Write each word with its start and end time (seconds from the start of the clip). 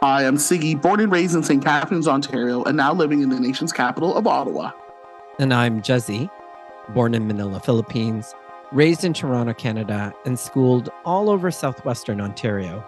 I 0.00 0.22
am 0.22 0.36
Sigi, 0.36 0.80
born 0.80 1.00
and 1.00 1.10
raised 1.10 1.34
in 1.34 1.42
St. 1.42 1.62
Catharines, 1.62 2.06
Ontario, 2.06 2.62
and 2.62 2.76
now 2.76 2.94
living 2.94 3.20
in 3.20 3.30
the 3.30 3.40
nation's 3.40 3.72
capital 3.72 4.16
of 4.16 4.28
Ottawa. 4.28 4.70
And 5.40 5.52
I'm 5.52 5.82
Jezzie, 5.82 6.30
born 6.90 7.14
in 7.14 7.26
Manila, 7.26 7.58
Philippines, 7.58 8.32
raised 8.70 9.02
in 9.02 9.12
Toronto, 9.12 9.54
Canada, 9.54 10.14
and 10.24 10.38
schooled 10.38 10.88
all 11.04 11.28
over 11.28 11.50
southwestern 11.50 12.20
Ontario. 12.20 12.86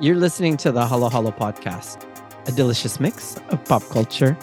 You're 0.00 0.16
listening 0.16 0.56
to 0.58 0.72
the 0.72 0.86
Halo 0.86 1.10
Halo 1.10 1.32
podcast, 1.32 2.06
a 2.48 2.52
delicious 2.52 2.98
mix 2.98 3.36
of 3.50 3.62
pop 3.66 3.82
culture 3.90 4.38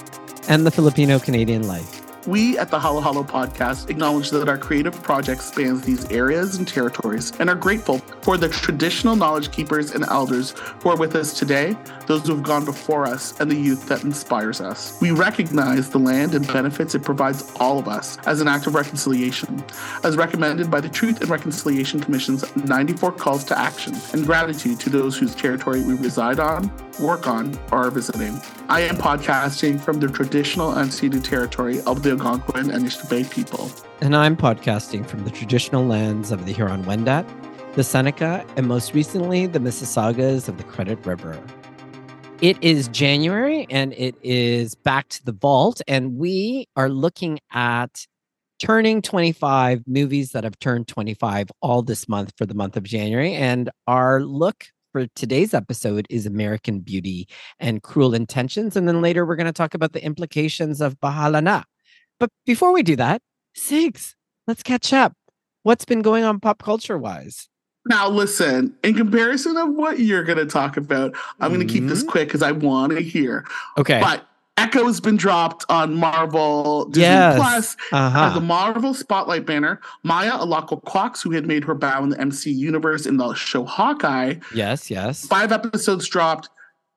and 0.47 0.63
the 0.63 0.71
Filipino 0.71 1.17
Canadian 1.17 1.67
life. 1.67 1.96
We 2.27 2.57
at 2.57 2.69
the 2.69 2.77
Halo 2.77 2.99
Halo 2.99 3.23
podcast 3.23 3.89
acknowledge 3.89 4.31
that 4.31 4.49
our 4.49 4.57
creative 4.57 5.01
project 5.01 5.41
spans 5.41 5.83
these 5.83 6.11
areas 6.11 6.57
and 6.57 6.67
territories 6.67 7.31
and 7.39 7.49
are 7.49 7.55
grateful 7.55 7.99
for 8.21 8.35
the 8.35 8.49
traditional 8.49 9.15
knowledge 9.15 9.49
keepers 9.49 9.91
and 9.91 10.03
elders 10.03 10.53
who 10.83 10.89
are 10.89 10.97
with 10.97 11.15
us 11.15 11.31
today, 11.39 11.77
those 12.05 12.27
who 12.27 12.35
have 12.35 12.43
gone 12.43 12.65
before 12.65 13.05
us, 13.05 13.39
and 13.39 13.49
the 13.49 13.55
youth 13.55 13.87
that 13.87 14.03
inspires 14.03 14.59
us. 14.59 14.99
We 14.99 15.11
recognize 15.11 15.89
the 15.89 15.99
land 15.99 16.35
and 16.35 16.45
benefits 16.47 16.95
it 16.95 17.01
provides 17.01 17.49
all 17.61 17.79
of 17.79 17.87
us 17.87 18.17
as 18.25 18.41
an 18.41 18.49
act 18.49 18.67
of 18.67 18.75
reconciliation, 18.75 19.63
as 20.03 20.17
recommended 20.17 20.69
by 20.69 20.81
the 20.81 20.89
Truth 20.89 21.21
and 21.21 21.29
Reconciliation 21.29 22.01
Commission's 22.01 22.43
94 22.57 23.13
calls 23.13 23.45
to 23.45 23.57
action, 23.57 23.95
and 24.11 24.25
gratitude 24.25 24.81
to 24.81 24.89
those 24.89 25.17
whose 25.17 25.33
territory 25.33 25.81
we 25.81 25.93
reside 25.93 26.41
on, 26.41 26.69
work 26.99 27.27
on, 27.27 27.57
are 27.71 27.91
visiting. 27.91 28.39
I 28.69 28.81
am 28.81 28.97
podcasting 28.97 29.79
from 29.79 29.99
the 29.99 30.07
traditional 30.07 30.71
unceded 30.71 31.23
territory 31.23 31.81
of 31.81 32.03
the 32.03 32.11
Algonquin 32.11 32.71
and 32.71 32.85
Anishinaabe 32.85 33.29
people. 33.31 33.71
And 34.01 34.15
I'm 34.15 34.35
podcasting 34.35 35.05
from 35.05 35.23
the 35.23 35.31
traditional 35.31 35.85
lands 35.85 36.31
of 36.31 36.45
the 36.45 36.53
Huron 36.53 36.83
Wendat, 36.85 37.27
the 37.75 37.83
Seneca, 37.83 38.45
and 38.55 38.67
most 38.67 38.93
recently, 38.93 39.45
the 39.47 39.59
Mississaugas 39.59 40.47
of 40.47 40.57
the 40.57 40.63
Credit 40.63 41.03
River. 41.05 41.41
It 42.41 42.61
is 42.61 42.87
January 42.89 43.65
and 43.69 43.93
it 43.93 44.15
is 44.21 44.75
back 44.75 45.09
to 45.09 45.25
the 45.25 45.31
vault, 45.31 45.81
and 45.87 46.17
we 46.17 46.67
are 46.75 46.89
looking 46.89 47.39
at 47.51 48.05
turning 48.59 49.01
25 49.01 49.83
movies 49.87 50.31
that 50.31 50.43
have 50.43 50.57
turned 50.59 50.87
25 50.87 51.49
all 51.61 51.81
this 51.81 52.09
month 52.09 52.33
for 52.37 52.45
the 52.45 52.55
month 52.55 52.75
of 52.77 52.83
January. 52.83 53.33
And 53.33 53.69
our 53.87 54.21
look 54.23 54.65
for 54.97 55.07
today's 55.15 55.53
episode 55.53 56.07
is 56.09 56.25
American 56.25 56.79
Beauty 56.79 57.27
and 57.59 57.83
Cruel 57.83 58.15
Intentions. 58.15 58.75
And 58.75 58.87
then 58.87 58.99
later, 58.99 59.27
we're 59.27 59.35
going 59.35 59.45
to 59.45 59.53
talk 59.53 59.75
about 59.75 59.93
the 59.93 60.03
implications 60.03 60.81
of 60.81 60.99
Bahala 60.99 61.43
Na. 61.43 61.63
But 62.19 62.31
before 62.47 62.73
we 62.73 62.81
do 62.81 62.95
that, 62.95 63.21
Sigs, 63.55 64.15
let's 64.47 64.63
catch 64.63 64.93
up. 64.93 65.13
What's 65.61 65.85
been 65.85 66.01
going 66.01 66.23
on 66.23 66.39
pop 66.39 66.63
culture 66.63 66.97
wise? 66.97 67.47
Now, 67.85 68.09
listen, 68.09 68.75
in 68.83 68.95
comparison 68.95 69.55
of 69.55 69.69
what 69.75 69.99
you're 69.99 70.23
going 70.23 70.39
to 70.39 70.47
talk 70.47 70.77
about, 70.77 71.15
I'm 71.39 71.53
going 71.53 71.65
to 71.65 71.71
keep 71.71 71.85
this 71.87 72.03
Mhm. 72.03 72.07
quick 72.07 72.27
because 72.29 72.41
I 72.41 72.51
want 72.53 72.93
to 72.93 72.99
hear. 73.01 73.45
Okay. 73.77 73.99
But 74.01 74.27
Echo's 74.57 74.99
been 74.99 75.17
dropped 75.17 75.63
on 75.69 75.95
Marvel 75.95 76.85
Disney 76.85 77.03
Yes. 77.03 77.35
Plus 77.37 77.55
as 77.55 77.75
the 77.91 77.95
uh-huh. 77.97 78.39
Marvel 78.41 78.93
Spotlight 78.93 79.45
banner. 79.45 79.79
Maya 80.03 80.31
Alaqua 80.31 80.83
Cox, 80.85 81.21
who 81.21 81.31
had 81.31 81.45
made 81.45 81.63
her 81.63 81.75
bow 81.75 82.03
in 82.03 82.09
the 82.09 82.19
MC 82.19 82.51
universe 82.51 83.05
in 83.05 83.17
the 83.17 83.33
show 83.35 83.63
Hawkeye, 83.65 84.35
Yes, 84.53 84.89
yes. 84.89 85.25
five 85.27 85.51
episodes 85.51 86.07
dropped. 86.07 86.49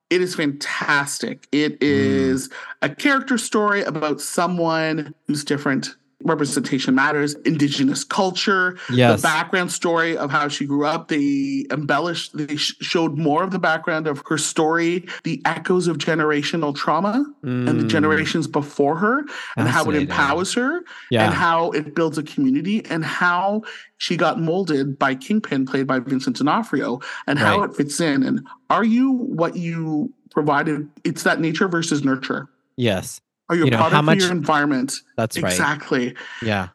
It 0.09 0.21
is 0.21 0.35
fantastic. 0.35 1.47
It 1.51 1.77
is 1.81 2.49
Mm. 2.49 2.53
a 2.81 2.89
character 2.89 3.37
story 3.37 3.81
about 3.83 4.19
someone 4.19 5.13
who's 5.27 5.43
different. 5.45 5.95
Representation 6.23 6.95
matters, 6.95 7.33
indigenous 7.45 8.03
culture, 8.03 8.77
Yes. 8.91 9.21
the 9.21 9.27
background 9.27 9.71
story 9.71 10.17
of 10.17 10.31
how 10.31 10.47
she 10.47 10.65
grew 10.65 10.85
up. 10.85 11.07
They 11.07 11.65
embellished, 11.71 12.35
they 12.35 12.55
sh- 12.55 12.75
showed 12.81 13.17
more 13.17 13.43
of 13.43 13.51
the 13.51 13.59
background 13.59 14.07
of 14.07 14.21
her 14.27 14.37
story, 14.37 15.07
the 15.23 15.41
echoes 15.45 15.87
of 15.87 15.97
generational 15.97 16.75
trauma 16.75 17.25
and 17.43 17.67
the 17.67 17.83
Mm, 17.85 17.89
generations 17.89 18.47
before 18.47 18.95
her, 18.97 19.23
and 19.57 19.67
how 19.67 19.89
it 19.89 19.95
empowers 19.95 20.53
her, 20.53 20.83
and 21.11 21.33
how 21.33 21.71
it 21.71 21.95
builds 21.95 22.17
a 22.17 22.23
community, 22.23 22.85
and 22.85 23.03
how 23.05 23.61
she 23.97 24.17
got 24.17 24.39
molded 24.39 24.97
by 24.97 25.15
Kingpin, 25.15 25.65
played 25.65 25.87
by 25.87 25.99
Vincent 25.99 26.37
D'Onofrio, 26.37 26.99
and 27.27 27.37
how 27.39 27.59
Right. 27.61 27.69
it 27.69 27.75
fits 27.75 27.99
in. 27.99 28.23
And 28.23 28.47
are 28.69 28.83
you 28.83 29.11
what 29.11 29.55
you 29.55 30.11
provided? 30.31 30.89
It's 31.03 31.23
that 31.23 31.39
nature 31.39 31.67
versus 31.67 32.03
nurture. 32.03 32.47
Yes. 32.77 33.19
Are 33.51 33.55
you, 33.55 33.63
You 33.63 33.67
a 33.67 33.71
know, 33.71 33.77
product 33.79 34.03
much- 34.05 34.17
of 34.19 34.21
your 34.23 34.31
environment? 34.31 34.93
That's 35.17 35.37
right. 35.41 35.51
exactly. 35.51 36.15
Yeah. 36.41 36.69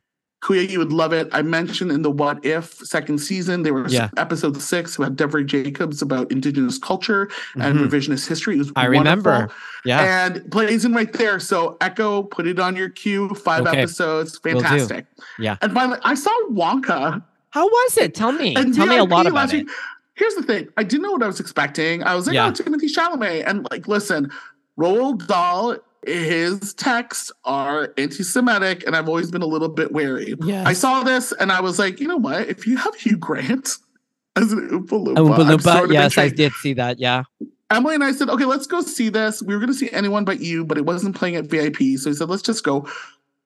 Kuya, 0.45 0.69
you 0.69 0.79
would 0.79 0.93
love 0.93 1.15
it. 1.15 1.27
I 1.33 1.41
mentioned 1.41 1.91
in 1.91 2.03
the 2.03 2.11
What 2.11 2.45
If 2.45 2.75
second 2.75 3.19
season, 3.19 3.63
there 3.63 3.73
was 3.73 3.93
Yeah. 3.95 4.11
episode 4.19 4.61
six 4.61 4.97
about 4.99 5.17
Deborah 5.17 5.43
Jacobs 5.43 6.03
about 6.03 6.31
Indigenous 6.31 6.77
culture 6.79 7.31
and 7.55 7.79
Mhm. 7.79 7.89
revisionist 7.89 8.29
history. 8.29 8.57
It 8.57 8.59
was 8.59 8.73
I 8.77 8.83
wonderful. 8.91 8.99
remember. 9.01 9.49
Yeah. 9.87 10.27
And 10.27 10.49
plays 10.53 10.85
in 10.85 10.93
right 10.93 11.11
there. 11.15 11.41
So 11.41 11.79
Echo, 11.81 12.25
put 12.25 12.47
it 12.47 12.61
on 12.61 12.77
your 12.77 12.91
queue. 12.91 13.31
Five 13.31 13.67
Okay. 13.67 13.79
episodes. 13.79 14.39
Fantastic. 14.39 15.07
Yeah. 15.39 15.57
And 15.63 15.73
finally, 15.73 15.99
I 16.05 16.15
saw 16.15 16.31
Wonka. 16.53 17.23
How 17.51 17.67
was 17.67 17.97
it? 17.97 18.15
Tell 18.15 18.33
me. 18.33 18.55
And 18.55 18.75
Tell 18.75 18.87
me 18.87 18.99
a 18.99 19.05
lot 19.05 19.27
about 19.27 19.53
it. 19.55 19.65
week. 19.65 19.71
Here's 20.15 20.35
the 20.35 20.43
thing. 20.43 20.69
I 20.77 20.83
didn't 20.85 21.03
know 21.03 21.13
what 21.13 21.23
I 21.23 21.27
was 21.27 21.41
expecting. 21.41 22.03
I 22.05 22.15
was 22.15 22.27
like, 22.27 22.35
Yeah. 22.35 22.49
oh, 22.49 22.51
Timothée 22.53 22.91
Chalamet. 22.95 23.45
And 23.47 23.67
like, 23.71 23.89
listen, 23.89 24.31
Roald 24.79 25.27
Dahl, 25.27 25.77
his 26.05 26.75
texts 26.75 27.33
are 27.45 27.93
anti-Semitic, 27.97 28.87
and 28.87 28.95
I've 28.95 29.09
always 29.09 29.31
been 29.31 29.43
a 29.43 29.47
little 29.47 29.69
bit 29.69 29.93
wary. 29.93 30.35
Yes. 30.43 30.67
I 30.67 30.73
saw 30.73 31.03
this 31.03 31.33
and 31.33 31.51
I 31.51 31.61
was 31.61 31.79
like, 31.79 32.01
you 32.01 32.09
know 32.09 32.17
what? 32.17 32.49
If 32.49 32.67
you 32.67 32.77
have 32.77 32.95
Hugh 32.95 33.17
Grant 33.17 33.77
as 34.37 34.53
an 34.53 34.69
Oompa 34.69 34.89
Loompa, 34.89 35.17
Oompa 35.17 35.39
I'm 35.41 35.59
Loompa. 35.59 35.63
sort 35.63 35.85
of 35.87 35.93
Yes, 35.93 36.19
I 36.19 36.29
did 36.29 36.53
see 36.53 36.75
that. 36.75 36.99
Yeah. 36.99 37.25
Emily 37.71 37.97
and 37.97 38.05
I 38.05 38.13
said, 38.13 38.29
okay, 38.29 38.45
let's 38.45 38.67
go 38.69 38.81
see 38.81 39.09
this. 39.09 39.43
We 39.43 39.53
were 39.53 39.59
going 39.59 39.73
to 39.73 39.79
see 39.79 39.91
anyone 39.91 40.25
but 40.25 40.39
you, 40.41 40.65
but 40.65 40.79
it 40.79 40.87
wasn't 40.87 41.17
playing 41.17 41.35
at 41.35 41.47
VIP. 41.47 41.99
So 41.99 42.11
he 42.11 42.15
said, 42.15 42.29
let's 42.29 42.43
just 42.43 42.63
go. 42.63 42.89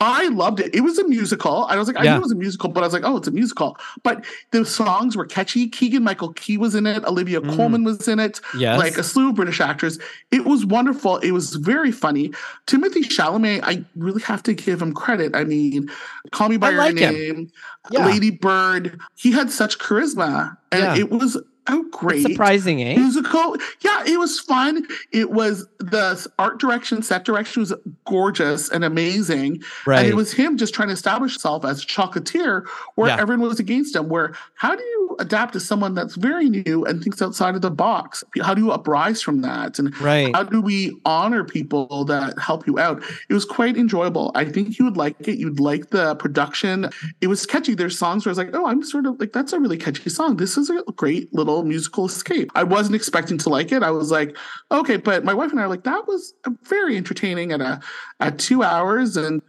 I 0.03 0.29
loved 0.29 0.61
it. 0.61 0.75
It 0.75 0.81
was 0.81 0.99
a 0.99 1.07
musical. 1.07 1.67
I 1.69 1.77
was 1.77 1.87
like, 1.87 1.99
I 1.99 2.05
Yeah. 2.05 2.13
knew 2.13 2.21
it 2.21 2.23
was 2.23 2.33
a 2.33 2.37
musical, 2.37 2.71
but 2.71 2.83
I 2.83 2.87
was 2.87 2.95
like, 2.95 3.03
oh, 3.05 3.19
it's 3.19 3.29
a 3.29 3.31
musical. 3.31 3.77
But 4.03 4.25
the 4.51 4.65
songs 4.65 5.15
were 5.15 5.27
catchy. 5.27 5.69
Keegan 5.69 6.03
Michael 6.03 6.33
Key 6.33 6.57
was 6.57 6.75
in 6.75 6.87
it. 6.87 7.05
Olivia 7.05 7.41
Mm. 7.43 7.55
Colman 7.55 7.85
was 7.85 8.09
in 8.09 8.19
it. 8.19 8.41
Yes. 8.57 8.79
Like 8.79 8.97
a 8.97 9.03
slew 9.03 9.29
of 9.29 9.35
British 9.35 9.61
actors. 9.61 9.99
It 10.31 10.47
was 10.47 10.65
wonderful. 10.65 11.19
It 11.19 11.33
was 11.33 11.55
very 11.57 11.93
funny. 11.93 12.33
Timothée 12.67 13.05
Chalamet, 13.05 13.61
I 13.63 13.85
really 13.95 14.23
have 14.23 14.43
to 14.45 14.55
give 14.55 14.81
him 14.81 14.95
credit. 14.95 15.37
I 15.37 15.45
mean, 15.45 15.91
Call 16.33 16.49
Me 16.49 16.57
by 16.57 16.69
I 16.69 16.71
Your 16.71 16.79
like. 16.81 16.95
Name, 16.95 17.51
Yeah. 17.91 18.07
Lady 18.07 18.31
Bird. 18.31 18.99
He 19.17 19.33
had 19.33 19.51
such 19.51 19.79
charisma, 19.79 20.57
and 20.73 20.83
Yeah. 20.83 20.97
it 20.97 21.11
was 21.11 21.37
oh 21.71 21.85
great 21.91 22.23
surprising, 22.23 22.83
eh? 22.83 22.97
musical. 22.97 23.57
Yeah, 23.81 24.03
it 24.07 24.19
was 24.19 24.41
fun. 24.41 24.87
It 25.13 25.31
was 25.31 25.67
the 25.79 26.27
art 26.39 26.59
direction, 26.61 27.03
set 27.03 27.25
direction 27.25 27.61
was 27.61 27.73
gorgeous 28.07 28.71
and 28.71 28.85
amazing. 28.85 29.63
Right. 29.87 30.01
And 30.01 30.09
it 30.09 30.15
was 30.15 30.33
him 30.33 30.57
just 30.57 30.75
trying 30.75 30.89
to 30.89 30.95
establish 30.95 31.33
himself 31.35 31.65
as 31.65 31.83
a 31.83 31.87
chocolatier 31.87 32.67
where 32.97 33.09
Yeah. 33.09 33.21
everyone 33.21 33.49
was 33.49 33.61
against 33.61 33.97
him. 33.97 34.09
Where 34.09 34.35
how 34.55 34.75
do 34.75 34.83
you 34.83 35.17
adapt 35.19 35.53
to 35.55 35.61
someone 35.61 35.95
that's 35.95 36.15
very 36.17 36.49
new 36.49 36.85
and 36.85 37.03
thinks 37.03 37.21
outside 37.23 37.55
of 37.55 37.63
the 37.63 37.71
box? 37.71 38.23
How 38.43 38.55
do 38.55 38.63
you 38.63 38.71
uprise 38.71 39.23
from 39.23 39.41
that? 39.43 39.79
And 39.79 39.99
right. 40.01 40.35
how 40.35 40.43
do 40.45 40.61
we 40.61 40.97
honor 41.05 41.45
people 41.45 42.05
that 42.07 42.39
help 42.39 42.67
you 42.67 42.79
out? 42.79 43.03
It 43.29 43.35
was 43.35 43.45
quite 43.45 43.77
enjoyable. 43.77 44.33
I 44.35 44.45
think 44.45 44.79
you 44.79 44.85
would 44.85 44.97
like 44.97 45.17
it. 45.29 45.39
You'd 45.39 45.61
like 45.61 45.91
the 45.91 46.15
production. 46.17 46.89
It 47.21 47.27
was 47.27 47.47
catchy. 47.47 47.75
There's 47.75 47.99
songs 47.99 48.25
where 48.25 48.31
I 48.31 48.33
was 48.33 48.39
like, 48.39 48.51
oh, 48.55 48.67
I'm 48.67 48.83
sort 48.83 49.07
of 49.07 49.19
like, 49.21 49.33
that's 49.33 49.53
a 49.53 49.61
really 49.61 49.79
catchy 49.79 50.11
song. 50.11 50.37
This 50.37 50.57
is 50.57 50.71
a 50.71 50.83
great 50.97 51.33
little 51.35 51.60
musical 51.65 52.07
escape. 52.07 52.51
I 52.55 52.65
wasn't 52.65 52.95
expecting 52.97 53.39
to 53.39 53.49
like 53.49 53.73
it. 53.73 53.83
I 53.83 53.91
was 53.91 54.11
like, 54.11 54.37
okay, 54.71 54.97
but 54.97 55.25
my 55.25 55.35
wife 55.35 55.51
and 55.51 55.61
I 55.61 55.65
are 55.65 55.69
like, 55.69 55.85
that 55.85 56.07
was 56.09 56.33
very 56.69 56.97
entertaining 56.97 57.53
at 57.53 57.61
a 57.61 57.81
at 58.21 58.39
two 58.39 58.63
hours, 58.63 59.17
and 59.17 59.41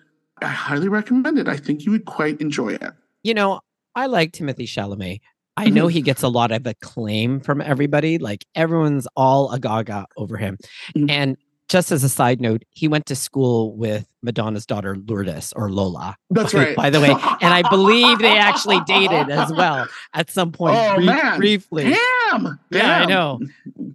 I 0.41 0.47
highly 0.47 0.87
recommend 0.89 1.37
it. 1.39 1.47
I 1.47 1.57
think 1.57 1.85
you 1.85 1.91
would 1.91 2.05
quite 2.05 2.39
enjoy 2.41 2.69
it. 2.73 2.93
you 3.23 3.33
know, 3.33 3.59
I 3.95 4.05
like 4.07 4.31
Timothée 4.31 4.63
Chalamet. 4.67 5.19
I 5.57 5.69
know 5.69 5.87
Mm-hmm. 5.87 5.93
he 5.93 6.01
gets 6.01 6.23
a 6.23 6.29
lot 6.29 6.51
of 6.51 6.65
acclaim 6.65 7.39
from 7.41 7.61
everybody. 7.61 8.17
Like 8.17 8.45
everyone's 8.55 9.05
all 9.17 9.49
agaga 9.51 10.05
over 10.17 10.37
him. 10.37 10.57
Mhm. 10.95 11.09
And 11.11 11.37
just 11.67 11.91
as 11.91 12.03
a 12.03 12.09
side 12.09 12.39
note, 12.41 12.63
he 12.71 12.87
went 12.87 13.05
to 13.07 13.15
school 13.15 13.75
with 13.75 14.07
Madonna's 14.23 14.65
daughter 14.65 14.95
Lourdes 15.07 15.53
or 15.55 15.69
Lola. 15.71 16.15
That's 16.29 16.53
by- 16.53 16.59
right. 16.59 16.75
By 16.81 16.89
the 16.89 16.99
way, 17.01 17.09
and 17.09 17.53
I 17.53 17.63
believe 17.69 18.19
they 18.19 18.37
actually 18.37 18.79
dated 18.85 19.29
as 19.29 19.51
well 19.57 19.87
at 20.13 20.29
some 20.29 20.51
point 20.51 20.75
Oh, 20.77 20.95
brief- 20.95 21.05
man. 21.05 21.37
briefly. 21.39 21.83
Damn. 22.31 22.59
Yeah, 22.71 22.99
I 23.01 23.05
know. 23.05 23.39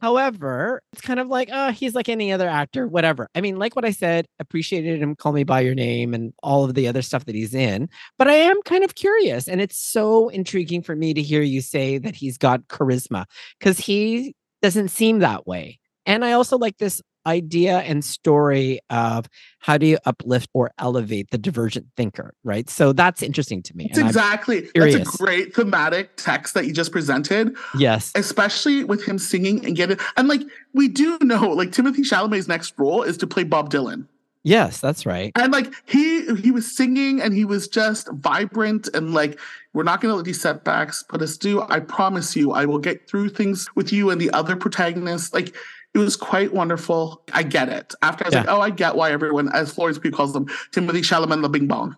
However, 0.02 0.82
it's 0.92 1.00
kind 1.02 1.18
of 1.20 1.28
like, 1.28 1.48
oh, 1.52 1.70
he's 1.70 1.94
like 1.94 2.08
any 2.08 2.32
other 2.32 2.48
actor, 2.48 2.86
whatever. 2.86 3.28
I 3.34 3.40
mean, 3.40 3.56
like 3.58 3.74
what 3.74 3.84
I 3.84 3.90
said, 3.90 4.26
appreciated 4.38 5.00
him, 5.00 5.14
call 5.16 5.32
me 5.32 5.44
by 5.44 5.60
your 5.60 5.74
name, 5.74 6.12
and 6.14 6.32
all 6.42 6.64
of 6.64 6.74
the 6.74 6.86
other 6.88 7.02
stuff 7.02 7.24
that 7.24 7.34
he's 7.34 7.54
in. 7.54 7.88
But 8.18 8.28
I 8.28 8.34
am 8.34 8.60
kind 8.62 8.84
of 8.84 8.94
curious, 8.94 9.48
and 9.48 9.60
it's 9.60 9.76
so 9.80 10.28
intriguing 10.28 10.82
for 10.82 10.94
me 10.94 11.14
to 11.14 11.22
hear 11.22 11.42
you 11.42 11.60
say 11.60 11.98
that 11.98 12.14
he's 12.14 12.36
got 12.38 12.66
charisma 12.68 13.24
because 13.58 13.78
he 13.78 14.34
doesn't 14.62 14.88
seem 14.88 15.20
that 15.20 15.46
way. 15.46 15.78
And 16.04 16.24
I 16.24 16.32
also 16.32 16.56
like 16.58 16.76
this 16.78 17.00
idea 17.26 17.78
and 17.80 18.04
story 18.04 18.80
of 18.88 19.28
how 19.58 19.76
do 19.76 19.86
you 19.86 19.98
uplift 20.06 20.48
or 20.54 20.70
elevate 20.78 21.30
the 21.30 21.38
divergent 21.38 21.86
thinker, 21.96 22.32
right? 22.44 22.70
So 22.70 22.92
that's 22.92 23.22
interesting 23.22 23.62
to 23.64 23.76
me. 23.76 23.88
It's 23.90 23.98
exactly. 23.98 24.70
That's 24.74 24.94
a 24.94 25.04
great 25.04 25.54
thematic 25.54 26.16
text 26.16 26.54
that 26.54 26.66
you 26.66 26.72
just 26.72 26.92
presented. 26.92 27.56
Yes. 27.76 28.12
Especially 28.14 28.84
with 28.84 29.04
him 29.04 29.18
singing 29.18 29.64
and 29.66 29.76
getting, 29.76 29.98
and 30.16 30.28
like, 30.28 30.42
we 30.72 30.88
do 30.88 31.18
know, 31.22 31.48
like, 31.50 31.70
Timothée 31.70 31.98
Chalamet's 31.98 32.48
next 32.48 32.74
role 32.78 33.02
is 33.02 33.16
to 33.18 33.26
play 33.26 33.44
Bob 33.44 33.70
Dylan. 33.70 34.06
Yes, 34.46 34.80
that's 34.80 35.04
right. 35.04 35.32
And 35.34 35.52
like 35.52 35.72
he 35.86 36.24
he 36.36 36.52
was 36.52 36.76
singing 36.76 37.20
and 37.20 37.34
he 37.34 37.44
was 37.44 37.66
just 37.66 38.08
vibrant 38.12 38.88
and 38.94 39.12
like 39.12 39.40
we're 39.72 39.82
not 39.82 40.00
going 40.00 40.12
to 40.12 40.14
let 40.14 40.24
these 40.24 40.40
setbacks 40.40 41.02
put 41.02 41.20
us 41.20 41.36
do. 41.36 41.62
I 41.62 41.80
promise 41.80 42.36
you, 42.36 42.52
I 42.52 42.64
will 42.64 42.78
get 42.78 43.08
through 43.08 43.30
things 43.30 43.66
with 43.74 43.92
you 43.92 44.08
and 44.10 44.20
the 44.20 44.30
other 44.30 44.54
protagonists. 44.54 45.34
Like 45.34 45.56
it 45.96 46.04
was 46.04 46.16
quite 46.16 46.52
wonderful. 46.52 47.22
I 47.32 47.42
get 47.42 47.68
it. 47.68 47.94
After 48.02 48.24
I 48.24 48.28
was 48.28 48.34
yeah. 48.34 48.40
like, 48.40 48.50
oh, 48.50 48.60
I 48.60 48.70
get 48.70 48.96
why 48.96 49.12
everyone, 49.12 49.50
as 49.54 49.72
Florence 49.72 49.98
Pugh 49.98 50.10
calls 50.10 50.32
them, 50.32 50.46
Timothée 50.72 51.00
Chalamet 51.00 51.40
the 51.40 51.48
Bing 51.48 51.66
Bong. 51.66 51.96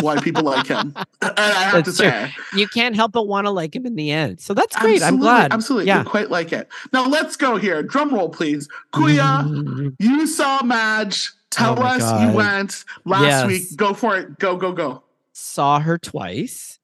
Why 0.00 0.20
people 0.20 0.44
like 0.44 0.68
him. 0.68 0.94
And 1.22 1.34
I 1.36 1.62
have 1.64 1.84
that's 1.84 1.96
to 1.96 2.02
true. 2.02 2.10
say. 2.10 2.32
You 2.54 2.68
can't 2.68 2.94
help 2.94 3.12
but 3.12 3.26
want 3.26 3.46
to 3.46 3.50
like 3.50 3.74
him 3.74 3.86
in 3.86 3.96
the 3.96 4.12
end. 4.12 4.40
So 4.40 4.54
that's 4.54 4.76
great. 4.76 5.02
Absolutely, 5.02 5.06
I'm 5.06 5.18
glad. 5.18 5.52
Absolutely. 5.52 5.86
Yeah. 5.88 5.98
You 5.98 6.08
quite 6.08 6.30
like 6.30 6.52
it. 6.52 6.68
Now 6.92 7.06
let's 7.06 7.36
go 7.36 7.56
here. 7.56 7.82
Drum 7.82 8.14
roll, 8.14 8.28
please. 8.28 8.68
Kuya, 8.92 9.44
mm-hmm. 9.44 9.88
you 9.98 10.26
saw 10.28 10.62
Madge 10.62 11.30
Tell 11.50 11.78
oh 11.78 11.82
us 11.82 12.02
God. 12.02 12.30
you 12.30 12.36
went 12.36 12.84
last 13.04 13.22
yes. 13.24 13.46
week. 13.46 13.76
Go 13.76 13.92
for 13.92 14.16
it. 14.16 14.38
Go, 14.38 14.56
go, 14.56 14.72
go. 14.72 15.02
Saw 15.32 15.80
her 15.80 15.98
twice. 15.98 16.78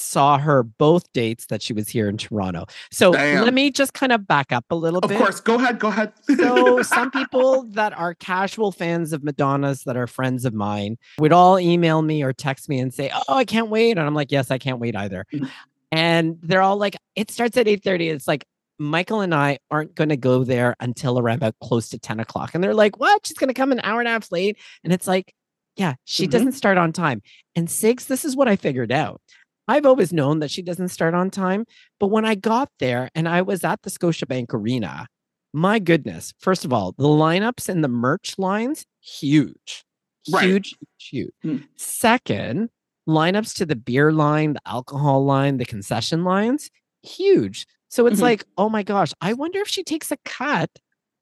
Saw 0.00 0.38
her 0.38 0.62
both 0.62 1.12
dates 1.12 1.46
that 1.46 1.60
she 1.60 1.72
was 1.72 1.88
here 1.88 2.08
in 2.08 2.16
Toronto. 2.16 2.66
So 2.92 3.12
Damn. 3.12 3.44
let 3.44 3.52
me 3.52 3.72
just 3.72 3.94
kind 3.94 4.12
of 4.12 4.28
back 4.28 4.52
up 4.52 4.64
a 4.70 4.76
little 4.76 5.00
of 5.00 5.08
bit. 5.08 5.16
Of 5.16 5.22
course. 5.22 5.40
Go 5.40 5.56
ahead. 5.56 5.80
Go 5.80 5.88
ahead. 5.88 6.12
so 6.36 6.82
some 6.82 7.10
people 7.10 7.64
that 7.70 7.92
are 7.98 8.14
casual 8.14 8.70
fans 8.70 9.12
of 9.12 9.24
Madonna's 9.24 9.82
that 9.84 9.96
are 9.96 10.06
friends 10.06 10.44
of 10.44 10.54
mine 10.54 10.98
would 11.18 11.32
all 11.32 11.58
email 11.58 12.02
me 12.02 12.22
or 12.22 12.32
text 12.32 12.68
me 12.68 12.78
and 12.78 12.94
say, 12.94 13.10
Oh, 13.28 13.34
I 13.34 13.44
can't 13.44 13.70
wait. 13.70 13.92
And 13.92 14.00
I'm 14.00 14.14
like, 14.14 14.30
Yes, 14.30 14.52
I 14.52 14.58
can't 14.58 14.78
wait 14.78 14.94
either. 14.94 15.24
Mm. 15.32 15.50
and 15.90 16.38
they're 16.42 16.62
all 16.62 16.76
like, 16.76 16.96
it 17.16 17.30
starts 17.30 17.56
at 17.56 17.66
8 17.66 17.82
30. 17.82 18.08
It's 18.10 18.28
like, 18.28 18.46
Michael 18.78 19.20
and 19.20 19.34
I 19.34 19.58
aren't 19.72 19.96
going 19.96 20.10
to 20.10 20.16
go 20.16 20.44
there 20.44 20.76
until 20.78 21.18
around 21.18 21.38
about 21.38 21.56
close 21.60 21.88
to 21.88 21.98
10 21.98 22.20
o'clock. 22.20 22.54
And 22.54 22.62
they're 22.62 22.74
like, 22.74 23.00
what? 23.00 23.26
She's 23.26 23.36
going 23.36 23.48
to 23.48 23.54
come 23.54 23.72
an 23.72 23.80
hour 23.82 23.98
and 23.98 24.06
a 24.06 24.12
half 24.12 24.30
late. 24.30 24.56
And 24.84 24.92
it's 24.92 25.08
like, 25.08 25.34
yeah, 25.78 25.94
she 26.04 26.24
mm-hmm. 26.24 26.30
doesn't 26.30 26.52
start 26.52 26.76
on 26.76 26.92
time. 26.92 27.22
And 27.54 27.68
Sigs, 27.68 28.06
this 28.06 28.24
is 28.24 28.36
what 28.36 28.48
I 28.48 28.56
figured 28.56 28.92
out. 28.92 29.22
I've 29.68 29.86
always 29.86 30.12
known 30.12 30.40
that 30.40 30.50
she 30.50 30.62
doesn't 30.62 30.88
start 30.88 31.14
on 31.14 31.30
time. 31.30 31.66
But 32.00 32.08
when 32.08 32.24
I 32.24 32.34
got 32.34 32.70
there 32.78 33.10
and 33.14 33.28
I 33.28 33.42
was 33.42 33.62
at 33.62 33.82
the 33.82 33.90
Scotiabank 33.90 34.54
Arena, 34.54 35.06
my 35.52 35.78
goodness, 35.78 36.32
first 36.38 36.64
of 36.64 36.72
all, 36.72 36.94
the 36.96 37.04
lineups 37.04 37.68
and 37.68 37.84
the 37.84 37.88
merch 37.88 38.38
lines, 38.38 38.84
huge, 39.00 39.84
right. 40.30 40.44
huge, 40.46 40.74
huge. 40.98 41.32
Mm. 41.44 41.64
Second, 41.76 42.70
lineups 43.08 43.54
to 43.56 43.66
the 43.66 43.76
beer 43.76 44.12
line, 44.12 44.54
the 44.54 44.60
alcohol 44.66 45.24
line, 45.24 45.58
the 45.58 45.64
concession 45.64 46.24
lines, 46.24 46.70
huge. 47.02 47.66
So 47.88 48.06
it's 48.06 48.16
mm-hmm. 48.16 48.24
like, 48.24 48.44
oh 48.58 48.68
my 48.68 48.82
gosh, 48.82 49.12
I 49.20 49.32
wonder 49.32 49.60
if 49.60 49.68
she 49.68 49.82
takes 49.82 50.10
a 50.10 50.18
cut 50.24 50.70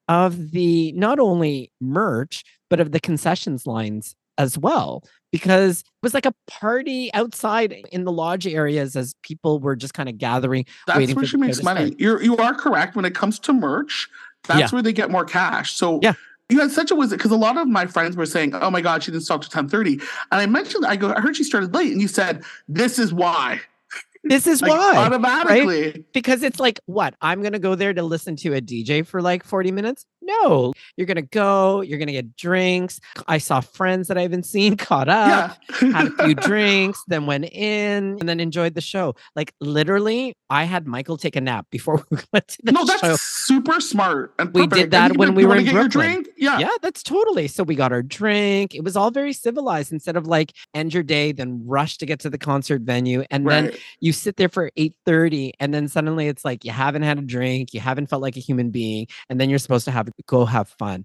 of 0.09 0.53
the 0.53 0.93
not 0.93 1.19
only 1.19 1.73
merch, 1.81 2.45
but 2.69 2.81
of 2.81 2.93
the 2.93 3.01
concessions 3.01 3.67
lines 3.67 4.17
as 4.39 4.59
well. 4.59 5.03
Because 5.33 5.81
it 5.81 5.87
was 6.03 6.15
like 6.15 6.27
a 6.27 6.35
party 6.47 7.13
outside 7.13 7.73
in 7.93 8.05
the 8.05 8.13
lodge 8.13 8.47
areas 8.47 8.97
as 8.97 9.15
people 9.23 9.59
were 9.59 9.77
just 9.77 9.93
kind 9.93 10.09
of 10.09 10.19
gathering. 10.19 10.65
That's 10.87 11.15
where 11.15 11.27
she 11.27 11.37
makes 11.37 11.63
money. 11.63 11.95
You're 11.99 12.23
you 12.23 12.37
are 12.37 12.55
correct 12.55 12.97
when 12.97 13.05
it 13.05 13.15
comes 13.15 13.39
to 13.41 13.53
merch. 13.53 14.09
That's 14.45 14.61
yeah. 14.61 14.69
where 14.71 14.83
they 14.83 14.93
get 14.93 15.11
more 15.11 15.25
cash. 15.25 15.73
So 15.73 16.01
yeah. 16.03 16.15
You 16.49 16.61
had 16.61 16.71
such 16.71 16.93
a 16.93 16.95
was 16.95 17.11
because 17.11 17.33
a 17.33 17.37
lot 17.37 17.59
of 17.59 17.67
my 17.67 17.87
friends 17.87 18.17
were 18.17 18.25
saying, 18.25 18.55
"Oh 18.55 18.71
my 18.71 18.81
God, 18.81 19.03
she 19.03 19.11
didn't 19.11 19.25
stop 19.25 19.43
to 19.43 19.51
ten 19.51 19.69
30. 19.69 19.95
And 19.95 20.01
I 20.31 20.47
mentioned, 20.47 20.87
I 20.87 20.95
go, 20.95 21.13
I 21.13 21.21
heard 21.21 21.37
she 21.37 21.43
started 21.43 21.75
late, 21.75 21.91
and 21.91 22.01
you 22.01 22.07
said, 22.07 22.45
"This 22.69 23.01
is 23.01 23.13
why." 23.13 23.61
This 24.23 24.47
is 24.47 24.63
like, 24.63 24.71
why 24.71 24.97
automatically 24.97 25.83
right? 25.83 26.13
because 26.13 26.43
it's 26.43 26.61
like 26.61 26.79
what 26.87 27.15
I'm 27.21 27.43
gonna 27.43 27.59
go 27.59 27.75
there 27.75 27.93
to 27.93 28.03
listen 28.03 28.37
to 28.37 28.55
a 28.55 28.61
DJ 28.61 29.05
for 29.05 29.21
like 29.23 29.43
40 29.43 29.73
minutes. 29.73 30.07
No, 30.27 30.73
you're 30.97 31.07
gonna 31.07 31.23
go. 31.23 31.81
You're 31.81 31.99
gonna 31.99 32.13
get 32.13 32.37
drinks. 32.37 33.01
I 33.29 33.39
saw 33.39 33.61
friends 33.61 34.09
that 34.09 34.19
I 34.19 34.23
haven't 34.23 34.45
seen 34.45 34.77
caught 34.89 35.09
up, 35.09 35.57
yeah. 35.81 35.93
had 35.93 36.07
a 36.09 36.25
few 36.25 36.35
drinks, 36.51 37.03
then 37.07 37.27
went 37.27 37.45
in 37.47 38.19
and 38.19 38.29
then 38.29 38.41
enjoyed 38.41 38.75
the 38.75 38.81
show. 38.81 39.15
Like 39.35 39.53
literally, 39.61 40.35
I 40.51 40.65
had 40.65 40.87
Michael 40.87 41.17
take 41.17 41.37
a 41.37 41.41
nap 41.41 41.67
before 41.71 42.05
we 42.11 42.19
went 42.33 42.49
to 42.49 42.59
the 42.63 42.73
no, 42.73 42.85
show. 42.85 42.97
that's 43.03 43.23
super 43.23 43.81
smart. 43.81 44.35
And 44.39 44.53
we 44.53 44.67
did 44.67 44.91
that 44.91 45.17
when 45.17 45.35
we 45.35 45.47
were 45.47 45.57
in 45.57 45.71
Brooklyn. 45.71 46.25
Yeah, 46.37 46.59
yeah, 46.59 46.71
that's 46.83 47.03
totally. 47.03 47.49
So 47.49 47.63
we 47.63 47.75
got 47.75 47.93
our 47.93 48.03
drink. 48.03 48.75
It 48.75 48.83
was 48.83 48.97
all 48.97 49.11
very 49.11 49.33
civilized. 49.33 49.93
Instead 49.93 50.17
of 50.17 50.27
like 50.27 50.53
end 50.75 50.93
your 50.93 51.03
day, 51.03 51.33
then 51.33 51.63
rush 51.65 51.99
to 51.99 52.07
get 52.07 52.21
to 52.21 52.31
the 52.31 52.39
concert 52.39 52.83
venue, 52.83 53.25
and 53.31 53.45
right. 53.45 53.73
then 53.73 53.73
you 54.01 54.13
sit 54.13 54.37
there 54.37 54.49
for 54.49 54.71
8:30 54.77 55.53
and 55.61 55.73
then 55.73 55.89
suddenly 55.89 56.29
it's 56.29 56.45
like 56.45 56.65
you 56.65 56.73
haven't 56.73 57.03
had 57.03 57.19
a 57.19 57.23
drink, 57.23 57.73
you 57.73 57.81
haven't 57.81 58.09
felt 58.09 58.23
like 58.23 58.37
a 58.37 58.41
human 58.41 58.71
being 58.71 59.07
and 59.29 59.41
then 59.41 59.51
you're 59.51 59.59
supposed 59.59 59.85
to 59.85 59.91
have 59.91 60.09
go 60.27 60.45
have 60.45 60.69
fun. 60.69 61.05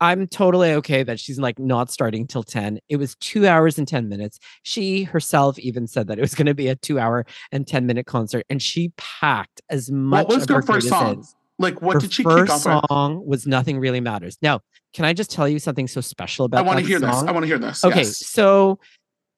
I'm 0.00 0.26
totally 0.26 0.72
okay 0.72 1.04
that 1.04 1.20
she's 1.20 1.38
like 1.38 1.60
not 1.60 1.88
starting 1.88 2.26
till 2.26 2.42
10. 2.42 2.80
It 2.88 2.96
was 2.96 3.14
2 3.16 3.46
hours 3.46 3.78
and 3.78 3.86
10 3.86 4.08
minutes. 4.08 4.40
She 4.64 5.04
herself 5.04 5.60
even 5.60 5.86
said 5.86 6.08
that 6.08 6.18
it 6.18 6.20
was 6.20 6.34
going 6.34 6.46
to 6.46 6.54
be 6.54 6.66
a 6.66 6.74
2 6.74 6.98
hour 6.98 7.24
and 7.52 7.66
10 7.66 7.86
minute 7.86 8.06
concert 8.06 8.44
and 8.50 8.60
she 8.60 8.92
packed 8.96 9.60
as 9.70 9.92
much 9.92 10.26
what 10.26 10.36
was 10.36 10.48
her 10.48 10.60
first 10.60 10.88
song? 10.88 11.24
Like 11.58 11.80
what 11.80 11.94
her 11.94 12.00
did 12.00 12.12
she 12.12 12.24
first 12.24 12.46
kick 12.46 12.50
off 12.50 12.86
song 12.88 13.20
with? 13.20 13.28
was 13.28 13.46
Nothing 13.46 13.78
Really 13.78 14.00
Matters. 14.00 14.38
Now, 14.42 14.60
can 14.92 15.04
I 15.04 15.12
just 15.12 15.30
tell 15.30 15.48
you 15.48 15.58
something 15.58 15.86
so 15.86 16.00
special 16.00 16.46
about 16.46 16.58
I 16.58 16.66
want 16.66 16.80
to 16.80 16.84
hear 16.84 16.98
song? 16.98 17.10
this. 17.10 17.22
I 17.22 17.32
want 17.32 17.44
to 17.44 17.46
hear 17.46 17.58
this. 17.58 17.84
Okay, 17.84 17.98
yes. 17.98 18.26
so 18.26 18.80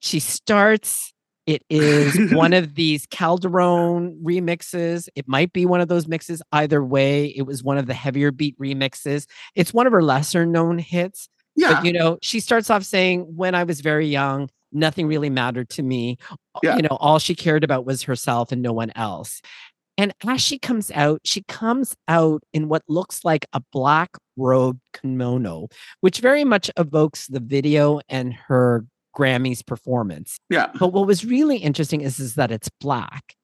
she 0.01 0.19
starts 0.19 1.14
it 1.47 1.63
is 1.69 2.33
one 2.33 2.53
of 2.53 2.75
these 2.75 3.07
Calderone 3.07 4.21
remixes. 4.23 5.09
It 5.15 5.29
might 5.29 5.53
be 5.53 5.67
one 5.67 5.81
of 5.81 5.89
those 5.89 6.09
mixes. 6.09 6.43
Either 6.53 6.85
way, 6.85 7.27
it 7.27 7.43
was 7.43 7.63
one 7.63 7.79
of 7.79 7.87
the 7.87 7.95
heavier 7.95 8.31
beat 8.31 8.59
remixes. 8.59 9.27
It's 9.55 9.75
one 9.75 9.87
of 9.87 9.93
her 9.93 10.03
lesser 10.03 10.47
known 10.47 10.79
hits. 10.79 11.29
Yeah. 11.57 11.75
But, 11.75 11.85
you 11.85 11.93
know, 11.93 12.19
she 12.23 12.41
starts 12.41 12.71
off 12.71 12.83
saying, 12.83 13.23
When 13.37 13.55
I 13.55 13.65
was 13.65 13.81
very 13.81 14.07
young, 14.07 14.49
nothing 14.73 15.07
really 15.07 15.31
mattered 15.31 15.69
to 15.71 15.83
me. 15.83 16.19
Yeah. 16.63 16.77
You 16.77 16.83
know, 16.83 16.97
all 17.01 17.19
she 17.19 17.35
cared 17.35 17.65
about 17.65 17.87
was 17.87 18.03
herself 18.03 18.51
and 18.51 18.63
no 18.63 18.73
one 18.73 18.93
else. 18.97 19.41
And 19.97 20.13
as 20.27 20.41
she 20.41 20.59
comes 20.59 20.91
out, 20.91 21.21
she 21.25 21.45
comes 21.45 21.95
out 22.09 22.43
in 22.53 22.69
what 22.69 22.83
looks 22.89 23.25
like 23.25 23.47
a 23.53 23.63
black 23.73 24.11
robe 24.37 24.81
kimono, 24.93 25.69
which 26.01 26.19
very 26.19 26.43
much 26.43 26.69
evokes 26.77 27.29
the 27.29 27.39
video 27.39 28.01
and 28.09 28.33
her 28.33 28.85
Grammy's 29.15 29.63
performance. 29.63 30.39
Yeah. 30.51 30.71
But 30.79 30.89
what 30.89 31.07
was 31.07 31.25
really 31.25 31.59
interesting 31.59 32.01
is, 32.01 32.19
is 32.19 32.35
that 32.35 32.51
it's 32.51 32.69
black. 32.81 33.35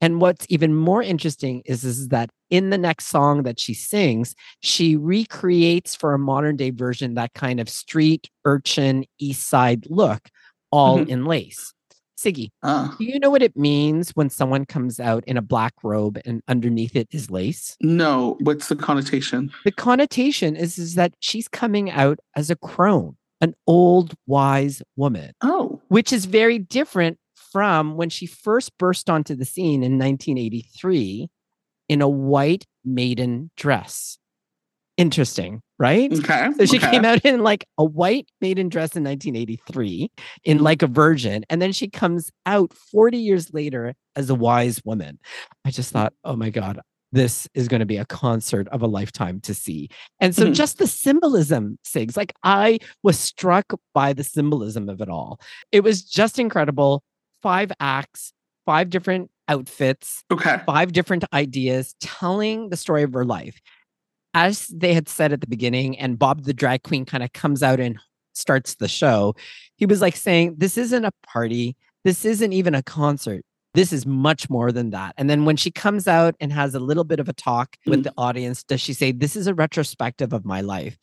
And 0.00 0.20
what's 0.20 0.46
even 0.50 0.74
more 0.74 1.02
interesting 1.02 1.62
is, 1.64 1.82
is 1.84 2.08
that 2.08 2.30
in 2.50 2.70
the 2.70 2.78
next 2.78 3.06
song 3.06 3.42
that 3.44 3.58
she 3.58 3.72
sings, 3.74 4.34
she 4.60 4.96
recreates 4.96 5.94
for 5.94 6.12
a 6.12 6.18
modern 6.18 6.56
day 6.56 6.70
version 6.70 7.14
that 7.14 7.32
kind 7.34 7.58
of 7.58 7.68
street 7.68 8.28
urchin 8.44 9.06
east 9.18 9.48
side 9.48 9.86
look, 9.88 10.28
all 10.70 10.98
mm-hmm. 10.98 11.10
in 11.10 11.24
lace. 11.24 11.72
Sigi, 12.18 12.50
uh, 12.62 12.88
do 12.96 13.04
you 13.04 13.18
know 13.18 13.30
what 13.30 13.42
it 13.42 13.56
means 13.56 14.10
when 14.10 14.30
someone 14.30 14.64
comes 14.64 15.00
out 15.00 15.24
in 15.26 15.36
a 15.36 15.42
black 15.42 15.74
robe 15.82 16.18
and 16.24 16.42
underneath 16.48 16.96
it 16.96 17.08
is 17.10 17.30
lace? 17.30 17.76
No. 17.80 18.36
What's 18.40 18.68
the 18.68 18.76
connotation? 18.76 19.52
The 19.64 19.72
connotation 19.72 20.56
is, 20.56 20.78
is 20.78 20.94
that 20.94 21.14
she's 21.20 21.48
coming 21.48 21.90
out 21.90 22.18
as 22.36 22.50
a 22.50 22.56
crone 22.56 23.16
an 23.40 23.54
old 23.66 24.14
wise 24.26 24.82
woman. 24.96 25.32
Oh. 25.42 25.80
Which 25.88 26.12
is 26.12 26.24
very 26.24 26.58
different 26.58 27.18
from 27.34 27.96
when 27.96 28.10
she 28.10 28.26
first 28.26 28.76
burst 28.78 29.08
onto 29.08 29.34
the 29.34 29.44
scene 29.44 29.82
in 29.82 29.98
1983 29.98 31.28
in 31.88 32.02
a 32.02 32.08
white 32.08 32.64
maiden 32.84 33.50
dress. 33.56 34.18
Interesting, 34.96 35.60
right? 35.78 36.12
Okay. 36.12 36.50
So 36.56 36.66
she 36.66 36.78
okay. 36.78 36.90
came 36.92 37.04
out 37.04 37.24
in 37.24 37.42
like 37.42 37.66
a 37.78 37.84
white 37.84 38.28
maiden 38.40 38.68
dress 38.68 38.96
in 38.96 39.02
1983 39.02 40.10
in 40.44 40.58
like 40.58 40.82
a 40.82 40.86
virgin. 40.86 41.44
And 41.50 41.60
then 41.60 41.72
she 41.72 41.88
comes 41.88 42.30
out 42.46 42.72
40 42.72 43.18
years 43.18 43.52
later 43.52 43.94
as 44.14 44.30
a 44.30 44.34
wise 44.34 44.80
woman. 44.84 45.18
I 45.64 45.70
just 45.70 45.92
thought, 45.92 46.12
oh 46.24 46.36
my 46.36 46.50
God, 46.50 46.80
this 47.14 47.48
is 47.54 47.68
going 47.68 47.80
to 47.80 47.86
be 47.86 47.96
a 47.96 48.04
concert 48.04 48.66
of 48.68 48.82
a 48.82 48.88
lifetime 48.88 49.40
to 49.40 49.54
see. 49.54 49.88
And 50.20 50.34
so 50.34 50.44
mm-hmm. 50.44 50.52
just 50.52 50.78
the 50.78 50.86
symbolism, 50.88 51.78
Sigs, 51.84 52.16
like 52.16 52.34
I 52.42 52.80
was 53.04 53.18
struck 53.18 53.72
by 53.94 54.12
the 54.12 54.24
symbolism 54.24 54.88
of 54.88 55.00
it 55.00 55.08
all. 55.08 55.40
It 55.70 55.84
was 55.84 56.02
just 56.02 56.40
incredible. 56.40 57.04
Five 57.40 57.70
acts, 57.78 58.32
five 58.66 58.90
different 58.90 59.30
outfits, 59.46 60.24
okay. 60.32 60.60
five 60.66 60.92
different 60.92 61.24
ideas 61.32 61.94
telling 62.00 62.70
the 62.70 62.76
story 62.76 63.04
of 63.04 63.12
her 63.12 63.24
life. 63.24 63.60
As 64.34 64.66
they 64.66 64.92
had 64.92 65.08
said 65.08 65.32
at 65.32 65.40
the 65.40 65.46
beginning, 65.46 65.96
and 65.96 66.18
Bob 66.18 66.42
the 66.42 66.52
drag 66.52 66.82
queen 66.82 67.04
kind 67.04 67.22
of 67.22 67.32
comes 67.32 67.62
out 67.62 67.78
and 67.78 67.96
starts 68.32 68.74
the 68.74 68.88
show, 68.88 69.36
he 69.76 69.86
was 69.86 70.00
like 70.00 70.16
saying, 70.16 70.56
This 70.58 70.76
isn't 70.76 71.04
a 71.04 71.12
party. 71.24 71.76
This 72.02 72.24
isn't 72.24 72.52
even 72.52 72.74
a 72.74 72.82
concert. 72.82 73.44
This 73.74 73.92
is 73.92 74.06
much 74.06 74.48
more 74.48 74.70
than 74.72 74.90
that. 74.90 75.14
And 75.18 75.28
then 75.28 75.44
when 75.44 75.56
she 75.56 75.70
comes 75.70 76.06
out 76.08 76.34
and 76.40 76.52
has 76.52 76.74
a 76.74 76.80
little 76.80 77.04
bit 77.04 77.20
of 77.20 77.28
a 77.28 77.32
talk 77.32 77.76
with 77.86 78.00
Mm. 78.00 78.04
the 78.04 78.14
audience, 78.16 78.62
does 78.62 78.80
she 78.80 78.92
say, 78.92 79.12
This 79.12 79.36
is 79.36 79.46
a 79.46 79.54
retrospective 79.54 80.32
of 80.32 80.44
my 80.44 80.60
life? 80.60 80.96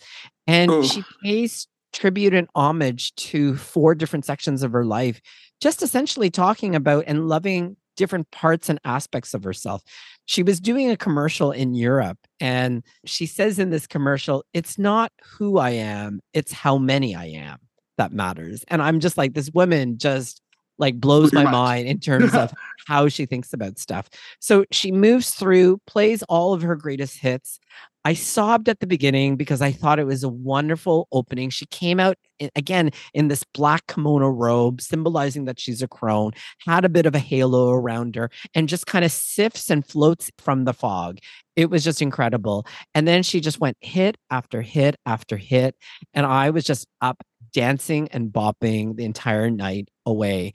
And 0.48 0.86
she 0.86 1.04
pays 1.24 1.68
tribute 1.94 2.34
and 2.34 2.48
homage 2.56 3.13
to 3.16 3.56
four 3.58 3.94
different 3.94 4.25
sections 4.25 4.63
of 4.63 4.72
her 4.72 4.86
life, 4.86 5.22
just 5.60 5.82
essentially 5.84 6.30
talking 6.30 6.74
about 6.75 7.04
and 7.08 7.28
loving 7.28 7.75
different 7.98 8.32
parts 8.32 8.70
and 8.70 8.80
aspects 8.86 9.34
of 9.34 9.44
herself. 9.44 9.84
She 10.25 10.42
was 10.44 10.62
doing 10.62 10.90
a 10.90 10.96
commercial 10.96 11.51
in 11.51 11.74
Europe, 11.74 12.18
and 12.40 12.84
she 13.06 13.25
says 13.25 13.60
in 13.60 13.70
this 13.70 13.86
commercial, 13.86 14.46
It's 14.54 14.78
not 14.80 15.12
who 15.38 15.58
I 15.58 15.72
am, 15.72 16.22
it's 16.34 16.54
how 16.54 16.78
many 16.78 17.16
I 17.16 17.25
am 17.25 17.58
that 17.98 18.13
matters. 18.13 18.63
And 18.70 18.82
I'm 18.82 19.01
just 19.01 19.18
like, 19.18 19.34
this 19.34 19.51
woman 19.54 19.98
just 19.98 20.42
like 20.82 21.00
blows 21.00 21.32
Blew 21.32 21.44
my 21.44 21.52
mind. 21.52 21.54
mind 21.54 21.88
in 21.88 22.00
terms 22.02 22.34
of 22.36 22.52
how 22.88 23.08
she 23.08 23.26
thinks 23.26 23.54
about 23.54 23.80
stuff. 23.80 24.10
So 24.40 24.66
she 24.72 24.92
moves 24.92 25.30
through, 25.32 25.80
plays 25.88 26.24
all 26.24 26.54
of 26.54 26.64
her 26.64 26.76
greatest 26.76 27.20
hits. 27.20 27.60
I 28.04 28.16
sobbed 28.16 28.68
at 28.68 28.80
the 28.80 28.88
beginning 28.88 29.36
because 29.36 29.62
I 29.62 29.72
thought 29.72 30.00
it 30.00 30.08
was 30.08 30.24
a 30.24 30.30
wonderful 30.30 31.08
opening. 31.12 31.52
She 31.52 31.68
came 31.68 32.00
out 32.00 32.18
again 32.56 32.90
in 33.14 33.28
this 33.28 33.44
black 33.54 33.86
kimono 33.86 34.28
robe, 34.28 34.82
symbolizing 34.82 35.46
that 35.46 35.60
she's 35.60 35.84
a 35.84 35.88
crone, 35.88 36.32
had 36.66 36.84
a 36.84 36.90
bit 36.90 37.06
of 37.06 37.14
a 37.14 37.20
halo 37.20 37.70
around 37.70 38.16
her, 38.16 38.32
and 38.56 38.68
just 38.68 38.88
kind 38.88 39.06
of 39.06 39.12
sifts 39.12 39.70
and 39.70 39.86
floats 39.86 40.32
from 40.40 40.66
the 40.66 40.74
fog. 40.74 41.20
It 41.56 41.70
was 41.70 41.84
just 41.84 42.02
incredible. 42.02 42.66
And 42.96 43.08
then 43.08 43.22
she 43.22 43.40
just 43.40 43.60
went 43.60 43.78
hit 43.82 44.18
after 44.32 44.64
hit 44.64 44.96
after 45.06 45.38
hit. 45.38 45.76
And 46.16 46.26
I 46.26 46.50
was 46.50 46.64
just 46.64 46.88
up 47.02 47.22
dancing 47.53 48.08
and 48.12 48.29
bopping 48.31 48.96
the 48.96 49.05
entire 49.05 49.50
night 49.50 49.89
away. 50.05 50.53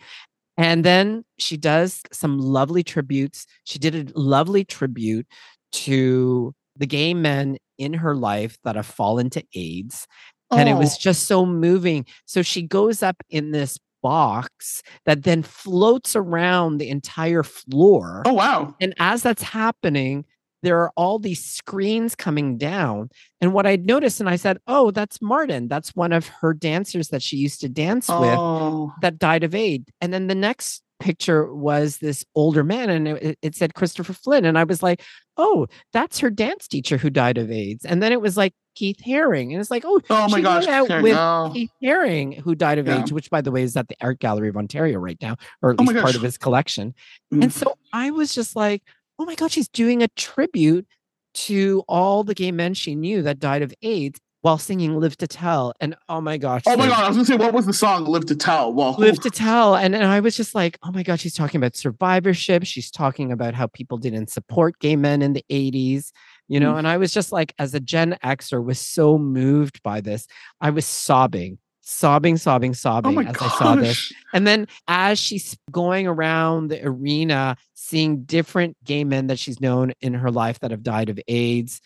And 0.59 0.85
then 0.85 1.25
she 1.39 1.57
does 1.57 2.01
some 2.13 2.39
lovely 2.39 2.83
tributes. 2.83 3.47
She 3.65 3.79
did 3.79 3.95
a 3.95 4.19
lovely 4.19 4.65
tribute 4.65 5.27
to 5.73 6.55
the 6.77 6.87
gay 6.87 7.13
men 7.15 7.59
in 7.79 7.93
her 7.95 8.15
life 8.15 8.57
that 8.65 8.77
have 8.77 8.87
fallen 8.87 9.29
to 9.31 9.45
AIDS. 9.55 10.07
And 10.51 10.69
it 10.69 10.75
was 10.77 10.95
Oh. 10.95 10.99
just 11.01 11.25
so 11.25 11.45
moving. 11.45 12.07
So 12.25 12.41
she 12.43 12.63
goes 12.63 13.03
up 13.03 13.17
in 13.29 13.51
this 13.51 13.79
box 14.03 14.83
that 15.05 15.25
then 15.25 15.43
floats 15.43 16.15
around 16.15 16.79
the 16.79 16.89
entire 16.89 17.43
floor. 17.43 18.23
Oh 18.25 18.33
wow. 18.35 18.75
And 18.81 18.95
as 18.99 19.23
that's 19.23 19.43
happening, 19.43 20.25
there 20.63 20.81
are 20.81 20.91
all 20.97 21.19
these 21.19 21.45
screens 21.45 22.15
coming 22.15 22.57
down. 22.59 23.11
And 23.41 23.53
what 23.53 23.67
I'd 23.67 23.85
noticed, 23.87 24.21
and 24.21 24.29
I 24.29 24.37
said, 24.37 24.59
Oh, 24.67 24.91
that's 24.91 25.21
Martin. 25.23 25.69
That's 25.69 25.95
one 25.95 26.13
of 26.13 26.27
her 26.29 26.53
dancers 26.55 27.09
that 27.09 27.23
she 27.23 27.37
used 27.37 27.61
to 27.61 27.69
dance 27.69 28.09
with 28.09 28.39
Oh. 28.39 28.93
that 29.03 29.19
died 29.19 29.45
of 29.45 29.55
AIDS. 29.55 29.91
And 30.01 30.13
then 30.13 30.27
the 30.27 30.35
next 30.35 30.83
picture 30.99 31.53
was 31.55 31.99
this 31.99 32.25
older 32.35 32.65
man, 32.65 32.89
and 32.89 33.07
it, 33.07 33.39
it 33.43 33.55
said 33.55 33.75
Christopher 33.75 34.15
Flynn. 34.15 34.45
And 34.47 34.59
I 34.59 34.65
was 34.65 34.83
like, 34.83 35.03
Oh, 35.37 35.67
that's 35.93 36.19
her 36.21 36.31
dance 36.31 36.67
teacher 36.67 36.97
who 36.97 37.11
died 37.11 37.37
of 37.37 37.51
AIDS. 37.51 37.85
And 37.85 38.03
then 38.03 38.11
it 38.13 38.21
was 38.23 38.39
like 38.39 38.55
Keith 38.75 38.97
Haring. 39.07 39.53
And 39.53 39.61
it's 39.61 39.71
like, 39.71 39.85
Oh, 39.87 40.01
Oh 40.09 40.29
my 40.31 40.39
she 40.39 40.43
gosh. 40.43 40.67
out 40.67 40.89
Karen, 40.89 41.03
with 41.03 41.13
no. 41.15 41.51
Keith 41.53 41.71
Haring, 41.85 42.41
who 42.41 42.55
died 42.55 42.79
of 42.79 42.87
Yeah. 42.87 43.01
AIDS, 43.01 43.13
which, 43.13 43.29
by 43.29 43.43
the 43.43 43.51
way, 43.53 43.63
is 43.63 43.77
at 43.77 43.89
the 43.89 43.97
Art 44.01 44.19
Gallery 44.21 44.49
of 44.49 44.57
Ontario 44.57 44.99
right 44.99 45.19
now, 45.21 45.37
or 45.61 45.73
at 45.73 45.77
Oh 45.81 45.83
least 45.85 46.01
part 46.03 46.15
of 46.17 46.23
his 46.23 46.39
collection. 46.39 46.95
Mm. 47.33 47.43
And 47.45 47.53
so 47.53 47.77
I 47.93 48.11
was 48.11 48.35
just 48.35 48.57
like, 48.57 48.83
oh 49.19 49.25
my 49.25 49.35
God, 49.35 49.51
she's 49.51 49.69
doing 49.69 50.03
a 50.03 50.09
tribute 50.09 50.87
to 51.35 51.85
all 51.87 52.25
the 52.25 52.35
gay 52.35 52.51
men 52.51 52.75
she 52.75 52.95
knew 52.95 53.23
that 53.23 53.39
died 53.39 53.63
of 53.63 53.73
AIDS 53.83 54.19
while 54.47 54.59
singing 54.59 54.99
Live 54.99 55.17
to 55.17 55.27
Tell. 55.27 55.73
And 55.81 55.97
oh 56.09 56.21
my 56.21 56.39
gosh. 56.39 56.63
Oh 56.67 56.77
my 56.77 56.87
god, 56.87 57.03
I 57.03 57.09
was 57.09 57.17
gonna 57.17 57.27
say 57.27 57.37
what 57.37 57.53
was 57.53 57.67
the 57.67 57.73
song 57.73 58.05
Live 58.05 58.27
to 58.27 58.37
Tell? 58.37 58.73
Well 58.73 58.95
Live 58.97 59.21
to 59.21 59.31
Tell. 59.31 59.75
And, 59.75 59.95
and 59.95 60.05
I 60.05 60.21
was 60.21 60.37
just 60.37 60.55
like, 60.55 60.79
oh 60.85 60.93
my 60.93 61.03
God, 61.03 61.19
she's 61.19 61.35
talking 61.35 61.59
about 61.59 61.75
survivorship. 61.75 62.65
She's 62.65 62.91
talking 62.91 63.33
about 63.33 63.55
how 63.55 63.67
people 63.67 63.99
didn't 63.99 64.31
support 64.31 64.79
gay 64.79 64.95
men 64.95 65.21
in 65.21 65.33
the 65.33 65.45
80s, 65.51 66.13
you 66.47 66.61
know. 66.61 66.75
Mm. 66.75 66.79
And 66.79 66.89
I 66.89 66.97
was 66.97 67.13
just 67.13 67.33
like, 67.33 67.55
as 67.59 67.75
a 67.75 67.81
Gen 67.81 68.17
Xer, 68.23 68.65
was 68.65 68.79
so 68.79 69.19
moved 69.19 69.83
by 69.83 70.01
this. 70.01 70.29
I 70.61 70.71
was 70.71 70.87
sobbing, 70.87 71.59
sobbing, 71.87 72.37
sobbing, 72.37 72.73
Oh 72.73 72.75
sobbing 72.75 73.15
my 73.15 73.25
as 73.25 73.37
I 73.41 73.49
saw 73.49 73.77
this. 73.77 74.13
And 74.35 74.47
then 74.47 74.67
as 74.89 75.19
she's 75.19 75.57
going 75.71 76.07
around 76.07 76.69
the 76.69 76.85
arena, 76.85 77.57
seeing 77.75 78.25
different 78.25 78.77
gay 78.85 79.05
men 79.05 79.29
that 79.29 79.39
she's 79.39 79.61
known 79.61 79.93
in 80.01 80.13
her 80.15 80.31
life 80.31 80.59
that 80.61 80.73
have 80.73 80.83
died 80.83 81.09
of 81.09 81.21
AIDS, 81.29 81.81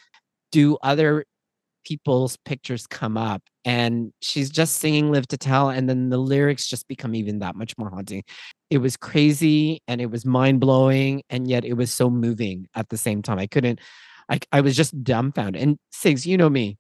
do 0.50 0.78
other 0.83 1.25
people's 1.85 2.38
pictures 2.45 2.87
come 2.87 3.16
up? 3.16 3.42
And 3.64 4.12
she's 4.21 4.49
just 4.49 4.78
singing 4.78 5.12
Live 5.12 5.28
to 5.28 5.37
Tell. 5.37 5.69
And 5.69 5.88
then 5.88 6.09
the 6.09 6.19
lyrics 6.19 6.66
just 6.66 6.88
become 6.88 7.14
even 7.14 7.40
that 7.40 7.54
much 7.54 7.76
more 7.76 7.90
haunting. 7.90 8.25
It 8.71 8.78
was 8.78 8.97
crazy 8.97 9.83
and 9.87 10.00
it 10.00 10.11
was 10.11 10.25
mind 10.25 10.61
blowing. 10.61 11.23
And 11.28 11.47
yet 11.47 11.64
it 11.64 11.75
was 11.75 11.92
so 11.92 12.09
moving 12.09 12.66
at 12.75 12.88
the 12.88 12.97
same 12.97 13.21
time. 13.21 13.38
I 13.38 13.47
couldn't, 13.47 13.80
I, 14.30 14.40
I 14.50 14.62
was 14.62 14.76
just 14.76 15.04
dumbfounded. 15.04 15.61
And 15.61 15.76
Sigs, 15.92 16.25
you 16.25 16.38
know 16.38 16.49
me. 16.49 16.78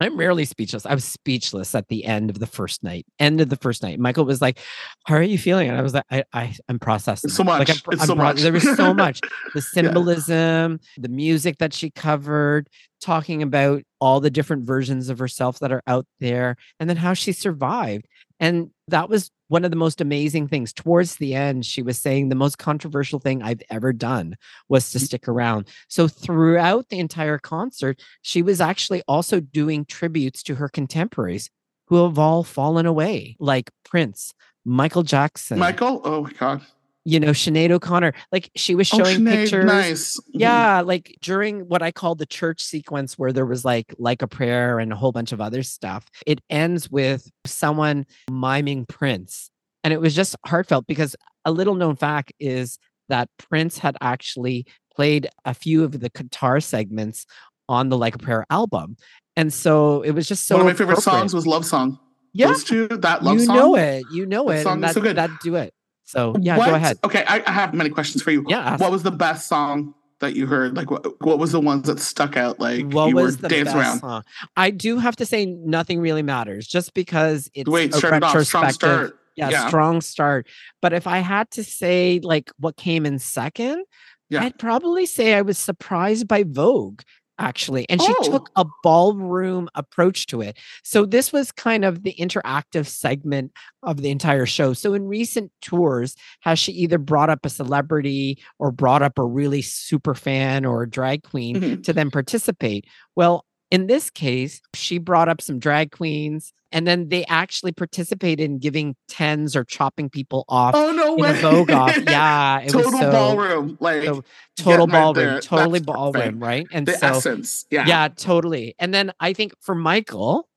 I'm 0.00 0.16
rarely 0.16 0.44
speechless. 0.44 0.84
I 0.84 0.94
was 0.94 1.04
speechless 1.04 1.74
at 1.74 1.88
the 1.88 2.04
end 2.04 2.28
of 2.28 2.38
the 2.38 2.46
first 2.46 2.82
night. 2.82 3.06
End 3.18 3.40
of 3.40 3.48
the 3.48 3.56
first 3.56 3.82
night. 3.82 3.98
Michael 3.98 4.26
was 4.26 4.42
like, 4.42 4.58
"How 5.04 5.14
are 5.14 5.22
you 5.22 5.38
feeling?" 5.38 5.68
And 5.68 5.78
I 5.78 5.82
was 5.82 5.94
like, 5.94 6.04
"I, 6.10 6.24
I 6.34 6.54
I'm 6.68 6.78
processing. 6.78 7.30
So 7.30 7.42
it. 7.42 7.46
Like. 7.46 7.70
I'm, 7.70 7.76
It's 7.92 8.02
I'm 8.02 8.06
so 8.06 8.14
pro- 8.14 8.24
much. 8.24 8.40
There 8.40 8.52
was 8.52 8.76
so 8.76 8.92
much. 8.92 9.20
The 9.54 9.62
symbolism, 9.62 10.80
the 10.98 11.08
music 11.08 11.58
that 11.58 11.72
she 11.72 11.90
covered, 11.90 12.68
talking 13.00 13.42
about 13.42 13.82
all 14.00 14.20
the 14.20 14.30
different 14.30 14.66
versions 14.66 15.08
of 15.08 15.18
herself 15.18 15.58
that 15.60 15.72
are 15.72 15.82
out 15.86 16.06
there, 16.20 16.56
and 16.78 16.90
then 16.90 16.98
how 16.98 17.14
she 17.14 17.32
survived. 17.32 18.06
And 18.38 18.70
that 18.88 19.08
was 19.08 19.30
one 19.48 19.64
of 19.64 19.70
the 19.70 19.76
most 19.76 20.00
amazing 20.00 20.48
things. 20.48 20.72
Towards 20.72 21.16
the 21.16 21.34
end, 21.34 21.64
she 21.64 21.82
was 21.82 21.98
saying 21.98 22.28
the 22.28 22.34
most 22.34 22.58
controversial 22.58 23.18
thing 23.18 23.42
I've 23.42 23.62
ever 23.70 23.92
done 23.92 24.36
was 24.68 24.90
to 24.90 24.98
mm-hmm. 24.98 25.04
stick 25.04 25.28
around. 25.28 25.68
So 25.88 26.08
throughout 26.08 26.88
the 26.88 26.98
entire 26.98 27.38
concert, 27.38 28.00
she 28.22 28.42
was 28.42 28.60
actually 28.60 29.02
also 29.08 29.40
doing 29.40 29.84
tributes 29.84 30.42
to 30.44 30.56
her 30.56 30.68
contemporaries 30.68 31.50
who 31.86 32.02
have 32.04 32.18
all 32.18 32.42
fallen 32.42 32.86
away, 32.86 33.36
like 33.38 33.70
Prince, 33.84 34.34
Michael 34.64 35.04
Jackson, 35.04 35.58
Michael? 35.58 36.00
Oh 36.04 36.22
my 36.22 36.32
god. 36.32 36.62
You 37.06 37.20
know, 37.20 37.28
Sinead 37.30 37.70
O'Connor. 37.70 38.12
Like 38.32 38.50
she 38.56 38.74
was 38.74 38.92
Oh, 38.92 38.98
showing 38.98 39.20
Sinead, 39.20 39.30
pictures. 39.32 39.64
Nice. 39.64 40.16
Mhm. 40.16 40.22
Yeah, 40.34 40.80
like 40.80 41.16
during 41.22 41.60
what 41.68 41.80
I 41.80 41.92
call 41.92 42.16
the 42.16 42.26
church 42.26 42.60
sequence 42.62 43.16
where 43.16 43.32
there 43.32 43.46
was 43.46 43.64
like 43.64 43.94
like 43.98 44.22
a 44.22 44.26
prayer 44.26 44.78
and 44.80 44.92
a 44.92 44.96
whole 44.96 45.12
bunch 45.12 45.30
of 45.32 45.40
other 45.40 45.62
stuff. 45.62 46.06
It 46.26 46.40
ends 46.50 46.90
with 46.90 47.30
someone 47.46 48.06
miming 48.30 48.86
Prince. 48.86 49.50
And 49.84 49.92
it 49.92 50.00
was 50.00 50.16
just 50.16 50.34
heartfelt 50.44 50.86
because 50.88 51.14
a 51.44 51.52
little 51.52 51.76
known 51.76 51.94
fact 51.94 52.32
is 52.40 52.76
that 53.08 53.28
Prince 53.38 53.78
had 53.78 53.96
actually 54.00 54.66
played 54.94 55.28
a 55.44 55.54
few 55.54 55.84
of 55.84 55.92
the 56.00 56.08
guitar 56.08 56.58
segments 56.60 57.24
on 57.68 57.88
the 57.88 57.96
Like 57.96 58.16
a 58.16 58.18
Prayer 58.18 58.44
album. 58.50 58.96
And 59.36 59.52
so 59.54 60.02
it 60.02 60.10
was 60.10 60.26
just 60.26 60.46
so 60.48 60.56
One 60.56 60.66
of 60.66 60.72
my 60.72 60.76
favorite 60.76 61.02
songs 61.02 61.32
was 61.34 61.46
Love 61.46 61.64
Song. 61.64 62.00
Yeah, 62.32 62.48
Those 62.48 62.64
two, 62.64 62.88
that 62.88 63.22
love 63.22 63.38
you 63.38 63.44
song. 63.44 63.54
You 63.54 63.60
know 63.62 63.76
it. 63.76 64.04
You 64.10 64.26
know 64.26 64.48
That 64.48 64.56
it. 64.58 64.62
song 64.64 64.72
And 64.72 64.84
is 64.84 64.88
that, 64.88 64.94
so 64.94 65.00
good. 65.00 65.16
that 65.16 65.30
do 65.42 65.54
it. 65.54 65.72
So 66.06 66.34
yeah, 66.40 66.56
What- 66.56 66.68
go 66.70 66.74
ahead. 66.74 66.98
Okay, 67.04 67.24
I, 67.28 67.42
I 67.46 67.50
have 67.52 67.74
many 67.74 67.90
questions 67.90 68.22
for 68.22 68.30
you. 68.30 68.44
Yeah. 68.48 68.76
What 68.78 68.90
was 68.90 69.02
the 69.02 69.10
best 69.10 69.48
song 69.48 69.94
that 70.20 70.34
you 70.34 70.46
heard? 70.46 70.74
Like, 70.76 70.90
what, 70.90 71.20
what 71.20 71.38
was 71.38 71.52
the 71.52 71.60
ones 71.60 71.86
that 71.88 72.00
stuck 72.00 72.36
out? 72.38 72.58
Like, 72.58 72.90
what 72.92 73.08
you 73.10 73.16
was 73.16 73.36
were 73.36 73.42
the 73.42 73.48
dancing 73.48 73.64
best 73.74 73.76
around. 73.76 73.98
song? 74.00 74.22
I 74.56 74.70
do 74.70 74.98
have 74.98 75.16
to 75.16 75.26
say 75.26 75.44
nothing 75.46 76.00
really 76.00 76.22
matters 76.22 76.66
just 76.66 76.94
because 76.94 77.50
it's 77.54 77.68
Wait, 77.68 77.92
a 77.94 77.98
started 77.98 78.22
off 78.24 78.30
strong 78.44 78.62
retrospective. 78.64 78.76
start. 79.08 79.18
Yeah, 79.36 79.50
Yeah. 79.50 79.68
strong 79.68 80.00
start. 80.00 80.46
But 80.80 80.94
if 80.94 81.06
I 81.06 81.18
had 81.18 81.50
to 81.50 81.64
say 81.64 82.20
like 82.22 82.50
what 82.58 82.76
came 82.76 83.04
in 83.04 83.18
second, 83.18 83.84
Yeah. 84.30 84.42
I'd 84.44 84.58
probably 84.58 85.04
say 85.06 85.34
I 85.34 85.42
was 85.42 85.58
surprised 85.58 86.26
by 86.26 86.44
Vogue 86.44 87.02
actually. 87.38 87.88
And 87.88 88.00
she 88.02 88.12
Oh. 88.18 88.22
took 88.30 88.50
a 88.56 88.66
ballroom 88.82 89.68
approach 89.74 90.26
to 90.26 90.40
it. 90.42 90.58
So 90.84 91.06
this 91.06 91.32
was 91.32 91.52
kind 91.52 91.84
of 91.84 92.02
the 92.02 92.14
interactive 92.18 92.86
segment 92.86 93.52
of 93.82 93.98
the 94.02 94.10
entire 94.10 94.46
show. 94.46 94.72
So 94.74 94.94
in 94.94 95.06
recent 95.06 95.50
tours, 95.62 96.14
has 96.40 96.58
she 96.58 96.72
either 96.72 96.98
brought 96.98 97.30
up 97.30 97.46
a 97.46 97.48
celebrity 97.50 98.38
or 98.58 98.70
brought 98.72 99.02
up 99.02 99.18
a 99.18 99.24
really 99.24 99.62
super 99.62 100.14
fan 100.14 100.64
or 100.64 100.82
a 100.82 100.90
drag 100.90 101.22
queen 101.22 101.56
Mhm. 101.56 101.82
to 101.84 101.92
then 101.92 102.10
participate? 102.10 102.86
Well, 103.14 103.45
in 103.70 103.86
this 103.86 104.10
case, 104.10 104.60
she 104.74 104.98
brought 104.98 105.28
up 105.28 105.40
some 105.40 105.58
drag 105.58 105.90
queens 105.90 106.52
and 106.72 106.86
then 106.86 107.08
they 107.08 107.24
actually 107.26 107.72
participated 107.72 108.44
in 108.44 108.58
giving 108.58 108.96
tens 109.08 109.54
or 109.56 109.64
chopping 109.64 110.10
people 110.10 110.44
off 110.48 110.74
Oh 110.74 110.92
no 110.92 111.14
way! 111.14 111.40
Vogue 111.40 111.70
off. 111.70 111.96
Yeah, 112.06 112.60
it 112.60 112.70
total 112.70 112.90
was 112.90 113.00
so 113.00 113.10
ballroom, 113.10 113.76
like 113.80 114.04
so 114.04 114.24
total 114.56 114.86
ballroom, 114.86 115.14
there. 115.24 115.40
totally 115.40 115.78
That's 115.78 115.86
ballroom, 115.86 116.40
right? 116.42 116.66
And 116.72 116.86
the 116.86 116.92
so 116.92 117.06
essence. 117.08 117.66
Yeah. 117.70 117.86
yeah, 117.86 118.08
totally. 118.08 118.74
And 118.78 118.92
then 118.92 119.12
I 119.20 119.32
think 119.32 119.54
for 119.60 119.74
Michael, 119.74 120.48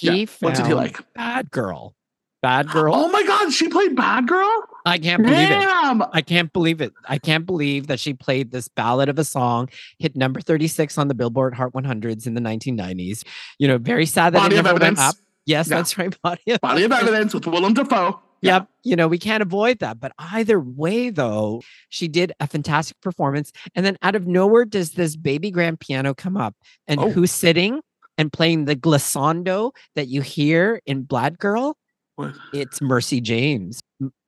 Yeah. 0.00 0.12
he 0.12 0.28
What 0.40 0.54
did 0.54 0.66
he 0.66 0.72
found 0.72 0.74
like? 0.74 1.12
Bad 1.14 1.50
Girl. 1.50 1.94
Bad 2.40 2.68
Girl. 2.68 2.94
Oh 2.94 3.08
my 3.08 3.22
god, 3.24 3.52
she 3.52 3.68
played 3.68 3.96
Bad 3.96 4.28
Girl. 4.28 4.62
I 4.86 4.98
can't 4.98 5.22
believe 5.22 5.50
it. 5.50 6.08
I 6.12 6.22
can't 6.22 6.52
believe 6.52 6.80
it. 6.80 6.92
I 7.06 7.18
can't 7.18 7.44
believe 7.44 7.88
that 7.88 7.98
she 8.00 8.14
played 8.14 8.52
this 8.52 8.68
ballad 8.68 9.08
of 9.08 9.18
a 9.18 9.24
song, 9.24 9.68
hit 9.98 10.16
number 10.16 10.40
36 10.40 10.96
on 10.98 11.08
the 11.08 11.14
Billboard 11.14 11.54
Hot 11.54 11.72
100s 11.72 12.26
in 12.26 12.34
the 12.34 12.40
1990s. 12.40 13.24
You 13.58 13.68
know, 13.68 13.78
very 13.78 14.06
sad 14.06 14.34
that 14.34 14.38
Body 14.40 14.56
it 14.56 14.58
of 14.60 14.64
never 14.66 14.78
went 14.78 14.98
up. 14.98 15.14
Yes, 15.46 15.68
Yeah. 15.68 15.76
that's 15.78 15.98
right. 15.98 16.16
Body 16.22 16.42
of 16.52 16.60
Body 16.60 16.84
of 16.84 16.92
Evidence. 16.92 17.34
with 17.34 17.46
Willem 17.46 17.74
Dafoe. 17.74 18.20
Yeah. 18.40 18.54
Yep. 18.58 18.68
You 18.84 18.94
know, 18.96 19.08
we 19.08 19.18
can't 19.18 19.42
avoid 19.42 19.80
that. 19.80 19.98
But 19.98 20.12
either 20.18 20.60
way, 20.60 21.10
though, 21.10 21.60
she 21.88 22.06
did 22.06 22.32
a 22.38 22.46
fantastic 22.46 23.00
performance. 23.00 23.50
And 23.74 23.84
then 23.84 23.96
out 24.02 24.14
of 24.14 24.26
nowhere 24.28 24.64
does 24.64 24.92
this 24.92 25.16
baby 25.16 25.50
grand 25.50 25.80
piano 25.80 26.14
come 26.14 26.36
up. 26.36 26.54
And 26.86 27.00
Oh. 27.00 27.10
who's 27.10 27.32
sitting 27.32 27.80
and 28.16 28.32
playing 28.32 28.66
the 28.66 28.76
glissando 28.76 29.72
that 29.96 30.06
you 30.06 30.20
hear 30.20 30.80
in 30.86 31.02
Black 31.02 31.38
Girl? 31.38 31.76
What? 32.18 32.34
It's 32.52 32.80
Mercy 32.80 33.20
James, 33.20 33.80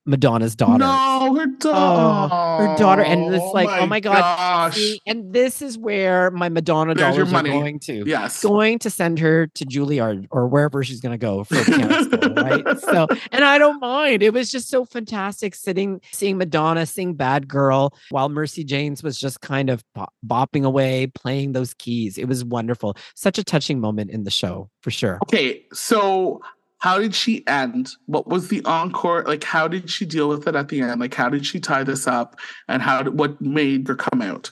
Madonna's 0.06 0.54
daughter. 0.54 0.78
No, 0.78 1.34
her 1.34 1.46
daughter. 1.46 2.32
Oh, 2.32 2.56
her 2.58 2.76
daughter. 2.76 3.02
And 3.02 3.34
it's 3.34 3.42
oh 3.42 3.50
like, 3.50 3.68
oh 3.68 3.84
my 3.84 3.98
God. 3.98 4.14
gosh. 4.14 4.76
See, 4.76 5.00
and 5.08 5.32
this 5.32 5.60
is 5.60 5.76
where 5.76 6.30
my 6.30 6.48
Madonna 6.48 6.94
There's 6.94 7.16
dollars 7.16 7.32
are 7.32 7.42
going 7.42 7.80
to. 7.80 8.04
Yes. 8.06 8.44
Going 8.44 8.78
to 8.78 8.90
send 8.90 9.18
her 9.18 9.48
to 9.48 9.64
Juilliard 9.66 10.28
or 10.30 10.46
wherever 10.46 10.84
she's 10.84 11.00
going 11.00 11.12
to 11.12 11.18
go 11.18 11.42
for 11.42 11.64
piano 11.64 12.04
school, 12.04 12.34
right? 12.34 12.78
So, 12.78 13.08
and 13.32 13.44
I 13.44 13.58
don't 13.58 13.80
mind. 13.80 14.22
It 14.22 14.32
was 14.32 14.52
just 14.52 14.68
so 14.68 14.84
fantastic 14.84 15.56
sitting, 15.56 16.00
seeing 16.12 16.38
Madonna 16.38 16.86
sing 16.86 17.14
Bad 17.14 17.48
Girl 17.48 17.92
while 18.10 18.28
Mercy 18.28 18.62
James 18.62 19.02
was 19.02 19.18
just 19.18 19.40
kind 19.40 19.68
of 19.68 19.82
bop- 19.96 20.14
bopping 20.24 20.64
away, 20.64 21.08
playing 21.08 21.54
those 21.54 21.74
keys. 21.74 22.18
It 22.18 22.26
was 22.26 22.44
wonderful. 22.44 22.96
Such 23.16 23.36
a 23.36 23.42
touching 23.42 23.80
moment 23.80 24.12
in 24.12 24.22
the 24.22 24.30
show, 24.30 24.70
for 24.80 24.92
sure. 24.92 25.18
Okay, 25.24 25.64
so 25.72 26.40
how 26.80 26.98
did 26.98 27.14
she 27.14 27.46
end? 27.46 27.90
What 28.06 28.26
was 28.26 28.48
the 28.48 28.62
encore? 28.64 29.22
Like, 29.24 29.44
how 29.44 29.68
did 29.68 29.88
she 29.88 30.04
deal 30.04 30.28
with 30.28 30.46
it 30.48 30.56
at 30.56 30.68
the 30.68 30.80
end? 30.80 31.00
Like, 31.00 31.14
how 31.14 31.28
did 31.28 31.46
she 31.46 31.60
tie 31.60 31.84
this 31.84 32.06
up? 32.06 32.38
And 32.68 32.82
how 32.82 33.02
did 33.02 33.18
what 33.18 33.40
made 33.40 33.86
her 33.88 33.94
come 33.94 34.20
out? 34.20 34.50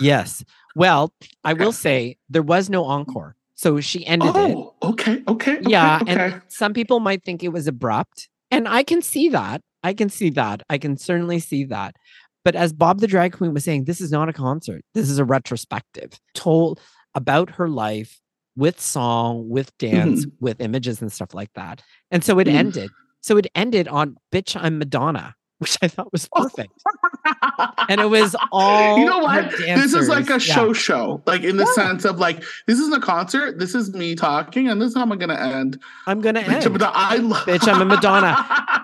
Yes. 0.00 0.44
Well, 0.74 1.12
I 1.44 1.54
will 1.54 1.72
say 1.72 2.18
there 2.28 2.42
was 2.42 2.68
no 2.68 2.84
encore. 2.84 3.36
So 3.54 3.80
she 3.80 4.06
ended 4.06 4.28
it. 4.28 4.36
Oh, 4.36 4.74
okay, 4.82 5.22
okay, 5.26 5.58
okay, 5.58 5.60
yeah 5.68 5.98
okay. 6.02 6.12
and 6.12 6.42
some 6.46 6.72
people 6.72 7.00
might 7.00 7.24
think 7.24 7.42
it 7.42 7.48
was 7.48 7.66
abrupt 7.66 8.28
and 8.50 8.68
i 8.68 8.82
can 8.84 9.02
see 9.02 9.28
that 9.28 9.60
i 9.82 9.92
can 9.92 10.08
see 10.08 10.30
that 10.30 10.62
i 10.70 10.78
can 10.78 10.96
certainly 10.96 11.40
see 11.40 11.64
that 11.64 11.96
but 12.44 12.54
as 12.54 12.72
bob 12.72 13.00
the 13.00 13.06
drag 13.06 13.32
queen 13.32 13.52
was 13.52 13.64
saying 13.64 13.84
this 13.84 14.00
is 14.00 14.12
not 14.12 14.28
a 14.28 14.32
concert 14.32 14.84
this 14.94 15.10
is 15.10 15.18
a 15.18 15.24
retrospective 15.24 16.20
told 16.34 16.80
about 17.14 17.50
her 17.50 17.68
life 17.68 18.20
with 18.58 18.80
song 18.80 19.48
with 19.48 19.76
dance 19.78 20.26
with 20.40 20.60
images 20.60 21.00
and 21.00 21.10
stuff 21.12 21.32
like 21.32 21.52
that 21.54 21.80
and 22.10 22.22
so 22.24 22.38
it 22.38 22.46
Mhm. 22.48 22.54
ended 22.54 22.90
so 23.20 23.36
it 23.36 23.46
ended 23.54 23.86
on 23.88 24.16
bitch 24.32 24.60
i'm 24.60 24.78
madonna 24.78 25.34
which 25.58 25.78
i 25.82 25.88
thought 25.88 26.12
was 26.12 26.28
perfect 26.32 26.72
and 27.88 28.00
it 28.00 28.10
was 28.10 28.34
all 28.52 28.98
you 28.98 29.04
know 29.04 29.18
what? 29.18 29.50
This 29.58 29.94
is 29.94 30.08
like 30.08 30.24
a 30.24 30.28
dancers. 30.28 30.48
Yeah. 30.48 30.54
show 30.54 30.72
show, 30.72 31.22
like 31.26 31.42
in 31.42 31.56
the 31.56 31.64
Yeah. 31.76 31.82
sense 31.84 32.04
of 32.04 32.18
like 32.18 32.42
this 32.66 32.78
isn't 32.78 32.94
a 32.94 33.00
concert. 33.00 33.58
This 33.58 33.74
is 33.74 33.92
me 33.94 34.14
talking, 34.14 34.68
and 34.68 34.80
this 34.80 34.90
is 34.90 34.94
how 34.94 35.02
I'm 35.02 35.10
gonna 35.18 35.34
end. 35.34 35.80
i'm 36.06 36.20
gonna 36.20 36.42
Bitch, 36.42 36.64
end 36.66 36.82
a- 36.82 36.90
I 36.94 37.16
love. 37.16 37.44
Bitch, 37.46 37.66
I'm 37.72 37.80
a 37.82 37.84
Madonna. 37.84 38.36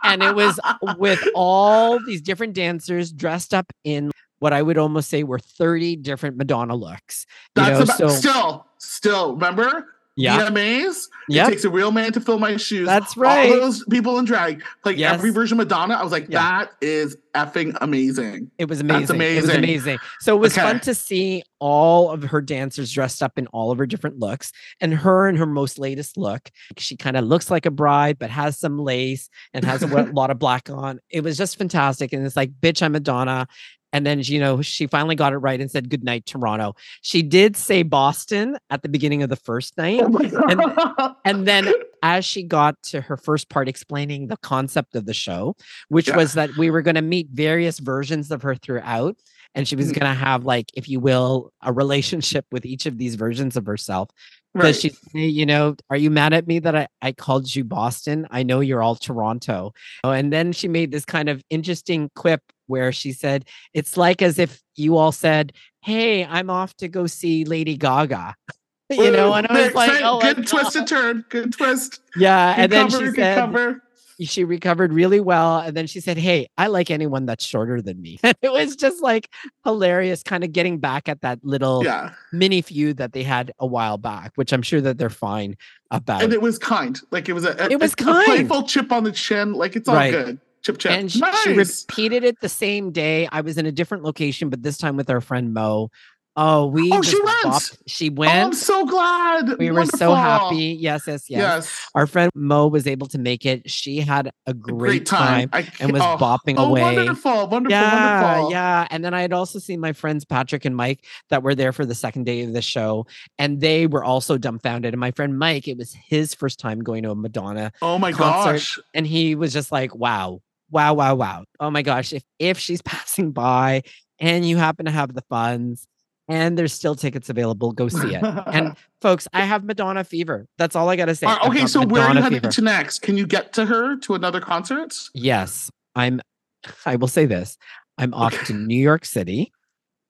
and 0.03 0.23
it 0.23 0.35
was 0.35 0.59
with 0.99 1.23
all 1.35 1.99
these 2.05 2.21
different 2.23 2.55
dancers 2.55 3.13
dressed 3.13 3.55
up 3.55 3.73
in 3.85 4.11
what 4.41 4.53
I 4.53 4.63
would 4.63 4.79
almost 4.79 5.09
say 5.11 5.23
were 5.23 5.39
30 5.39 5.97
different 5.97 6.37
Madonna 6.37 6.75
looks. 6.75 7.25
You 7.57 7.63
That's 7.63 7.79
know, 7.79 7.85
about, 7.85 7.97
so 7.99 8.09
still, 8.09 8.67
still. 8.85 9.35
Remember? 9.35 9.89
yeah, 10.17 10.49
VMAs. 10.49 10.91
It 11.29 11.35
Yep. 11.35 11.49
takes 11.49 11.65
a 11.65 11.71
real 11.71 11.91
man 11.91 12.13
to 12.13 12.21
fill 12.21 12.39
my 12.39 12.57
shoes. 12.57 12.87
that's 12.87 13.17
right. 13.17 13.51
All 13.51 13.59
those 13.63 13.85
people 13.87 14.17
in 14.21 14.25
drag, 14.25 14.63
like 14.85 14.97
Yes. 14.97 15.15
every 15.15 15.31
version 15.31 15.59
of 15.59 15.67
Madonna, 15.67 15.95
I 15.95 16.05
was 16.05 16.13
like, 16.13 16.27
Yeah. 16.29 16.39
that 16.41 16.71
is 16.81 17.17
effing 17.35 17.77
amazing. 17.81 18.49
It 18.57 18.69
was 18.69 18.79
amazing. 18.79 19.01
It 19.01 19.01
was 19.03 19.11
amazing. 19.11 19.57
amazing. 19.57 19.99
So 20.21 20.37
it 20.37 20.39
was 20.39 20.55
fun 20.55 20.79
to 20.81 20.95
see 20.95 21.43
all 21.59 22.11
of 22.13 22.23
her 22.23 22.41
dancers 22.41 22.93
dressed 22.93 23.25
up 23.25 23.39
in 23.39 23.49
all 23.49 23.73
of 23.73 23.79
her 23.79 23.87
different 23.87 24.21
looks 24.21 24.53
and 24.81 24.95
her 24.95 25.29
in 25.29 25.35
her 25.35 25.47
most 25.47 25.81
latest 25.81 26.17
look. 26.17 26.49
She 26.79 26.97
kind 26.97 27.17
of 27.17 27.25
looks 27.25 27.51
like 27.51 27.67
a 27.67 27.73
bride, 27.73 28.17
but 28.21 28.31
has 28.31 28.57
some 28.57 28.79
lace 28.79 29.29
and 29.53 29.65
has 29.65 29.83
a 29.83 29.87
lot 30.13 30.31
of 30.31 30.39
black 30.39 30.71
on. 30.71 31.01
It 31.11 31.25
was 31.25 31.37
just 31.37 31.59
fantastic. 31.59 32.13
And 32.13 32.25
it's 32.25 32.37
like, 32.37 32.53
bitch, 32.61 32.83
I'm 32.83 32.93
Madonna. 32.93 33.49
And 33.95 34.05
then, 34.05 34.19
you 34.25 34.41
know, 34.41 34.61
she 34.61 34.89
finally 34.89 35.15
got 35.15 35.33
it 35.33 35.37
right 35.39 35.61
and 35.61 35.71
said, 35.71 35.89
good 35.89 36.03
night, 36.03 36.27
Toronto. 36.27 36.75
She 37.01 37.23
did 37.23 37.57
say 37.57 37.85
Boston 37.85 38.59
at 38.69 38.83
the 38.83 38.89
beginning 38.89 39.23
of 39.23 39.31
the 39.31 39.37
first 39.37 39.79
night. 39.79 40.01
Oh 40.03 40.09
my! 40.09 41.15
And 41.25 41.47
then 41.47 41.73
as 42.03 42.25
she 42.25 42.43
got 42.43 42.75
to 42.83 43.01
her 43.01 43.17
first 43.17 43.49
part 43.49 43.69
explaining 43.69 44.27
the 44.27 44.37
concept 44.39 44.97
of 44.97 45.07
the 45.07 45.15
show, 45.15 45.55
which 45.91 46.09
Yeah. 46.09 46.17
was 46.17 46.33
that 46.35 46.51
we 46.59 46.71
were 46.71 46.83
going 46.83 46.97
to 46.97 47.03
meet 47.03 47.29
various 47.33 47.79
versions 47.79 48.33
of 48.33 48.43
her 48.43 48.57
throughout. 48.57 49.17
And 49.55 49.69
she 49.69 49.77
was 49.77 49.93
Mhm. 49.93 50.01
going 50.01 50.13
to 50.13 50.19
have, 50.19 50.45
like, 50.45 50.73
if 50.75 50.89
you 50.89 50.99
will, 50.99 51.53
a 51.63 51.73
relationship 51.73 52.45
with 52.51 52.67
each 52.67 52.87
of 52.87 52.99
these 52.99 53.15
versions 53.15 53.57
of 53.57 53.65
herself. 53.67 54.11
Right. 54.55 54.63
Does 54.69 54.81
she 54.81 54.91
say, 54.91 55.27
you 55.27 55.47
know, 55.47 55.77
are 55.91 55.97
you 55.97 56.11
mad 56.11 56.33
at 56.33 56.47
me 56.47 56.59
that 56.61 56.75
I, 56.77 56.89
I 57.03 57.13
called 57.13 57.55
you 57.55 57.65
Boston? 57.65 58.27
I 58.31 58.43
know 58.43 58.61
you're 58.61 58.83
all 58.83 58.97
Toronto. 58.97 59.73
Oh, 60.03 60.11
and 60.11 60.33
then 60.33 60.53
she 60.53 60.69
made 60.69 60.91
this 60.93 61.05
kind 61.05 61.29
of 61.29 61.43
interesting 61.51 62.11
quip 62.15 62.41
where 62.67 62.93
she 62.93 63.13
said, 63.13 63.47
it's 63.73 63.97
like 63.97 64.23
as 64.23 64.39
if 64.39 64.63
you 64.77 64.97
all 64.97 65.13
said, 65.13 65.53
Hey, 65.83 66.25
I'm 66.25 66.49
off 66.51 66.75
to 66.77 66.89
go 66.89 67.07
see 67.07 67.45
Lady 67.45 67.77
Gaga. 67.77 68.35
you 68.91 69.11
know, 69.11 69.35
and 69.35 69.47
I 69.49 69.67
was 69.67 69.75
like, 69.75 69.91
twist- 69.91 70.03
oh, 70.05 70.21
good 70.21 70.47
twisted 70.47 70.81
God. 70.83 70.87
turn, 70.89 71.25
good 71.29 71.53
twist. 71.53 72.01
Yeah. 72.17 72.55
Good 72.55 72.63
and 72.63 72.73
then 72.73 72.91
cover, 72.91 73.07
she 73.07 73.13
said, 73.13 73.39
cover. 73.39 73.83
She 74.21 74.45
recovered 74.45 74.93
really 74.93 75.21
well. 75.21 75.59
And 75.59 75.77
then 75.77 75.87
she 75.87 76.01
said, 76.01 76.17
Hey, 76.19 76.49
I 76.57 76.69
like 76.69 76.91
anyone 76.91 77.27
that's 77.27 77.45
shorter 77.45 77.81
than 77.83 78.01
me. 78.01 78.19
it 78.23 78.53
was 78.53 78.77
just 78.77 79.03
like 79.03 79.29
hilarious, 79.65 80.23
kind 80.23 80.45
of 80.45 80.53
getting 80.53 80.79
back 80.79 81.09
at 81.09 81.21
that 81.23 81.39
little 81.43 81.83
Yeah, 81.85 82.13
mini 82.33 82.63
feud 82.63 82.97
that 82.99 83.13
they 83.13 83.23
had 83.23 83.53
a 83.59 83.67
while 83.67 83.99
back, 83.99 84.33
which 84.37 84.53
I'm 84.53 84.63
sure 84.63 84.81
that 84.81 84.99
they're 84.99 85.11
fine 85.11 85.57
about. 85.91 86.23
and 86.23 86.33
it 86.33 86.43
was 86.43 86.59
kind. 86.59 87.01
Like 87.11 87.29
it 87.29 87.33
was 87.33 87.45
a, 87.45 87.55
a- 87.59 87.71
It 87.71 87.81
was 87.81 87.95
kind. 87.95 88.23
a 88.23 88.25
playful 88.25 88.63
chip 88.65 88.93
on 88.93 89.05
the 89.05 89.13
chin. 89.13 89.53
Like 89.53 89.77
it's 89.77 89.89
all 89.89 89.95
Right. 89.95 90.11
good. 90.13 90.41
Chip 90.63 90.79
chip. 90.79 90.93
and 90.93 91.13
she, 91.13 91.19
nice. 91.19 91.43
she 91.43 91.53
repeated 91.53 92.25
it 92.25 92.41
the 92.41 92.49
same 92.49 92.91
day. 92.91 93.29
I 93.31 93.43
was 93.43 93.59
in 93.59 93.67
a 93.67 93.73
different 93.73 94.03
location, 94.03 94.49
but 94.49 94.63
this 94.63 94.79
time 94.79 94.97
with 94.97 95.11
our 95.11 95.21
friend 95.21 95.53
Mo. 95.53 95.91
Oh, 96.37 96.67
we 96.67 96.91
Oh, 96.93 97.01
she 97.01 97.21
went. 97.23 97.45
bopped- 97.45 97.79
She 97.87 98.11
oh, 98.19 98.23
I'm 98.25 98.53
so 98.55 98.85
glad. 98.87 99.57
we 99.59 99.71
were 99.71 99.87
so 99.87 100.15
happy. 100.15 100.77
Yes, 100.81 101.07
yes, 101.07 101.31
yes, 101.31 101.41
Yes. 101.41 101.89
Our 101.95 102.09
friend 102.09 102.31
Mo 102.35 102.67
was 102.67 102.89
able 102.89 103.07
to 103.09 103.19
make 103.19 103.47
it. 103.47 103.71
She 103.71 104.01
had 104.01 104.27
a 104.27 104.33
A 104.47 104.55
great, 104.55 105.07
time, 105.07 105.49
I 105.53 105.69
and 105.79 105.93
was 105.93 106.03
oh, 106.03 106.17
bopping 106.19 106.57
oh, 106.59 106.71
away. 106.71 106.83
wonderful, 106.83 107.47
wonderful, 107.47 107.71
yeah, 107.71 108.23
wonderful. 108.23 108.51
yeah. 108.51 108.89
And 108.91 109.05
then 109.05 109.15
I 109.15 109.21
had 109.23 109.33
also 109.33 109.61
seen 109.61 109.79
my 109.79 109.93
friends 109.93 110.25
Patrick 110.25 110.65
and 110.65 110.75
Mike 110.75 111.05
that 111.31 111.43
were 111.45 111.55
there 111.55 111.73
for 111.73 111.87
the 111.87 111.95
second 111.95 112.25
day 112.25 112.43
of 112.43 112.53
the 112.53 112.63
show, 112.63 113.07
and 113.39 113.61
they 113.61 113.87
were 113.87 114.03
also 114.03 114.37
dumbfounded. 114.37 114.93
And 114.93 115.01
my 115.01 115.13
friend 115.13 115.39
Mike, 115.39 115.69
it 115.69 115.79
was 115.79 115.93
his 116.09 116.35
first 116.35 116.59
time 116.59 116.81
going 116.81 117.05
to 117.05 117.11
a 117.11 117.15
Madonna, 117.15 117.71
Oh 117.81 117.97
my 117.99 118.11
concert. 118.11 118.53
gosh. 118.55 118.79
and 118.93 119.07
he 119.07 119.37
was 119.37 119.53
just 119.53 119.71
like, 119.71 119.95
"Wow, 119.95 120.41
wow, 120.71 120.95
wow, 120.95 121.15
wow! 121.15 121.45
Oh 121.61 121.71
my 121.71 121.83
gosh! 121.83 122.13
If 122.13 122.25
if 122.41 122.59
she's 122.59 122.83
passing 122.95 123.31
by 123.31 123.83
and 124.19 124.45
you 124.45 124.57
happen 124.57 124.87
to 124.87 124.93
have 124.93 125.15
the 125.15 125.23
funds." 125.31 125.87
And 126.29 126.57
there's 126.57 126.73
still 126.73 126.95
tickets 126.95 127.29
available. 127.29 127.73
Go 127.73 127.89
see 127.89 128.15
it. 128.15 128.23
And 128.23 128.77
folks, 129.03 129.29
I 129.35 129.43
have 129.43 129.65
Madonna 129.65 130.05
fever. 130.05 130.47
That's 130.57 130.75
all 130.75 130.89
I 130.89 130.97
gotta 130.97 131.15
say. 131.15 131.27
Right, 131.27 131.47
okay, 131.49 131.67
so 131.67 131.85
where 131.85 132.03
are 132.03 132.09
you 132.09 132.15
Madonna 132.15 132.37
headed 132.37 132.51
to 132.51 132.63
next? 132.63 133.01
Can 133.03 133.17
you 133.19 133.27
get 133.27 133.53
to 133.55 133.67
her 133.67 133.97
to 133.99 134.15
another 134.15 134.41
concert? 134.41 134.95
Yes, 135.13 135.71
I'm. 135.95 136.21
I 136.87 136.97
will 136.97 137.09
say 137.09 137.27
this: 137.27 137.59
I'm 137.99 138.15
off 138.15 138.33
Okay. 138.35 138.45
to 138.47 138.55
New 138.55 138.79
York 138.81 139.05
City 139.05 139.53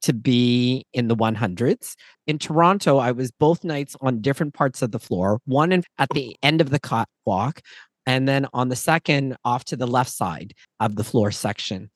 to 0.02 0.12
be 0.12 0.86
in 0.92 1.08
the 1.08 1.16
100s. 1.16 1.94
In 2.26 2.38
Toronto, 2.38 2.98
I 2.98 3.10
was 3.12 3.30
both 3.30 3.64
nights 3.64 3.96
on 4.02 4.20
different 4.20 4.52
parts 4.52 4.82
of 4.82 4.92
the 4.92 4.98
floor. 4.98 5.40
One 5.46 5.72
in, 5.72 5.82
at 5.98 6.10
the 6.10 6.36
end 6.42 6.60
of 6.60 6.68
the 6.70 6.78
catwalk, 6.78 7.60
and 8.06 8.28
then 8.28 8.46
on 8.52 8.68
the 8.68 8.76
second, 8.76 9.36
off 9.44 9.64
to 9.66 9.76
the 9.76 9.86
left 9.86 10.10
side 10.10 10.52
of 10.78 10.96
the 10.96 11.04
floor 11.04 11.30
section. 11.30 11.90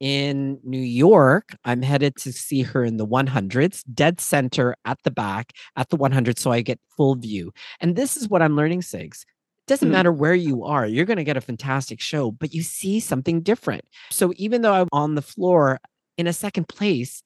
In 0.00 0.58
New 0.64 0.80
York, 0.82 1.56
I'm 1.64 1.80
headed 1.82 2.16
to 2.16 2.32
see 2.32 2.62
her 2.62 2.84
in 2.84 2.96
the 2.96 3.06
100s, 3.06 3.82
dead 3.84 4.20
center 4.20 4.74
at 4.84 4.98
the 5.04 5.10
back 5.10 5.52
at 5.76 5.88
the 5.90 5.96
100, 5.96 6.38
so 6.38 6.50
I 6.52 6.60
get 6.62 6.80
full 6.96 7.14
view. 7.14 7.52
And 7.80 7.96
this 7.96 8.16
is 8.16 8.28
what 8.28 8.42
I'm 8.42 8.56
learning, 8.56 8.80
Sigs 8.82 9.22
It 9.22 9.66
doesn't 9.68 9.88
Hmm. 9.88 9.92
matter 9.92 10.12
where 10.12 10.34
you 10.34 10.64
are, 10.64 10.86
you're 10.86 11.06
going 11.06 11.16
to 11.18 11.24
get 11.24 11.36
a 11.36 11.40
fantastic 11.40 12.00
show, 12.00 12.30
but 12.32 12.52
you 12.52 12.62
see 12.62 13.00
something 13.00 13.40
different. 13.40 13.84
So 14.10 14.32
even 14.36 14.62
though 14.62 14.74
I'm 14.74 14.88
on 14.92 15.14
the 15.14 15.22
floor 15.22 15.78
in 16.18 16.26
a 16.26 16.32
second 16.32 16.68
place, 16.68 17.22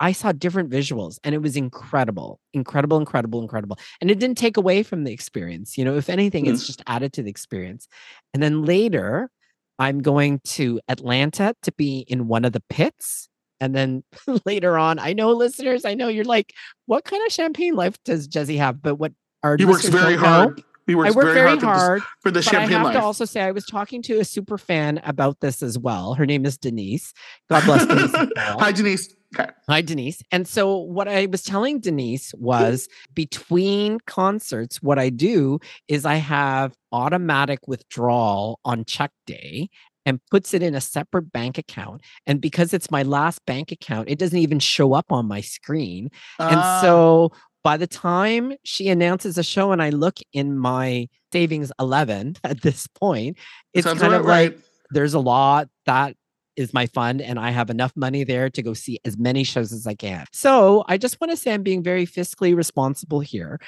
I 0.00 0.12
saw 0.12 0.32
different 0.32 0.70
visuals 0.70 1.18
and 1.22 1.34
it 1.34 1.38
was 1.42 1.56
incredible, 1.56 2.40
incredible, 2.54 2.98
incredible, 2.98 3.40
incredible. 3.42 3.78
And 4.00 4.10
it 4.10 4.18
didn't 4.18 4.38
take 4.38 4.56
away 4.56 4.82
from 4.82 5.04
the 5.04 5.12
experience. 5.12 5.78
You 5.78 5.84
know, 5.84 5.96
if 5.96 6.08
anything, 6.10 6.46
it's 6.46 6.66
just 6.66 6.82
added 6.86 7.12
to 7.14 7.22
the 7.22 7.30
experience. 7.30 7.86
And 8.34 8.42
then 8.42 8.64
later, 8.64 9.30
I'm 9.82 9.98
going 10.00 10.38
to 10.44 10.80
Atlanta 10.86 11.54
to 11.62 11.72
be 11.72 12.04
in 12.06 12.28
one 12.28 12.44
of 12.44 12.52
the 12.52 12.62
pits. 12.70 13.28
And 13.60 13.74
then 13.74 14.04
later 14.46 14.78
on, 14.78 15.00
I 15.00 15.12
know 15.12 15.32
listeners, 15.32 15.84
I 15.84 15.94
know 15.94 16.06
you're 16.06 16.24
like, 16.24 16.52
what 16.86 17.04
kind 17.04 17.20
of 17.26 17.32
champagne 17.32 17.74
life 17.74 17.96
does 18.04 18.28
Jezzie 18.28 18.58
have? 18.58 18.80
But 18.80 18.94
what 18.96 19.12
our 19.42 19.56
He 19.56 19.64
works 19.64 19.88
very 19.88 20.14
know- 20.14 20.20
hard. 20.22 20.62
He 20.86 20.94
works 20.96 21.12
I 21.14 21.16
work 21.16 21.34
very, 21.34 21.50
to 21.50 21.54
dis- 21.56 21.64
hard, 21.64 22.02
for 22.20 22.30
the 22.32 22.40
but 22.42 22.54
I 22.54 22.66
have 22.66 22.82
life. 22.82 22.94
to 22.94 23.00
also 23.02 23.24
say 23.24 23.40
I 23.40 23.52
was 23.52 23.64
talking 23.64 24.02
to 24.02 24.18
a 24.18 24.24
super 24.24 24.58
fan 24.58 25.00
about 25.04 25.38
this 25.40 25.62
as 25.62 25.78
well. 25.78 26.14
Her 26.14 26.26
name 26.26 26.44
is 26.44 26.58
Denise. 26.58 27.12
God 27.48 27.64
bless 27.66 27.86
Denise. 27.86 28.28
Hi, 28.36 28.72
Denise. 28.72 29.14
Okay. 29.34 29.50
Hi, 29.68 29.80
Denise. 29.80 30.22
And 30.30 30.46
so, 30.46 30.76
what 30.76 31.08
I 31.08 31.26
was 31.26 31.42
telling 31.42 31.80
Denise 31.80 32.34
was 32.34 32.88
between 33.14 33.98
concerts, 34.06 34.82
what 34.82 34.98
I 34.98 35.08
do 35.08 35.58
is 35.88 36.04
I 36.04 36.16
have 36.16 36.74
automatic 36.92 37.60
withdrawal 37.66 38.60
on 38.64 38.84
check 38.84 39.10
day. 39.26 39.68
and 40.04 40.18
puts 40.32 40.52
it 40.52 40.64
in 40.64 40.74
a 40.74 40.80
separate 40.80 41.30
bank 41.30 41.58
account. 41.58 42.00
And 42.26 42.40
because 42.40 42.74
it's 42.74 42.90
my 42.90 43.04
last 43.04 43.38
bank 43.46 43.70
account, 43.70 44.08
it 44.08 44.18
doesn't 44.18 44.38
even 44.40 44.58
show 44.58 44.94
up 44.94 45.12
on 45.12 45.26
my 45.26 45.40
screen. 45.40 46.10
And 46.40 46.58
Ah, 46.60 46.78
so 46.80 47.30
by 47.62 47.76
the 47.76 47.86
time 47.86 48.52
she 48.64 48.88
announces 48.88 49.38
a 49.38 49.44
show 49.44 49.70
and 49.70 49.80
I 49.80 49.90
look 49.90 50.18
in 50.32 50.58
my 50.58 51.08
savings 51.32 51.70
11 51.78 52.34
at 52.44 52.62
this 52.62 52.88
point, 52.88 53.38
it's 53.74 53.86
kind 54.00 54.12
of 54.14 54.24
like 54.26 54.58
there's 54.90 55.14
a 55.14 55.20
lot 55.20 55.68
that 55.86 56.16
is 56.56 56.72
my 56.74 56.86
fund 56.86 57.20
and 57.22 57.38
I 57.38 57.50
have 57.50 57.70
enough 57.70 57.92
money 57.96 58.24
there 58.24 58.50
to 58.50 58.62
go 58.62 58.74
see 58.74 58.98
as 59.04 59.16
many 59.16 59.44
shows 59.44 59.72
as 59.72 59.86
I 59.86 59.94
can. 59.94 60.26
So 60.32 60.84
I 60.88 60.98
just 60.98 61.20
want 61.20 61.30
to 61.30 61.36
say 61.36 61.52
I'm 61.52 61.62
being 61.62 61.82
very 61.82 62.06
fiscally 62.06 62.54
responsible 62.54 63.20
here. 63.20 63.60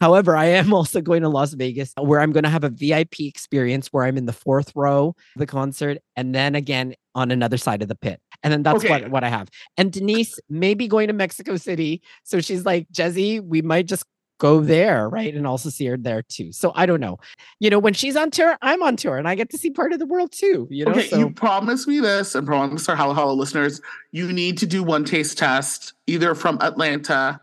However, 0.00 0.36
I 0.36 0.46
am 0.46 0.72
also 0.74 1.00
going 1.00 1.22
to 1.22 1.28
Las 1.28 1.54
Vegas 1.54 1.92
uh, 1.98 2.02
where 2.02 2.20
I'm 2.20 2.32
going 2.32 2.44
to 2.44 2.50
have 2.50 2.64
a 2.64 2.68
VIP 2.70 3.20
experience 3.20 3.88
where 3.88 4.04
I'm 4.04 4.16
in 4.18 4.26
the 4.26 4.32
fourth 4.32 4.72
row 4.74 5.08
of 5.08 5.38
the 5.38 5.46
concert 5.46 5.98
and 6.16 6.34
then 6.34 6.54
again 6.54 6.94
on 7.14 7.30
another 7.30 7.56
side 7.56 7.82
of 7.82 7.88
the 7.88 7.94
pit. 7.94 8.20
And 8.42 8.52
then 8.52 8.62
that's 8.62 8.84
Okay. 8.84 8.88
what, 8.90 9.08
what 9.10 9.24
I 9.24 9.30
have. 9.30 9.48
And 9.78 9.90
Denise 9.90 10.38
may 10.50 10.74
be 10.74 10.86
going 10.86 11.08
to 11.08 11.14
Mexico 11.14 11.56
City. 11.56 12.02
So 12.24 12.40
she's 12.40 12.66
like, 12.66 12.86
Jezzie, 12.92 13.40
we 13.40 13.62
might 13.62 13.86
just 13.86 14.04
go 14.38 14.60
there, 14.60 15.08
right? 15.08 15.34
And 15.34 15.46
also 15.46 15.70
see 15.70 15.86
her 15.86 15.96
there 15.96 16.22
too. 16.22 16.52
So 16.52 16.72
I 16.74 16.86
don't 16.86 17.00
know. 17.00 17.18
You 17.58 17.70
know, 17.70 17.78
when 17.78 17.94
she's 17.94 18.16
on 18.16 18.30
tour, 18.30 18.56
I'm 18.62 18.82
on 18.82 18.96
tour 18.96 19.16
and 19.16 19.28
I 19.28 19.34
get 19.34 19.50
to 19.50 19.58
see 19.58 19.70
part 19.70 19.92
of 19.92 19.98
the 19.98 20.06
world 20.06 20.32
too. 20.32 20.68
You 20.70 20.84
know, 20.84 20.92
Okay, 20.92 21.08
so 21.08 21.18
you 21.18 21.30
promise 21.30 21.86
me 21.86 22.00
this, 22.00 22.34
and 22.34 22.46
promise 22.46 22.88
our 22.88 22.96
Halo 22.96 23.14
Halo 23.14 23.34
listeners, 23.34 23.80
you 24.12 24.32
need 24.32 24.58
to 24.58 24.66
do 24.66 24.82
one 24.82 25.04
taste 25.04 25.38
test 25.38 25.94
either 26.06 26.34
from 26.34 26.58
Atlanta 26.60 27.40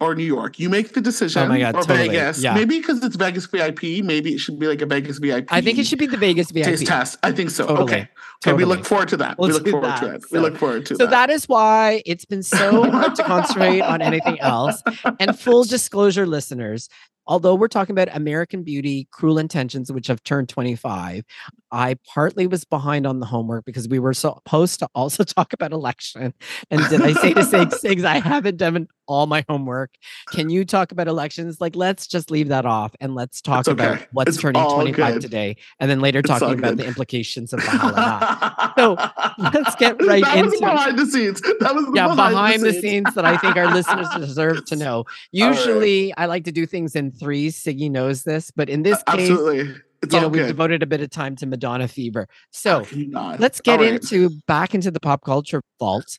or 0.00 0.14
New 0.14 0.24
York. 0.24 0.58
You 0.58 0.68
make 0.68 0.92
the 0.92 1.00
decision. 1.00 1.42
Oh 1.42 1.48
my 1.48 1.58
God, 1.58 1.74
or 1.74 1.82
totally. 1.82 2.08
Vegas. 2.08 2.42
Yeah. 2.42 2.54
Maybe 2.54 2.78
because 2.78 3.02
it's 3.02 3.16
Vegas 3.16 3.46
VIP, 3.46 4.04
maybe 4.04 4.34
it 4.34 4.38
should 4.38 4.58
be 4.58 4.66
like 4.66 4.82
a 4.82 4.86
Vegas 4.86 5.18
VIP. 5.18 5.46
I 5.50 5.60
think 5.60 5.78
it 5.78 5.86
should 5.86 5.98
be 5.98 6.06
the 6.06 6.16
Vegas 6.18 6.50
VIP. 6.50 6.64
taste 6.66 6.86
test. 6.86 7.18
I 7.22 7.32
think 7.32 7.50
so. 7.50 7.66
Totally. 7.66 7.82
Okay. 7.84 8.08
Okay, 8.46 8.52
we 8.52 8.66
look 8.66 8.84
forward 8.84 9.08
to 9.08 9.16
that. 9.16 9.38
we 9.38 9.46
Let's 9.48 9.58
look 9.64 9.68
forward 9.70 9.86
that. 9.88 10.00
to 10.00 10.14
it. 10.14 10.24
we 10.30 10.36
So- 10.36 10.42
look 10.42 10.56
forward 10.58 10.84
to 10.86 10.96
So 10.96 11.04
that. 11.04 11.10
that 11.10 11.30
is 11.30 11.46
why 11.48 12.02
it's 12.04 12.26
been 12.26 12.42
so 12.42 12.90
hard 12.90 13.14
to 13.16 13.22
concentrate 13.24 13.80
on 13.80 14.02
anything 14.02 14.38
else. 14.40 14.82
And 15.18 15.38
full 15.38 15.64
disclosure, 15.64 16.26
listeners, 16.26 16.90
although 17.26 17.54
we're 17.54 17.68
talking 17.68 17.92
about 17.92 18.08
American 18.16 18.62
Beauty, 18.62 19.08
Cruel 19.10 19.38
Intentions, 19.38 19.90
which 19.92 20.06
have 20.06 20.22
turned 20.22 20.48
25, 20.48 21.24
I 21.72 21.96
partly 22.14 22.46
was 22.46 22.64
behind 22.64 23.06
on 23.06 23.18
the 23.20 23.26
homework 23.26 23.64
because 23.64 23.88
we 23.88 23.98
were 23.98 24.14
supposed 24.14 24.78
to 24.78 24.88
also 24.94 25.24
talk 25.24 25.52
about 25.52 25.72
election. 25.72 26.32
And 26.70 26.80
did 26.88 27.02
I 27.02 27.12
say 27.14 27.34
to 27.34 27.44
Sig 27.44 27.68
Sigs, 27.70 28.04
I 28.04 28.18
haven't 28.20 28.56
done 28.56 28.86
all 29.08 29.26
my 29.26 29.44
homework. 29.48 29.94
Can 30.30 30.48
you 30.50 30.64
talk 30.64 30.90
about 30.92 31.06
elections? 31.08 31.60
Like, 31.60 31.76
let's 31.76 32.06
just 32.06 32.30
leave 32.30 32.48
that 32.48 32.66
off 32.66 32.92
and 33.00 33.14
let's 33.14 33.40
talk 33.40 33.60
It's 33.60 33.68
about 33.68 34.04
what's 34.12 34.30
It's 34.30 34.40
turning 34.40 34.62
25 34.68 35.14
good. 35.14 35.22
today. 35.22 35.56
And 35.80 35.90
then 35.90 36.00
later 36.00 36.20
It's 36.20 36.28
talking 36.28 36.58
about 36.58 36.76
the 36.76 36.86
implications 36.86 37.52
of 37.52 37.60
the 37.60 37.66
Bahala 37.66 37.96
Na. 37.96 38.72
So, 38.76 38.96
let's 39.38 39.74
get 39.76 40.02
right 40.06 40.24
that 40.24 40.44
was 40.44 40.54
into- 40.54 40.66
behind 40.66 40.98
the 40.98 41.06
scenes. 41.06 41.40
That 41.60 41.74
was 41.74 41.86
the 41.86 41.92
yeah, 41.94 42.08
behind, 42.08 42.34
behind 42.34 42.62
the 42.62 42.72
scenes. 42.72 42.82
scenes 42.82 43.14
that 43.14 43.24
I 43.24 43.36
think 43.36 43.56
our 43.56 43.72
listeners 43.72 44.08
deserve 44.18 44.64
to 44.66 44.76
know. 44.76 44.98
right. 45.06 45.06
Usually, 45.32 46.14
I 46.16 46.26
like 46.26 46.44
to 46.44 46.52
do 46.52 46.66
things 46.66 46.96
in 46.96 47.12
threes. 47.18 47.62
Sigi 47.62 47.90
knows 47.90 48.22
this, 48.24 48.50
but 48.50 48.68
in 48.68 48.82
this 48.82 48.96
case, 49.04 49.30
Absolutely. 49.30 49.74
It's 50.02 50.12
you 50.14 50.20
know, 50.20 50.28
we've 50.28 50.42
good. 50.42 50.48
devoted 50.48 50.82
a 50.82 50.86
bit 50.86 51.00
of 51.00 51.10
time 51.10 51.36
to 51.36 51.46
Madonna 51.46 51.88
Fever. 51.88 52.28
So 52.50 52.84
can 52.84 52.98
you 53.00 53.08
not? 53.08 53.40
let's 53.40 53.60
get 53.60 53.80
All 53.80 53.84
right. 53.86 53.94
into 53.94 54.30
back 54.46 54.74
into 54.74 54.90
the 54.90 55.00
pop 55.00 55.24
culture 55.24 55.62
vault, 55.80 56.18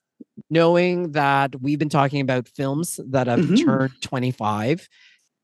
knowing 0.49 1.12
that 1.12 1.62
we've 1.62 1.77
been 1.79 1.88
talking 1.89 2.19
about 2.21 2.47
films 2.49 2.99
that 3.10 3.27
have 3.27 3.39
Mhm. 3.39 3.63
turned 3.65 3.91
25. 4.01 4.89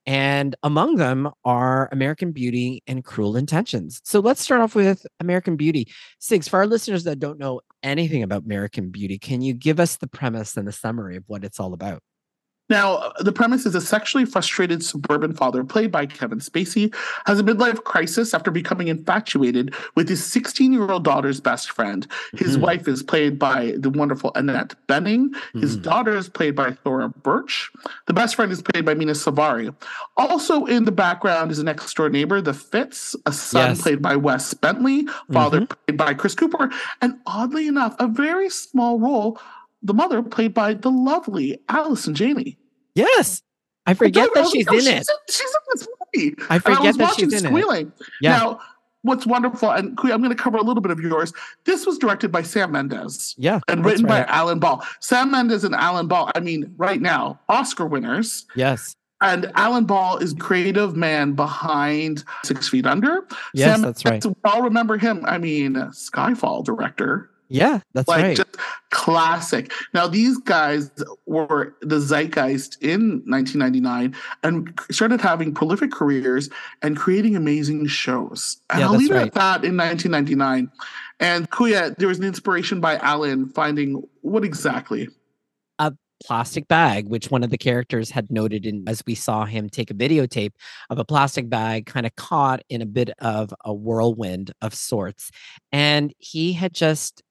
And 0.05 0.53
among 0.63 0.95
them 0.95 1.29
are 1.45 1.87
American 1.93 2.31
Beauty 2.33 2.81
and 2.87 3.05
Cruel 3.05 3.37
Intentions. 3.37 4.01
So 4.03 4.19
let's 4.19 4.41
start 4.41 4.59
off 4.59 4.75
with 4.75 5.05
American 5.21 5.55
Beauty. 5.55 5.87
Sigs, 6.19 6.49
for 6.49 6.57
our 6.57 6.67
listeners 6.67 7.05
that 7.05 7.19
don't 7.19 7.39
know 7.39 7.61
anything 7.83 8.21
about 8.23 8.43
American 8.43 8.89
Beauty, 8.89 9.17
can 9.17 9.41
you 9.41 9.53
give 9.53 9.79
us 9.79 9.95
the 9.95 10.07
premise 10.07 10.57
and 10.57 10.67
the 10.67 10.73
summary 10.73 11.15
of 11.15 11.23
what 11.27 11.45
it's 11.45 11.57
all 11.59 11.73
about? 11.73 12.01
Now, 12.69 13.11
the 13.19 13.33
premise 13.33 13.65
is 13.65 13.75
a 13.75 13.81
sexually 13.81 14.23
frustrated 14.25 14.83
suburban 14.83 15.33
father, 15.33 15.63
played 15.65 15.91
by 15.91 16.05
Kevin 16.05 16.39
Spacey, 16.39 16.95
has 17.25 17.39
a 17.39 17.43
midlife 17.43 17.83
crisis 17.83 18.33
after 18.33 18.51
becoming 18.51 18.87
infatuated 18.87 19.75
with 19.95 20.07
his 20.07 20.23
16 20.25 20.71
year 20.71 20.89
old 20.89 21.03
daughter's 21.03 21.41
best 21.41 21.71
friend. 21.71 22.07
His 22.33 22.57
Mhm. 22.57 22.61
wife 22.61 22.87
is 22.87 23.03
played 23.03 23.37
by 23.37 23.75
the 23.77 23.89
wonderful 23.89 24.31
Annette 24.35 24.75
Bening. 24.87 25.35
His 25.53 25.77
Mhm. 25.77 25.81
daughter 25.83 26.15
is 26.15 26.29
played 26.29 26.55
by 26.55 26.71
Thora 26.71 27.09
Birch. 27.09 27.69
The 28.07 28.13
best 28.13 28.35
friend 28.35 28.51
is 28.51 28.61
played 28.61 28.85
by 28.85 28.93
Mena 28.93 29.11
Suvari. 29.13 29.75
Also 30.15 30.65
in 30.65 30.85
the 30.85 30.91
background 30.91 31.51
is 31.51 31.59
a 31.59 31.63
next 31.65 31.93
door 31.95 32.09
neighbor, 32.09 32.39
the 32.39 32.53
Fitts, 32.53 33.13
a 33.25 33.33
son 33.33 33.71
Yes. 33.71 33.81
played 33.81 34.01
by 34.01 34.15
Wes 34.15 34.53
Bentley, 34.53 35.05
father 35.33 35.65
played 35.65 35.97
by 35.97 36.13
Chris 36.13 36.33
Cooper, 36.33 36.71
and 37.01 37.15
oddly 37.27 37.67
enough, 37.67 37.95
a 37.99 38.07
very 38.07 38.49
small 38.49 38.99
role, 38.99 39.37
the 39.83 39.93
mother 39.93 40.23
played 40.23 40.53
by 40.53 40.73
the 40.73 40.89
lovely 40.91 41.59
Allison 41.69 42.15
Janney. 42.15 42.57
Yes. 42.95 43.41
I 43.85 43.93
forget 43.93 44.29
I 44.35 44.41
that 44.41 44.49
she's 44.49 44.65
like, 44.67 44.73
oh, 44.73 44.77
in 44.77 44.79
she's 44.85 44.87
it. 44.87 45.07
She's 45.29 45.41
in 45.41 45.61
this 45.73 45.87
movie. 46.15 46.35
I 46.49 46.55
And 46.55 46.63
forget 46.63 46.81
was 46.83 46.97
that 46.97 47.03
watching 47.03 47.29
she's 47.29 47.41
in 47.41 47.47
it. 47.47 47.49
squealing. 47.49 47.91
Yeah. 48.21 48.37
Now, 48.37 48.59
what's 49.01 49.25
wonderful, 49.25 49.71
and 49.71 49.99
I'm 50.01 50.21
going 50.21 50.29
to 50.29 50.35
cover 50.35 50.57
a 50.57 50.61
little 50.61 50.81
bit 50.81 50.91
of 50.91 51.01
yours. 51.01 51.33
This 51.65 51.85
was 51.85 51.97
directed 51.97 52.31
by 52.31 52.43
Sam 52.43 52.71
Mendes 52.71 53.35
Yeah. 53.37 53.59
and 53.67 53.83
written 53.83 54.05
right. 54.05 54.25
by 54.25 54.33
Alan 54.33 54.59
Ball. 54.59 54.85
Sam 55.01 55.31
Mendes 55.31 55.65
and 55.65 55.75
Alan 55.75 56.07
Ball, 56.07 56.31
I 56.33 56.39
mean, 56.39 56.73
right 56.77 57.01
now, 57.01 57.39
Oscar 57.49 57.85
winners. 57.85 58.45
Yes. 58.55 58.95
And 59.19 59.51
Alan 59.55 59.85
Ball 59.85 60.17
is 60.17 60.33
creative 60.33 60.95
man 60.95 61.33
behind 61.33 62.23
Six 62.43 62.69
Feet 62.69 62.85
Under. 62.85 63.25
Yes, 63.53 63.71
Sam 63.73 63.81
that's 63.81 64.05
right. 64.05 64.23
Mendes, 64.23 64.33
all 64.45 64.61
remember 64.61 64.97
him. 64.97 65.23
I 65.25 65.37
mean, 65.37 65.75
Skyfall 65.75 66.63
director. 66.63 67.29
Yeah, 67.53 67.81
that's 67.93 68.07
like 68.07 68.23
right. 68.23 68.35
just 68.37 68.57
classic. 68.89 69.71
Now 69.93 70.07
these 70.07 70.37
guys 70.39 70.89
were 71.27 71.75
the 71.81 71.99
zeitgeist 71.99 72.81
in 72.81 73.21
1999 73.27 74.15
and 74.41 74.79
started 74.89 75.21
having 75.21 75.53
prolific 75.53 75.91
careers 75.91 76.49
and 76.81 76.97
creating 76.97 77.35
amazing 77.35 77.85
shows. 77.87 78.57
And 78.71 78.79
Yeah, 78.79 78.85
I'll 78.87 78.91
that's 78.93 79.01
leave 79.03 79.11
it 79.11 79.15
right. 79.15 79.27
at 79.27 79.33
that 79.33 79.65
in 79.65 79.77
1999. 79.77 80.71
And 81.19 81.49
Kuya, 81.51 81.95
there 81.97 82.07
was 82.07 82.17
an 82.19 82.25
inspiration 82.25 82.81
by 82.81 82.97
Alan 82.97 83.47
finding 83.49 84.03
what 84.21 84.43
exactly? 84.43 85.09
A 85.79 85.93
plastic 86.25 86.67
bag, 86.67 87.07
which 87.07 87.29
one 87.31 87.43
of 87.43 87.49
the 87.49 87.57
characters 87.57 88.09
had 88.09 88.31
noted 88.31 88.65
in 88.65 88.83
as 88.87 89.03
we 89.05 89.15
saw 89.15 89.45
him 89.45 89.69
take 89.69 89.91
a 89.91 89.93
videotape 89.93 90.53
of 90.89 90.97
a 90.99 91.05
plastic 91.05 91.49
bag 91.49 91.85
kind 91.85 92.05
of 92.05 92.15
caught 92.15 92.61
in 92.69 92.81
a 92.81 92.85
bit 92.85 93.09
of 93.19 93.53
a 93.65 93.73
whirlwind 93.73 94.51
of 94.61 94.73
sorts. 94.73 95.31
And 95.71 96.13
he 96.19 96.53
had 96.53 96.73
just 96.73 97.22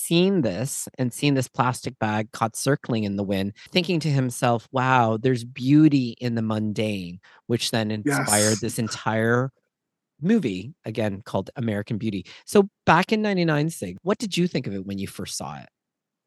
seen 0.00 0.42
this 0.42 0.88
and 0.98 1.12
seen 1.12 1.34
this 1.34 1.48
plastic 1.48 1.98
bag 1.98 2.32
caught 2.32 2.56
circling 2.56 3.04
in 3.04 3.16
the 3.16 3.22
wind, 3.22 3.52
thinking 3.70 4.00
to 4.00 4.08
himself, 4.08 4.68
wow, 4.72 5.18
there's 5.20 5.44
beauty 5.44 6.16
in 6.20 6.34
the 6.34 6.42
mundane, 6.42 7.20
which 7.46 7.70
then 7.70 7.90
inspired 7.90 8.26
Yes. 8.50 8.60
this 8.60 8.78
entire 8.78 9.52
movie 10.20 10.74
again 10.84 11.22
called 11.24 11.50
American 11.56 11.98
Beauty. 11.98 12.26
So 12.44 12.68
back 12.86 13.12
in 13.12 13.22
99 13.22 13.70
Sig, 13.70 13.96
what 14.02 14.18
did 14.18 14.36
you 14.36 14.46
think 14.46 14.66
of 14.66 14.74
it 14.74 14.86
when 14.86 14.98
you 14.98 15.06
first 15.06 15.36
saw 15.36 15.56
it? 15.58 15.68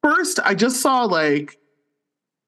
First, 0.02 0.40
I 0.44 0.54
just 0.56 0.82
saw 0.82 1.04
like 1.04 1.58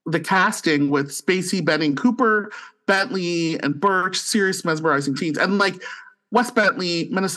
the 0.06 0.20
casting 0.20 0.90
with 0.90 1.10
Spacey, 1.10 1.62
Bening, 1.62 1.96
Cooper, 1.98 2.52
Bentley, 2.88 3.60
and 3.62 3.80
Birch, 3.80 4.18
serious 4.18 4.64
mesmerizing 4.66 5.16
teens. 5.16 5.38
And 5.38 5.58
like 5.58 5.82
Wes 6.32 6.52
Bentley, 6.52 7.08
Mena 7.12 7.30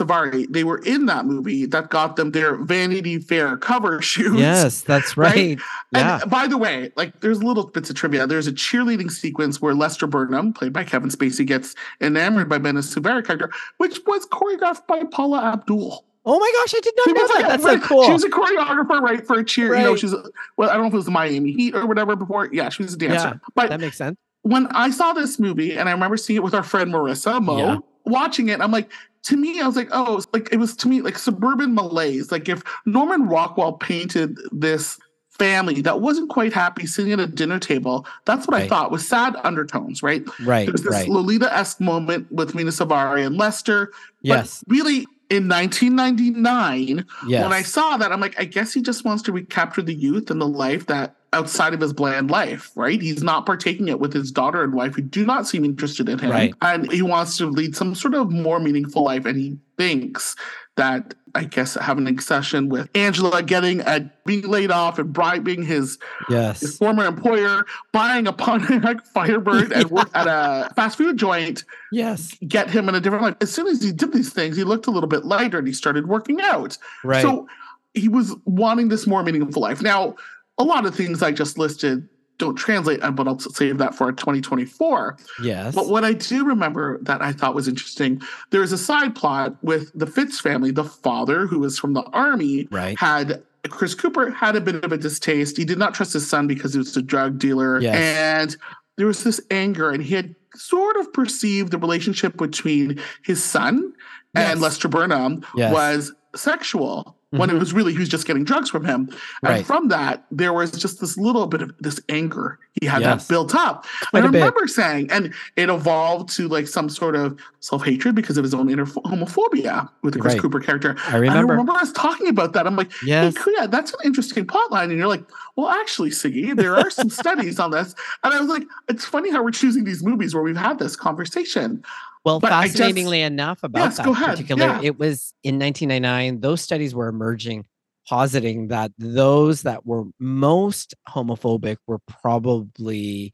they 0.50 0.64
were 0.64 0.78
in 0.78 1.06
that 1.06 1.24
movie 1.26 1.66
that 1.66 1.90
got 1.90 2.16
them 2.16 2.32
their 2.32 2.56
Vanity 2.56 3.18
Fair 3.18 3.56
cover 3.56 4.02
shoots. 4.02 4.38
Yes, 4.40 4.80
that's 4.80 5.16
right? 5.16 5.34
right. 5.36 5.58
Yeah. 5.92 6.20
And 6.22 6.30
by 6.30 6.46
the 6.48 6.56
way, 6.58 6.90
like 6.96 7.20
there's 7.20 7.42
little 7.42 7.66
bits 7.68 7.90
of 7.90 7.96
trivia. 7.96 8.26
There's 8.26 8.46
a 8.46 8.52
cheerleading 8.52 9.10
sequence 9.10 9.60
where 9.60 9.74
Lester 9.74 10.06
Burnham, 10.06 10.52
played 10.52 10.72
by 10.72 10.84
Kevin 10.84 11.10
Spacey, 11.10 11.46
gets 11.46 11.74
enamored 12.00 12.48
by 12.48 12.58
Mena 12.58 12.82
character, 12.82 13.50
which 13.76 14.00
was 14.06 14.26
choreographed 14.26 14.86
by 14.86 15.04
Paula 15.04 15.42
Abdul. 15.52 16.04
Oh 16.30 16.38
my 16.38 16.52
gosh, 16.60 16.74
I 16.76 16.80
did 16.80 16.94
She 17.04 17.12
not 17.12 17.20
know 17.20 17.26
that. 17.28 17.34
like- 17.34 17.62
That's 17.62 17.62
so 17.62 17.86
cool. 17.88 18.04
She 18.04 18.12
was 18.12 18.24
a 18.24 18.28
choreographer, 18.28 19.00
right, 19.00 19.26
for 19.26 19.38
a 19.38 19.44
cheer. 19.44 19.74
You 19.76 19.82
know, 19.82 19.96
she's 19.96 20.14
well, 20.56 20.68
I 20.70 20.74
don't 20.74 20.82
know 20.82 20.88
if 20.88 20.92
it 20.94 20.96
was 20.96 21.04
the 21.06 21.10
Miami 21.10 21.52
Heat 21.52 21.74
or 21.74 21.86
whatever 21.86 22.16
before. 22.16 22.48
Yeah, 22.52 22.68
she 22.68 22.82
was 22.82 22.94
a 22.94 22.98
dancer. 22.98 23.28
Yeah, 23.28 23.34
but 23.54 23.70
that 23.70 23.80
makes 23.80 23.96
sense. 23.96 24.16
when 24.42 24.66
I 24.68 24.90
saw 24.90 25.12
this 25.12 25.38
movie, 25.38 25.76
and 25.78 25.88
I 25.88 25.92
remember 25.92 26.16
seeing 26.16 26.36
it 26.38 26.42
with 26.42 26.54
our 26.54 26.62
friend 26.62 26.92
Marissa 26.92 27.40
Mo, 27.42 27.56
Yeah. 27.58 27.76
Watching 28.08 28.48
it, 28.48 28.60
I'm 28.60 28.70
like, 28.70 28.90
to 29.24 29.36
me, 29.36 29.60
I 29.60 29.66
was 29.66 29.76
like, 29.76 29.88
oh, 29.92 30.16
it's 30.16 30.26
like 30.32 30.48
it 30.52 30.58
was 30.58 30.76
to 30.76 30.88
me 30.88 31.02
like 31.02 31.18
suburban 31.18 31.74
malaise. 31.74 32.32
Like 32.32 32.48
if 32.48 32.62
Norman 32.86 33.28
Rockwell 33.28 33.72
painted 33.72 34.38
this 34.52 34.98
family 35.38 35.80
that 35.82 36.00
wasn't 36.00 36.30
quite 36.30 36.52
happy 36.52 36.86
sitting 36.86 37.12
at 37.12 37.20
a 37.20 37.26
dinner 37.26 37.58
table, 37.58 38.06
that's 38.24 38.46
what 38.46 38.56
I 38.56 38.66
thought 38.66 38.90
with 38.90 39.02
sad 39.02 39.36
undertones, 39.44 40.02
right? 40.02 40.24
Right, 40.40 40.66
There's 40.66 40.82
this 40.82 40.92
right. 40.92 41.08
Lolita-esque 41.08 41.80
moment 41.80 42.30
with 42.32 42.54
Mena 42.54 42.70
Suvari 42.70 43.24
and 43.24 43.36
Lester. 43.36 43.92
Yes, 44.22 44.64
really, 44.66 45.06
in 45.30 45.46
1999, 45.46 47.04
yes. 47.26 47.42
when 47.42 47.52
I 47.52 47.62
saw 47.62 47.96
that, 47.98 48.12
I'm 48.12 48.20
like, 48.20 48.40
I 48.40 48.44
guess 48.44 48.72
he 48.72 48.80
just 48.80 49.04
wants 49.04 49.22
to 49.24 49.32
recapture 49.32 49.82
the 49.82 49.94
youth 49.94 50.30
and 50.30 50.40
the 50.40 50.48
life 50.48 50.86
that 50.86 51.16
outside 51.32 51.74
of 51.74 51.80
his 51.80 51.92
bland 51.92 52.30
life, 52.30 52.70
right? 52.74 53.00
He's 53.00 53.22
not 53.22 53.46
partaking 53.46 53.88
it 53.88 54.00
with 54.00 54.12
his 54.12 54.32
daughter 54.32 54.62
and 54.62 54.72
wife 54.72 54.94
who 54.94 55.02
do 55.02 55.26
not 55.26 55.46
seem 55.46 55.64
interested 55.64 56.08
in 56.08 56.18
him. 56.18 56.30
Right. 56.30 56.54
And 56.62 56.90
he 56.90 57.02
wants 57.02 57.36
to 57.38 57.46
lead 57.46 57.76
some 57.76 57.94
sort 57.94 58.14
of 58.14 58.30
more 58.30 58.60
meaningful 58.60 59.04
life. 59.04 59.26
And 59.26 59.38
he 59.38 59.58
thinks 59.76 60.36
that 60.76 61.14
I 61.34 61.44
guess, 61.44 61.74
having 61.74 62.06
an 62.06 62.14
obsession 62.14 62.68
with 62.68 62.88
Angela 62.94 63.42
getting 63.42 63.80
at 63.82 64.24
being 64.24 64.42
laid 64.42 64.70
off 64.70 64.98
and 64.98 65.12
bribing 65.12 65.62
his, 65.62 65.98
yes. 66.28 66.60
his 66.60 66.76
former 66.76 67.04
employer, 67.04 67.64
buying 67.92 68.26
a 68.26 68.32
Pontiac 68.32 69.06
Firebird 69.14 69.72
and 69.72 69.90
work 69.90 70.10
at 70.14 70.26
a 70.26 70.72
fast 70.76 70.98
food 70.98 71.16
joint. 71.16 71.64
Yes. 71.92 72.34
Get 72.46 72.70
him 72.70 72.88
in 72.88 72.94
a 72.94 73.00
different 73.00 73.24
life. 73.24 73.36
As 73.40 73.52
soon 73.52 73.66
as 73.66 73.82
he 73.82 73.92
did 73.92 74.12
these 74.12 74.32
things, 74.32 74.56
he 74.56 74.64
looked 74.64 74.86
a 74.86 74.90
little 74.90 75.08
bit 75.08 75.24
lighter 75.24 75.58
and 75.58 75.66
he 75.66 75.72
started 75.72 76.08
working 76.08 76.40
out. 76.40 76.78
Right. 77.04 77.22
So 77.22 77.48
he 77.94 78.08
was 78.08 78.34
wanting 78.44 78.88
this 78.88 79.06
more 79.06 79.22
meaningful 79.22 79.62
life. 79.62 79.82
Now, 79.82 80.16
a 80.58 80.64
lot 80.64 80.86
of 80.86 80.94
things 80.94 81.22
I 81.22 81.30
just 81.32 81.58
listed 81.58 82.08
don't 82.38 82.54
translate, 82.54 83.02
uh, 83.02 83.10
but 83.10 83.26
I'll 83.26 83.38
save 83.40 83.78
that 83.78 83.96
for 83.96 84.12
2024. 84.12 85.16
yes. 85.42 85.74
But 85.74 85.88
what 85.88 86.04
I 86.04 86.12
do 86.12 86.44
remember 86.44 86.98
that 87.02 87.20
I 87.20 87.32
thought 87.32 87.54
was 87.54 87.66
interesting, 87.66 88.22
there 88.50 88.62
is 88.62 88.70
a 88.72 88.78
side 88.78 89.16
plot 89.16 89.56
with 89.62 89.90
the 89.98 90.06
Fitts 90.06 90.38
family. 90.40 90.70
The 90.70 90.84
father, 90.84 91.46
who 91.48 91.58
was 91.58 91.78
from 91.80 91.94
the 91.94 92.02
army, 92.04 92.68
Right. 92.70 92.96
had 92.98 93.42
Chris 93.70 93.94
Cooper 93.96 94.30
had 94.30 94.54
a 94.54 94.60
bit 94.60 94.84
of 94.84 94.92
a 94.92 94.96
distaste. 94.96 95.56
He 95.56 95.64
did 95.64 95.78
not 95.78 95.94
trust 95.94 96.12
his 96.12 96.28
son 96.30 96.46
because 96.46 96.72
he 96.74 96.78
was 96.78 96.96
a 96.96 97.02
drug 97.02 97.38
dealer. 97.40 97.80
Yes. 97.80 97.96
And 97.96 98.56
there 98.96 99.08
was 99.08 99.24
this 99.24 99.40
anger, 99.50 99.90
and 99.90 100.00
he 100.02 100.14
had 100.14 100.34
sort 100.54 100.96
of 100.96 101.12
perceived 101.12 101.72
the 101.72 101.78
relationship 101.78 102.36
between 102.36 103.00
his 103.24 103.42
son 103.42 103.92
Yes. 104.36 104.52
and 104.52 104.60
Lester 104.60 104.86
Burnham 104.88 105.44
Yes. 105.56 105.72
was 105.72 106.12
sexual 106.36 107.16
when 107.30 107.50
it 107.50 107.52
mm-hmm. 107.52 107.60
was 107.60 107.72
really 107.74 107.92
he 107.92 107.98
was 107.98 108.08
just 108.08 108.26
getting 108.26 108.44
drugs 108.44 108.70
from 108.70 108.84
him. 108.84 109.08
And 109.42 109.50
Right. 109.50 109.66
from 109.66 109.88
that, 109.88 110.24
there 110.30 110.52
was 110.52 110.70
just 110.72 111.00
this 111.00 111.18
little 111.18 111.46
bit 111.46 111.60
of 111.60 111.74
this 111.78 112.00
anger 112.08 112.58
he 112.80 112.86
had 112.86 113.02
Yes. 113.02 113.26
that 113.26 113.32
built 113.32 113.54
up. 113.54 113.84
Quite 114.10 114.24
I 114.24 114.28
a 114.28 114.30
bit. 114.30 114.38
remember 114.38 114.66
saying, 114.66 115.10
and 115.10 115.34
it 115.56 115.68
evolved 115.68 116.30
to 116.36 116.48
like 116.48 116.66
some 116.66 116.88
sort 116.88 117.16
of 117.16 117.38
self 117.60 117.84
hatred 117.84 118.14
because 118.14 118.38
of 118.38 118.44
his 118.44 118.54
own 118.54 118.70
inner 118.70 118.86
homophobia 118.86 119.88
with 120.02 120.14
the 120.14 120.20
Chris 120.20 120.34
Right. 120.34 120.42
Cooper 120.42 120.60
character. 120.60 120.96
I 121.08 121.16
remember. 121.16 121.52
I 121.54 121.56
remember 121.56 121.72
us 121.72 121.92
talking 121.92 122.28
about 122.28 122.52
that. 122.54 122.66
I'm 122.66 122.76
like, 122.76 122.90
Yes. 123.02 123.36
hey, 123.36 123.50
yeah, 123.58 123.66
that's 123.66 123.92
an 123.92 124.00
interesting 124.04 124.46
plot 124.46 124.70
line. 124.72 124.90
And 124.90 124.98
you're 124.98 125.08
like, 125.08 125.24
well, 125.56 125.68
actually, 125.68 126.10
Sigi, 126.10 126.56
there 126.56 126.76
are 126.76 126.90
some 126.90 127.10
studies 127.22 127.58
on 127.58 127.72
this. 127.72 127.94
And 128.24 128.32
I 128.32 128.40
was 128.40 128.48
like, 128.48 128.62
it's 128.88 129.04
funny 129.04 129.30
how 129.30 129.42
we're 129.42 129.50
choosing 129.50 129.84
these 129.84 130.02
movies 130.02 130.34
where 130.34 130.42
we've 130.42 130.56
had 130.56 130.78
this 130.78 130.96
conversation. 130.96 131.82
Well, 132.28 132.40
But 132.40 132.52
I 132.52 132.64
just- 132.66 132.76
fascinatingly 132.76 133.22
enough 133.22 133.62
about 133.62 133.80
Yes, 133.84 133.96
that 133.96 134.06
particular, 134.06 134.66
Yeah. 134.66 134.80
it 134.82 134.98
was 134.98 135.32
in 135.42 135.58
1999, 135.58 136.40
those 136.40 136.60
studies 136.60 136.94
were 136.94 137.08
emerging, 137.08 137.64
positing 138.08 138.68
that 138.68 138.92
those 138.98 139.62
that 139.62 139.86
were 139.86 140.04
most 140.20 140.94
homophobic 141.08 141.78
were 141.86 141.98
probably 142.06 143.32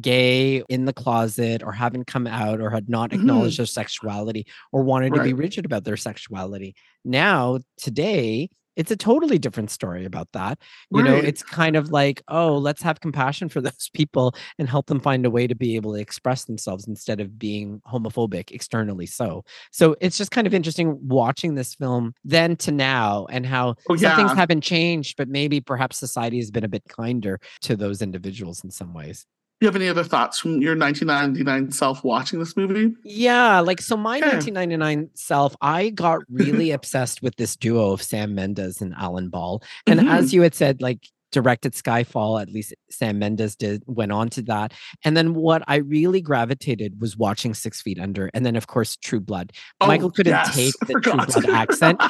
gay 0.00 0.62
in 0.70 0.86
the 0.86 0.92
closet 0.94 1.62
or 1.62 1.72
haven't 1.72 2.06
come 2.06 2.26
out 2.26 2.60
or 2.60 2.70
had 2.70 2.88
not 2.88 3.10
Mhm. 3.10 3.14
acknowledged 3.16 3.58
their 3.58 3.66
sexuality 3.66 4.46
or 4.72 4.82
wanted 4.82 5.12
to 5.14 5.22
be 5.22 5.34
rigid 5.34 5.66
about 5.66 5.84
their 5.84 5.96
sexuality. 5.98 6.74
Now, 7.04 7.58
today, 7.76 8.48
it's 8.76 8.90
a 8.90 8.96
totally 8.96 9.38
different 9.38 9.70
story 9.70 10.04
about 10.04 10.28
that. 10.32 10.58
You 10.90 11.02
know, 11.02 11.16
it's 11.16 11.42
kind 11.42 11.76
of 11.76 11.90
like, 11.90 12.22
oh, 12.28 12.56
let's 12.56 12.82
have 12.82 13.00
compassion 13.00 13.48
for 13.48 13.60
those 13.60 13.90
people 13.92 14.34
and 14.58 14.68
help 14.68 14.86
them 14.86 15.00
find 15.00 15.26
a 15.26 15.30
way 15.30 15.46
to 15.46 15.54
be 15.54 15.76
able 15.76 15.94
to 15.94 16.00
express 16.00 16.44
themselves 16.44 16.86
instead 16.86 17.20
of 17.20 17.38
being 17.38 17.80
homophobic 17.90 18.50
externally. 18.50 19.06
So, 19.06 19.44
so 19.70 19.96
it's 20.00 20.16
just 20.16 20.30
kind 20.30 20.46
of 20.46 20.54
interesting 20.54 20.98
watching 21.06 21.54
this 21.54 21.74
film 21.74 22.14
then 22.24 22.56
to 22.56 22.70
now 22.70 23.26
and 23.30 23.44
how 23.46 23.74
Oh, 23.88 23.96
some 23.96 24.16
things 24.16 24.32
haven't 24.32 24.62
changed, 24.62 25.16
but 25.16 25.28
maybe 25.28 25.60
perhaps 25.60 25.98
society 25.98 26.38
has 26.38 26.50
been 26.50 26.64
a 26.64 26.68
bit 26.68 26.84
kinder 26.88 27.40
to 27.62 27.76
those 27.76 28.02
individuals 28.02 28.62
in 28.64 28.70
some 28.70 28.94
ways. 28.94 29.26
You 29.60 29.66
have 29.68 29.76
any 29.76 29.88
other 29.88 30.04
thoughts 30.04 30.38
from 30.38 30.60
your 30.62 30.76
1999 30.76 31.72
self 31.72 32.02
watching 32.04 32.38
this 32.38 32.56
movie? 32.56 32.94
Yeah, 33.04 33.60
like 33.60 33.80
so 33.80 33.96
my 33.96 34.16
Yeah. 34.16 34.32
1999 34.32 35.10
self, 35.14 35.54
I 35.60 35.90
got 35.90 36.22
really 36.30 36.70
obsessed 36.70 37.22
with 37.22 37.36
this 37.36 37.56
duo 37.56 37.92
of 37.92 38.02
Sam 38.02 38.34
Mendes 38.34 38.80
and 38.80 38.94
Alan 38.98 39.28
Ball. 39.28 39.62
And 39.86 40.00
mm-hmm. 40.00 40.08
as 40.08 40.32
you 40.32 40.42
had 40.42 40.54
said, 40.54 40.80
like 40.80 41.06
directed 41.32 41.74
Skyfall, 41.74 42.42
at 42.42 42.50
least 42.50 42.74
Sam 42.90 43.18
Mendes 43.20 43.54
did 43.54 43.84
went 43.86 44.10
on 44.10 44.30
to 44.30 44.42
that. 44.42 44.72
And 45.04 45.16
then 45.16 45.34
what 45.34 45.62
I 45.68 45.76
really 45.76 46.20
gravitated 46.20 47.00
was 47.00 47.16
watching 47.16 47.54
Six 47.54 47.80
Feet 47.82 48.00
Under, 48.00 48.30
and 48.34 48.44
then 48.44 48.56
of 48.56 48.66
course 48.66 48.96
True 48.96 49.20
Blood. 49.20 49.52
Oh, 49.80 49.86
Michael 49.86 50.10
couldn't 50.10 50.32
Oh, 50.34 50.36
yes, 50.36 50.56
take 50.56 50.74
the 50.88 50.94
True. 51.00 51.12
Blood 51.12 51.50
accent. 51.50 52.02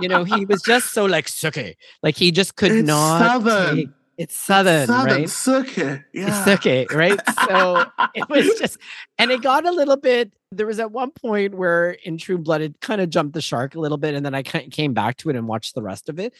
You 0.00 0.08
know, 0.08 0.24
he 0.24 0.46
was 0.46 0.62
just 0.62 0.92
so 0.94 1.04
like 1.04 1.26
sucky. 1.26 1.74
Like 2.02 2.16
he 2.16 2.30
just 2.30 2.56
could 2.56 2.72
It's 2.72 2.86
not 2.86 3.42
Southern. 3.42 3.76
take 3.76 3.88
it's 4.16 4.36
southern, 4.36 4.86
Southern 4.86 5.12
right? 5.12 5.24
Sookie. 5.26 6.04
Yeah. 6.12 6.28
It's 6.28 6.48
okay, 6.48 6.86
right? 6.92 7.18
So 7.48 7.84
it 8.14 8.28
was 8.28 8.58
just, 8.58 8.78
and 9.18 9.30
it 9.30 9.42
got 9.42 9.66
a 9.66 9.72
little 9.72 9.96
bit. 9.96 10.32
There 10.52 10.66
was 10.66 10.78
at 10.78 10.92
one 10.92 11.10
point 11.10 11.54
where 11.54 11.92
in 12.04 12.18
True 12.18 12.38
Blood, 12.38 12.60
it 12.60 12.80
kind 12.80 13.00
of 13.00 13.10
jumped 13.10 13.34
the 13.34 13.40
shark 13.40 13.74
a 13.74 13.80
little 13.80 13.98
bit, 13.98 14.14
and 14.14 14.24
then 14.24 14.34
I 14.34 14.42
kind 14.42 14.70
came 14.70 14.94
back 14.94 15.16
to 15.18 15.30
it 15.30 15.36
and 15.36 15.48
watched 15.48 15.74
the 15.74 15.82
rest 15.82 16.08
of 16.08 16.18
it. 16.18 16.32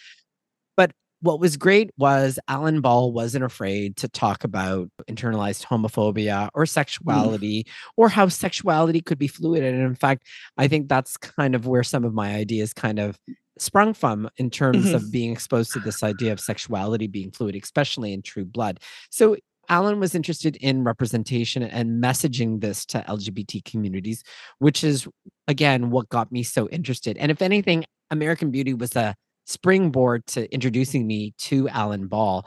But 0.76 0.92
what 1.20 1.40
was 1.40 1.56
great 1.56 1.90
was 1.96 2.38
Alan 2.48 2.80
Ball 2.80 3.10
wasn't 3.10 3.44
afraid 3.44 3.96
to 3.96 4.08
talk 4.08 4.44
about 4.44 4.90
internalized 5.08 5.64
homophobia 5.64 6.50
or 6.54 6.64
mm. 6.64 6.68
sexuality 6.68 7.66
or 7.96 8.08
how 8.08 8.28
sexuality 8.28 9.00
could 9.00 9.18
be 9.18 9.26
fluid. 9.26 9.64
And 9.64 9.80
in 9.80 9.94
fact, 9.94 10.24
I 10.58 10.68
think 10.68 10.88
that's 10.88 11.16
kind 11.16 11.54
of 11.54 11.66
where 11.66 11.82
some 11.82 12.04
of 12.04 12.12
my 12.12 12.34
ideas 12.34 12.74
kind 12.74 12.98
of 12.98 13.18
sprung 13.58 13.94
from 13.94 14.28
in 14.36 14.50
terms 14.50 14.86
Mhm. 14.86 14.94
of 14.94 15.12
being 15.12 15.32
exposed 15.32 15.72
to 15.72 15.80
this 15.80 16.02
idea 16.02 16.32
of 16.32 16.40
sexuality 16.40 17.06
being 17.06 17.30
fluid, 17.30 17.54
especially 17.56 18.12
in 18.12 18.22
True 18.22 18.44
Blood. 18.44 18.80
So 19.10 19.36
Alan 19.68 19.98
was 20.00 20.14
interested 20.14 20.56
in 20.56 20.84
representation 20.84 21.62
and 21.62 22.02
messaging 22.02 22.60
this 22.60 22.84
to 22.86 22.98
LGBT 23.08 23.62
communities, 23.64 24.22
which 24.58 24.84
is 24.84 25.08
again 25.48 25.90
what 25.90 26.08
got 26.08 26.30
me 26.30 26.42
so 26.42 26.68
interested. 26.68 27.16
And 27.16 27.30
if 27.30 27.40
anything, 27.40 27.84
American 28.10 28.50
Beauty 28.50 28.74
was 28.74 28.94
a 28.96 29.14
springboard 29.46 30.26
to 30.26 30.52
introducing 30.52 31.06
me 31.06 31.32
to 31.38 31.68
Alan 31.68 32.08
Ball. 32.08 32.44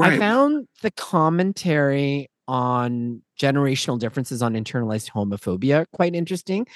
I 0.00 0.18
found 0.18 0.68
the 0.82 0.90
commentary 0.92 2.28
on 2.46 3.22
generational 3.40 3.98
differences 3.98 4.42
on 4.42 4.54
internalized 4.54 5.10
homophobia 5.10 5.86
quite 5.92 6.14
interesting, 6.14 6.66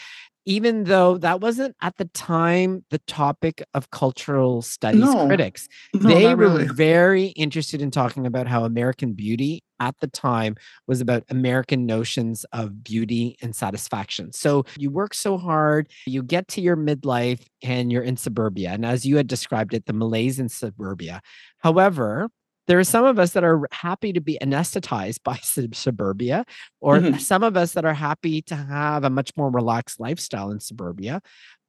even 0.46 0.84
though 0.84 1.16
that 1.18 1.40
wasn't 1.40 1.74
at 1.82 1.96
the 1.96 2.04
time 2.06 2.84
the 2.90 2.98
topic 3.00 3.62
of 3.74 3.90
cultural 3.90 4.62
studies 4.62 5.00
No. 5.02 5.26
critics. 5.26 5.68
No, 5.94 6.14
they 6.14 6.26
were 6.34 6.36
really. 6.36 6.66
very 6.68 7.26
interested 7.28 7.80
in 7.82 7.90
talking 7.90 8.26
about 8.26 8.46
how 8.46 8.64
American 8.64 9.12
beauty 9.14 9.62
at 9.80 9.94
the 10.00 10.06
time 10.06 10.54
was 10.86 11.00
about 11.00 11.24
American 11.30 11.84
notions 11.86 12.44
of 12.52 12.84
beauty 12.84 13.36
and 13.42 13.54
satisfaction. 13.56 14.32
So 14.32 14.64
you 14.78 14.90
work 14.90 15.14
so 15.14 15.36
hard, 15.36 15.88
you 16.06 16.22
get 16.22 16.48
to 16.48 16.60
your 16.60 16.76
midlife 16.76 17.40
and 17.62 17.90
you're 17.90 18.02
in 18.02 18.16
suburbia. 18.16 18.70
And 18.70 18.86
as 18.86 19.04
you 19.04 19.16
had 19.16 19.26
described 19.26 19.74
it, 19.74 19.86
the 19.86 19.92
malaise 19.92 20.38
in 20.38 20.48
suburbia. 20.48 21.20
However, 21.58 22.28
there 22.66 22.78
are 22.78 22.84
some 22.84 23.04
of 23.04 23.18
us 23.18 23.32
that 23.32 23.44
are 23.44 23.66
happy 23.72 24.12
to 24.12 24.20
be 24.20 24.38
anesthetized 24.40 25.18
by 25.24 25.36
sub- 25.42 25.74
suburbia, 25.74 26.44
or 26.80 26.98
Mhm. 26.98 27.20
some 27.20 27.42
of 27.42 27.56
us 27.56 27.72
that 27.72 27.84
are 27.84 27.94
happy 27.94 28.42
to 28.42 28.54
have 28.56 29.04
a 29.04 29.10
much 29.10 29.30
more 29.36 29.50
relaxed 29.50 30.00
lifestyle 30.00 30.50
in 30.50 30.60
suburbia. 30.60 31.20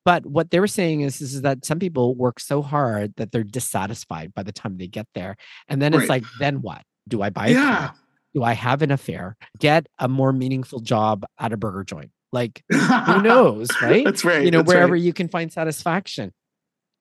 But 0.06 0.26
what 0.26 0.52
they 0.52 0.60
were 0.60 0.68
saying 0.68 1.02
is, 1.02 1.20
is 1.20 1.42
that 1.42 1.66
some 1.66 1.80
people 1.80 2.14
work 2.16 2.40
so 2.40 2.62
hard 2.62 3.14
that 3.18 3.32
they're 3.32 3.44
dissatisfied 3.44 4.34
by 4.36 4.44
the 4.44 4.52
time 4.52 4.78
they 4.78 4.88
get 4.88 5.08
there. 5.16 5.36
And 5.68 5.82
then 5.82 5.96
it's 5.96 6.08
like, 6.08 6.24
then 6.40 6.62
what? 6.62 6.84
Do 7.08 7.24
I 7.24 7.32
buy 7.32 7.48
a 7.48 7.52
Yeah. 7.54 7.78
car? 7.88 7.96
Do 8.36 8.44
I 8.44 8.54
have 8.54 8.82
an 8.84 8.92
affair? 8.92 9.36
Get 9.60 9.88
a 9.98 10.08
more 10.08 10.32
meaningful 10.32 10.80
job 10.80 11.26
at 11.40 11.54
a 11.54 11.58
burger 11.58 11.84
joint? 11.84 12.12
Like, 12.32 12.64
who 12.70 12.78
knows, 13.24 13.68
right? 13.82 14.06
That's 14.06 14.24
right. 14.24 14.44
you 14.44 14.52
know, 14.52 14.62
wherever 14.62 14.94
right. 14.94 15.02
you 15.02 15.14
can 15.14 15.28
find 15.28 15.52
satisfaction. 15.52 16.34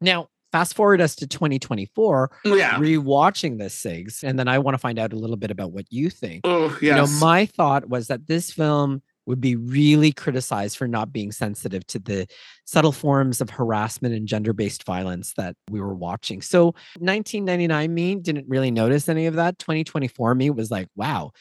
Now, 0.00 0.28
fast 0.54 0.76
forward 0.76 1.00
us 1.00 1.16
to 1.16 1.26
2024, 1.26 2.30
mm, 2.46 2.56
Yeah. 2.56 2.74
rewatching 2.78 3.58
this, 3.58 3.74
Sigs, 3.76 4.22
and 4.22 4.38
then 4.38 4.46
I 4.46 4.60
want 4.60 4.74
to 4.74 4.78
find 4.78 5.00
out 5.00 5.12
a 5.12 5.16
little 5.16 5.36
bit 5.36 5.50
about 5.50 5.72
what 5.72 5.86
you 5.90 6.10
think. 6.10 6.42
Oh, 6.44 6.68
yes. 6.80 6.82
You 6.82 6.94
know, 6.94 7.08
my 7.18 7.46
thought 7.46 7.88
was 7.88 8.06
that 8.06 8.28
this 8.28 8.52
film 8.52 9.02
would 9.26 9.40
be 9.40 9.56
really 9.56 10.12
criticized 10.12 10.76
for 10.76 10.86
not 10.86 11.12
being 11.12 11.32
sensitive 11.32 11.84
to 11.88 11.98
the 11.98 12.28
subtle 12.66 12.92
forms 12.92 13.40
of 13.40 13.50
harassment 13.50 14.14
and 14.14 14.28
gender-based 14.28 14.84
violence 14.84 15.32
that 15.36 15.56
we 15.72 15.80
were 15.80 15.94
watching. 15.94 16.40
So 16.40 16.66
1999 17.00 17.92
me 17.92 18.14
didn't 18.14 18.46
really 18.48 18.70
notice 18.70 19.08
any 19.08 19.26
of 19.26 19.34
that. 19.34 19.58
2024 19.58 20.36
me 20.36 20.50
was 20.50 20.70
like, 20.70 20.86
wow, 20.94 21.32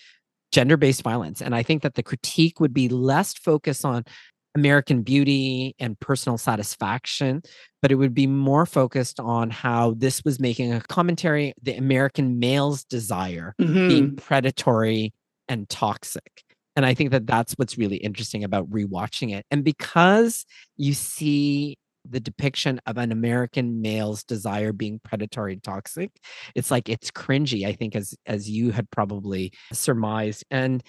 gender-based 0.51 1.03
violence. 1.03 1.39
And 1.39 1.53
I 1.53 1.61
think 1.61 1.83
that 1.83 1.93
the 1.93 2.01
critique 2.03 2.59
would 2.59 2.73
be 2.73 2.89
less 2.89 3.33
focused 3.33 3.85
on 3.85 4.05
American 4.55 5.01
beauty 5.01 5.75
and 5.79 5.99
personal 5.99 6.37
satisfaction, 6.37 7.41
but 7.81 7.91
it 7.91 7.95
would 7.95 8.13
be 8.13 8.27
more 8.27 8.65
focused 8.65 9.19
on 9.19 9.49
how 9.49 9.93
this 9.97 10.23
was 10.23 10.39
making 10.39 10.71
a 10.73 10.81
commentary 10.81 11.53
the 11.61 11.75
American 11.75 12.39
male's 12.39 12.83
desire 12.83 13.55
Mhm. 13.59 13.87
being 13.87 14.11
predatory 14.15 15.13
and 15.47 15.67
toxic. 15.69 16.43
And 16.75 16.85
I 16.85 16.93
think 16.93 17.11
that 17.11 17.27
that's 17.27 17.53
what's 17.53 17.77
really 17.77 17.97
interesting 17.97 18.43
about 18.43 18.69
rewatching 18.69 19.33
it. 19.35 19.45
And 19.51 19.63
because 19.63 20.45
you 20.77 20.93
see 20.93 21.77
the 22.09 22.19
depiction 22.19 22.81
of 22.85 22.97
an 22.97 23.11
American 23.11 23.81
male's 23.81 24.23
desire 24.23 24.73
being 24.73 24.99
predatory 25.03 25.53
and 25.53 25.63
toxic, 25.63 26.11
it's 26.55 26.71
like 26.71 26.89
it's 26.89 27.11
cringy, 27.11 27.65
I 27.65 27.73
think, 27.73 27.95
as 27.95 28.15
as 28.25 28.49
you 28.49 28.71
had 28.71 28.89
probably 28.91 29.51
surmised. 29.71 30.43
And 30.51 30.83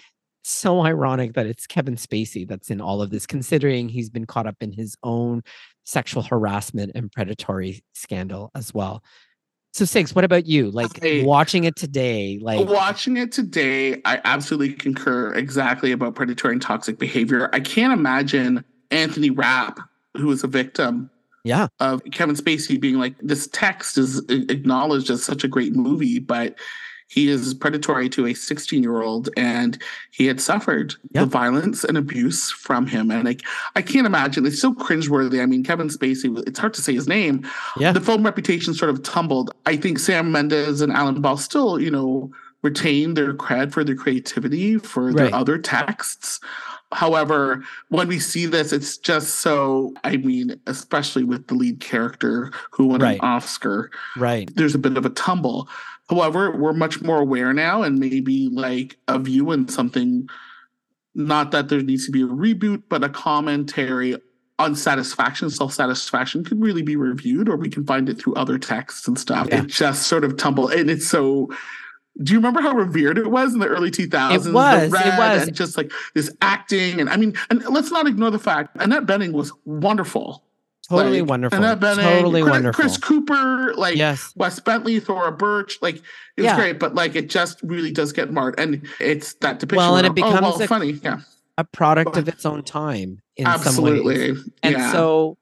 so 0.44 0.84
ironic 0.84 1.34
that 1.34 1.46
it's 1.46 1.66
Kevin 1.66 1.96
Spacey 1.96 2.46
that's 2.46 2.70
in 2.70 2.80
all 2.80 3.02
of 3.02 3.10
this, 3.10 3.26
considering 3.26 3.88
he's 3.88 4.10
been 4.10 4.26
caught 4.26 4.46
up 4.46 4.56
in 4.60 4.72
his 4.72 4.96
own 5.02 5.42
sexual 5.84 6.22
harassment 6.22 6.92
and 6.94 7.10
predatory 7.10 7.82
scandal 7.92 8.50
as 8.54 8.72
well. 8.72 9.02
So, 9.72 9.84
Sigs, 9.84 10.14
what 10.14 10.24
about 10.24 10.46
you? 10.46 10.70
Like 10.70 11.04
I- 11.04 11.22
watching 11.24 11.64
it 11.64 11.74
today, 11.74 12.38
like 12.40 12.68
Watching 12.68 13.16
it 13.16 13.32
today, 13.32 14.00
I 14.04 14.20
absolutely 14.24 14.74
concur 14.74 15.34
exactly 15.34 15.90
about 15.90 16.14
predatory 16.14 16.52
and 16.52 16.62
toxic 16.62 16.98
behavior. 16.98 17.50
I 17.52 17.60
can't 17.60 17.92
imagine 17.92 18.64
Anthony 18.92 19.30
Rapp, 19.30 19.80
who 20.16 20.28
was 20.28 20.44
a 20.44 20.46
victim 20.46 21.10
yeah, 21.42 21.68
of 21.80 22.02
Kevin 22.12 22.36
Spacey, 22.36 22.80
being 22.80 22.98
like, 22.98 23.16
this 23.20 23.48
text 23.48 23.98
is 23.98 24.20
acknowledged 24.28 25.10
as 25.10 25.24
such 25.24 25.42
a 25.42 25.48
great 25.48 25.74
movie, 25.74 26.18
but 26.18 26.54
he 27.08 27.28
is 27.28 27.54
predatory 27.54 28.08
to 28.10 28.26
a 28.26 28.34
16 28.34 28.82
year 28.82 29.02
old 29.02 29.28
and 29.36 29.78
he 30.10 30.26
had 30.26 30.40
suffered 30.40 30.94
Yeah. 31.12 31.20
the 31.22 31.26
violence 31.26 31.84
and 31.84 31.96
abuse 31.98 32.50
from 32.50 32.86
him. 32.86 33.10
And 33.10 33.24
like, 33.24 33.42
I 33.76 33.82
can't 33.82 34.06
imagine. 34.06 34.46
It's 34.46 34.60
so 34.60 34.72
cringeworthy. 34.74 35.42
I 35.42 35.46
mean, 35.46 35.62
Kevin 35.64 35.88
Spacey, 35.88 36.42
it's 36.46 36.58
hard 36.58 36.74
to 36.74 36.82
say 36.82 36.94
his 36.94 37.06
name. 37.06 37.46
Yeah. 37.78 37.92
The 37.92 38.00
film 38.00 38.24
reputation 38.24 38.74
sort 38.74 38.90
of 38.90 39.02
tumbled. 39.02 39.52
I 39.66 39.76
think 39.76 39.98
Sam 39.98 40.32
Mendes 40.32 40.80
and 40.80 40.92
Alan 40.92 41.20
Ball 41.20 41.36
still, 41.36 41.80
you 41.80 41.90
know, 41.90 42.30
retain 42.62 43.12
their 43.14 43.34
cred 43.34 43.72
for 43.72 43.84
their 43.84 43.94
creativity 43.94 44.78
for 44.78 45.12
their 45.12 45.26
Right. 45.26 45.34
other 45.34 45.58
texts. 45.58 46.40
However, 46.92 47.62
when 47.88 48.08
we 48.08 48.18
see 48.20 48.46
this, 48.46 48.72
it's 48.72 48.96
just 48.96 49.36
so, 49.40 49.92
I 50.04 50.16
mean, 50.16 50.58
especially 50.66 51.24
with 51.24 51.48
the 51.48 51.54
lead 51.54 51.80
character 51.80 52.52
who 52.70 52.86
won 52.86 53.00
Right. 53.00 53.18
an 53.20 53.26
Oscar, 53.26 53.90
right. 54.16 54.48
there's 54.54 54.74
a 54.74 54.78
bit 54.78 54.96
of 54.96 55.04
a 55.04 55.10
tumble. 55.10 55.68
However, 56.10 56.56
we're 56.56 56.72
much 56.72 57.00
more 57.02 57.20
aware 57.20 57.52
now 57.52 57.82
and 57.82 57.98
maybe 57.98 58.50
like 58.50 58.98
a 59.08 59.18
view 59.18 59.50
and 59.50 59.70
something, 59.70 60.28
not 61.14 61.50
that 61.52 61.68
there 61.68 61.82
needs 61.82 62.06
to 62.06 62.12
be 62.12 62.22
a 62.22 62.26
reboot, 62.26 62.82
but 62.88 63.02
a 63.02 63.08
commentary 63.08 64.16
on 64.58 64.76
satisfaction, 64.76 65.50
self 65.50 65.72
satisfaction 65.72 66.44
could 66.44 66.60
really 66.60 66.82
be 66.82 66.96
reviewed, 66.96 67.48
or 67.48 67.56
we 67.56 67.68
can 67.68 67.84
find 67.84 68.08
it 68.08 68.18
through 68.18 68.34
other 68.34 68.58
texts 68.58 69.08
and 69.08 69.18
stuff. 69.18 69.48
Yeah. 69.50 69.62
It 69.62 69.66
just 69.66 70.06
sort 70.06 70.24
of 70.24 70.36
tumble, 70.36 70.68
And 70.68 70.90
it's 70.90 71.06
so. 71.06 71.50
Do 72.22 72.32
you 72.32 72.38
remember 72.38 72.60
how 72.60 72.74
revered 72.74 73.18
it 73.18 73.28
was 73.28 73.54
in 73.54 73.58
the 73.58 73.66
early 73.66 73.90
2000s? 73.90 74.46
It 74.46 74.52
was, 74.52 74.84
it 74.84 75.18
was. 75.18 75.48
And 75.48 75.56
just 75.56 75.76
like 75.76 75.90
this 76.14 76.32
acting. 76.40 77.00
And 77.00 77.10
I 77.10 77.16
mean, 77.16 77.34
and 77.50 77.60
let's 77.64 77.90
not 77.90 78.06
ignore 78.06 78.30
the 78.30 78.38
fact 78.38 78.76
Annette 78.78 79.04
Bening 79.04 79.32
was 79.32 79.52
wonderful. 79.64 80.43
Totally 80.88 81.20
Like, 81.22 81.30
wonderful. 81.30 81.58
Totally 81.60 82.42
Chris, 82.42 82.50
wonderful. 82.50 82.80
Chris 82.82 82.98
Cooper, 82.98 83.72
like 83.74 83.96
yes. 83.96 84.32
Wes 84.36 84.60
Bentley, 84.60 85.00
Thora 85.00 85.32
Birch, 85.32 85.78
like 85.82 85.96
it 85.96 86.02
was 86.38 86.44
Yeah. 86.44 86.56
great, 86.56 86.78
but 86.78 86.94
like 86.94 87.14
it 87.16 87.28
just 87.30 87.60
really 87.62 87.90
does 87.90 88.12
get 88.12 88.30
marred, 88.32 88.58
and 88.58 88.86
it's 89.00 89.34
that 89.34 89.58
depiction. 89.60 89.78
Well, 89.78 89.96
and 89.96 90.06
it 90.06 90.14
becomes 90.14 90.38
oh, 90.38 90.42
well, 90.42 90.62
a- 90.62 90.66
funny, 90.66 90.92
yeah, 91.02 91.20
A 91.58 91.64
product 91.64 92.16
of 92.16 92.28
its 92.28 92.44
own 92.44 92.62
time 92.64 93.20
in 93.36 93.44
some 93.46 93.52
ways. 93.54 93.66
absolutely, 93.66 94.28
And 94.62 94.72
yeah. 94.76 94.92
so 94.92 95.36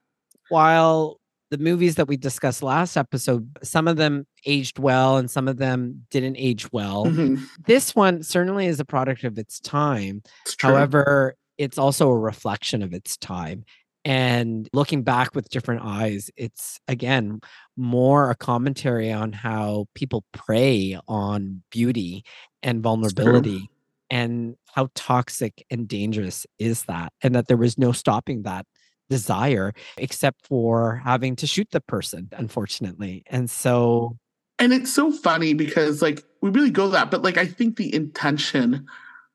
while 0.48 1.18
the 1.50 1.58
movies 1.58 1.96
that 1.96 2.08
we 2.08 2.16
discussed 2.16 2.62
last 2.62 2.96
episode, 2.96 3.46
some 3.62 3.86
of 3.86 3.96
them 3.98 4.26
aged 4.46 4.78
well 4.78 5.18
and 5.18 5.30
some 5.30 5.48
of 5.48 5.58
them 5.58 6.06
didn't 6.10 6.36
age 6.38 6.70
well. 6.72 7.04
Mhm. 7.06 7.42
This 7.66 7.94
one 7.94 8.22
certainly 8.22 8.66
is 8.66 8.80
a 8.80 8.84
product 8.86 9.22
of 9.24 9.36
its 9.38 9.60
time. 9.60 10.22
It's 10.46 10.56
true. 10.56 10.70
However, 10.70 11.36
it's 11.58 11.76
also 11.76 12.08
a 12.08 12.18
reflection 12.18 12.82
of 12.82 12.94
its 12.94 13.16
time. 13.18 13.64
And 14.04 14.68
looking 14.72 15.02
back 15.02 15.34
with 15.34 15.48
different 15.48 15.82
eyes, 15.84 16.30
it's 16.36 16.80
again 16.88 17.40
more 17.76 18.30
a 18.30 18.34
commentary 18.34 19.12
on 19.12 19.32
how 19.32 19.86
people 19.94 20.24
prey 20.32 20.98
on 21.06 21.62
beauty 21.70 22.24
and 22.62 22.82
vulnerability 22.82 23.70
and 24.10 24.56
how 24.74 24.88
toxic 24.94 25.64
and 25.70 25.86
dangerous 25.86 26.46
is 26.58 26.84
that. 26.84 27.12
And 27.22 27.34
that 27.34 27.46
there 27.46 27.56
was 27.56 27.78
no 27.78 27.92
stopping 27.92 28.42
that 28.42 28.66
desire 29.08 29.72
except 29.96 30.46
for 30.46 31.00
having 31.04 31.36
to 31.36 31.46
shoot 31.46 31.68
the 31.70 31.80
person, 31.80 32.28
unfortunately. 32.32 33.22
And 33.26 33.50
so, 33.50 34.12
mm. 34.12 34.18
and 34.58 34.72
it's 34.72 34.92
so 34.92 35.12
funny 35.12 35.54
because 35.54 36.02
like 36.02 36.24
we 36.40 36.50
really 36.50 36.70
go 36.70 36.88
that, 36.88 37.10
but 37.10 37.22
like 37.22 37.38
I 37.38 37.46
think 37.46 37.76
the 37.76 37.94
intention 37.94 38.86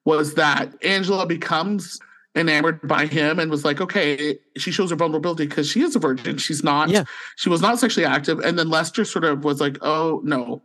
was 0.03 0.35
that 0.35 0.73
Angela 0.83 1.25
becomes 1.25 1.99
enamored 2.37 2.85
by 2.87 3.05
him 3.07 3.39
and 3.39 3.49
was 3.49 3.65
like, 3.65 3.81
okay, 3.81 4.37
she 4.57 4.71
shows 4.71 4.89
her 4.91 4.95
vulnerability 4.95 5.47
because 5.47 5.67
she 5.69 5.81
is 5.81 5.95
a 5.95 5.99
virgin. 5.99 6.37
She's 6.37 6.63
not. 6.63 6.89
Yeah. 6.89 7.03
She 7.35 7.49
was 7.49 7.61
not 7.61 7.79
sexually 7.79 8.05
active, 8.05 8.39
and 8.39 8.57
then 8.57 8.69
Lester 8.69 9.03
sort 9.05 9.25
of 9.25 9.43
was 9.43 9.59
like, 9.59 9.77
oh 9.81 10.21
no, 10.23 10.61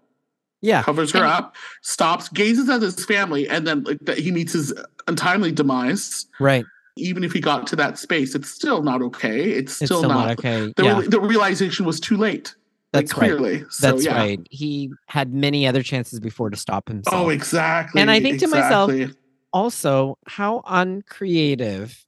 yeah. 0.61 0.83
covers 0.83 1.11
her 1.13 1.21
And- 1.21 1.29
up, 1.29 1.57
stops, 1.83 2.29
gazes 2.29 2.69
at 2.69 2.83
his 2.83 3.05
family, 3.05 3.49
and 3.49 3.67
then 3.67 3.85
like 3.85 3.99
that 4.03 4.19
he 4.19 4.31
meets 4.31 4.53
his 4.53 4.73
untimely 5.09 5.53
demise. 5.53 6.27
Right. 6.39 6.65
Even 6.97 7.25
if 7.25 7.33
he 7.33 7.41
got 7.41 7.67
to 7.69 7.77
that 7.77 7.97
space, 7.99 8.35
it's 8.35 8.51
still 8.51 8.83
not 8.83 9.01
okay. 9.01 9.51
It's 9.53 9.81
It's 9.81 9.87
still, 9.87 9.99
still 10.01 10.11
not. 10.11 10.27
not 10.27 10.39
okay. 10.39 10.73
The, 10.77 10.85
yeah. 10.85 10.99
re- 11.01 11.07
the 11.07 11.21
realization 11.21 11.87
was 11.87 11.99
too 11.99 12.19
late. 12.19 12.55
Like, 12.93 13.07
That's 13.07 13.17
right. 13.17 13.31
clearly. 13.31 13.65
So, 13.71 13.91
That's 13.93 14.05
yeah. 14.05 14.15
right. 14.15 14.47
He 14.51 14.91
had 15.07 15.33
many 15.33 15.67
other 15.67 15.83
chances 15.83 16.21
before 16.21 16.51
to 16.51 16.57
stop 16.59 16.89
himself. 16.89 17.17
Oh, 17.17 17.31
exactly. 17.31 17.99
And 18.03 18.11
I 18.11 18.21
think 18.21 18.41
to 18.41 18.47
myself, 18.47 18.91
exactly. 18.91 19.19
Also, 19.53 20.19
how 20.27 20.63
uncreative 20.67 22.05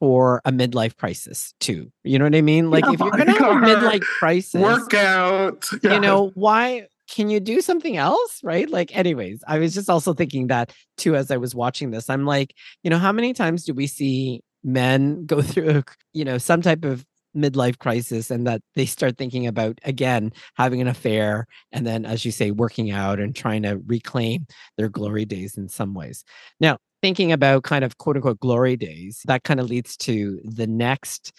for 0.00 0.40
a 0.44 0.52
midlife 0.52 0.96
crisis, 0.96 1.54
too. 1.60 1.90
You 2.04 2.18
know 2.18 2.24
what 2.24 2.34
I 2.34 2.42
mean? 2.42 2.70
Like, 2.70 2.84
if 2.86 3.00
you're 3.00 3.10
going 3.10 3.26
to 3.26 3.32
have 3.32 3.62
a 3.62 3.66
midlife 3.66 4.02
crisis, 4.02 4.60
workout. 4.60 5.66
Yeah. 5.82 5.92
you 5.94 6.00
know, 6.00 6.30
why 6.34 6.86
can 7.08 7.30
you 7.30 7.40
do 7.40 7.60
something 7.60 7.96
else? 7.96 8.40
Right. 8.42 8.68
Like, 8.70 8.96
anyways, 8.96 9.42
I 9.48 9.58
was 9.58 9.74
just 9.74 9.90
also 9.90 10.14
thinking 10.14 10.48
that 10.48 10.72
too 10.96 11.16
as 11.16 11.30
I 11.30 11.36
was 11.38 11.54
watching 11.54 11.90
this. 11.90 12.08
I'm 12.08 12.26
like, 12.26 12.54
you 12.82 12.90
know, 12.90 12.98
how 12.98 13.12
many 13.12 13.32
times 13.32 13.64
do 13.64 13.74
we 13.74 13.86
see 13.86 14.42
men 14.62 15.24
go 15.26 15.42
through, 15.42 15.84
you 16.12 16.24
know, 16.24 16.38
some 16.38 16.62
type 16.62 16.84
of 16.84 17.04
midlife 17.36 17.78
crisis 17.78 18.30
and 18.30 18.46
that 18.46 18.60
they 18.74 18.86
start 18.86 19.16
thinking 19.18 19.46
about 19.46 19.78
again 19.84 20.32
having 20.54 20.80
an 20.80 20.88
affair 20.88 21.46
and 21.72 21.86
then 21.86 22.04
as 22.06 22.24
you 22.24 22.32
say 22.32 22.50
working 22.50 22.90
out 22.90 23.20
and 23.20 23.36
trying 23.36 23.62
to 23.62 23.80
reclaim 23.86 24.46
their 24.76 24.88
glory 24.88 25.24
days 25.24 25.56
in 25.56 25.68
some 25.68 25.94
ways 25.94 26.24
now 26.58 26.76
thinking 27.02 27.30
about 27.30 27.62
kind 27.62 27.84
of 27.84 27.98
quote 27.98 28.16
unquote 28.16 28.40
glory 28.40 28.76
days 28.76 29.22
that 29.26 29.44
kind 29.44 29.60
of 29.60 29.68
leads 29.68 29.96
to 29.96 30.40
the 30.44 30.66
next 30.66 31.32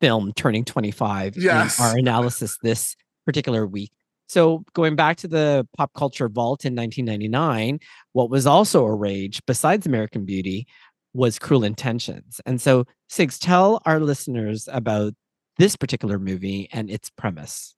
film 0.00 0.32
turning 0.34 0.64
25 0.64 1.36
Yes. 1.36 1.78
in 1.78 1.84
our 1.84 1.96
analysis 1.98 2.58
this 2.62 2.94
particular 3.26 3.66
week 3.66 3.90
so 4.28 4.64
going 4.74 4.96
back 4.96 5.16
to 5.18 5.28
the 5.28 5.66
pop 5.76 5.92
culture 5.94 6.28
vault 6.28 6.64
in 6.64 6.74
1999 6.74 7.78
what 8.12 8.30
was 8.30 8.46
also 8.46 8.84
a 8.84 8.94
rage 8.94 9.40
besides 9.46 9.86
american 9.86 10.24
beauty 10.24 10.66
was 11.14 11.38
cruel 11.38 11.64
intentions 11.64 12.40
and 12.44 12.60
so 12.60 12.84
sigs 13.08 13.38
tell 13.38 13.80
our 13.86 14.00
listeners 14.00 14.68
about 14.72 15.14
this 15.58 15.76
particular 15.76 16.18
movie 16.18 16.68
and 16.72 16.90
its 16.90 17.08
premise 17.10 17.74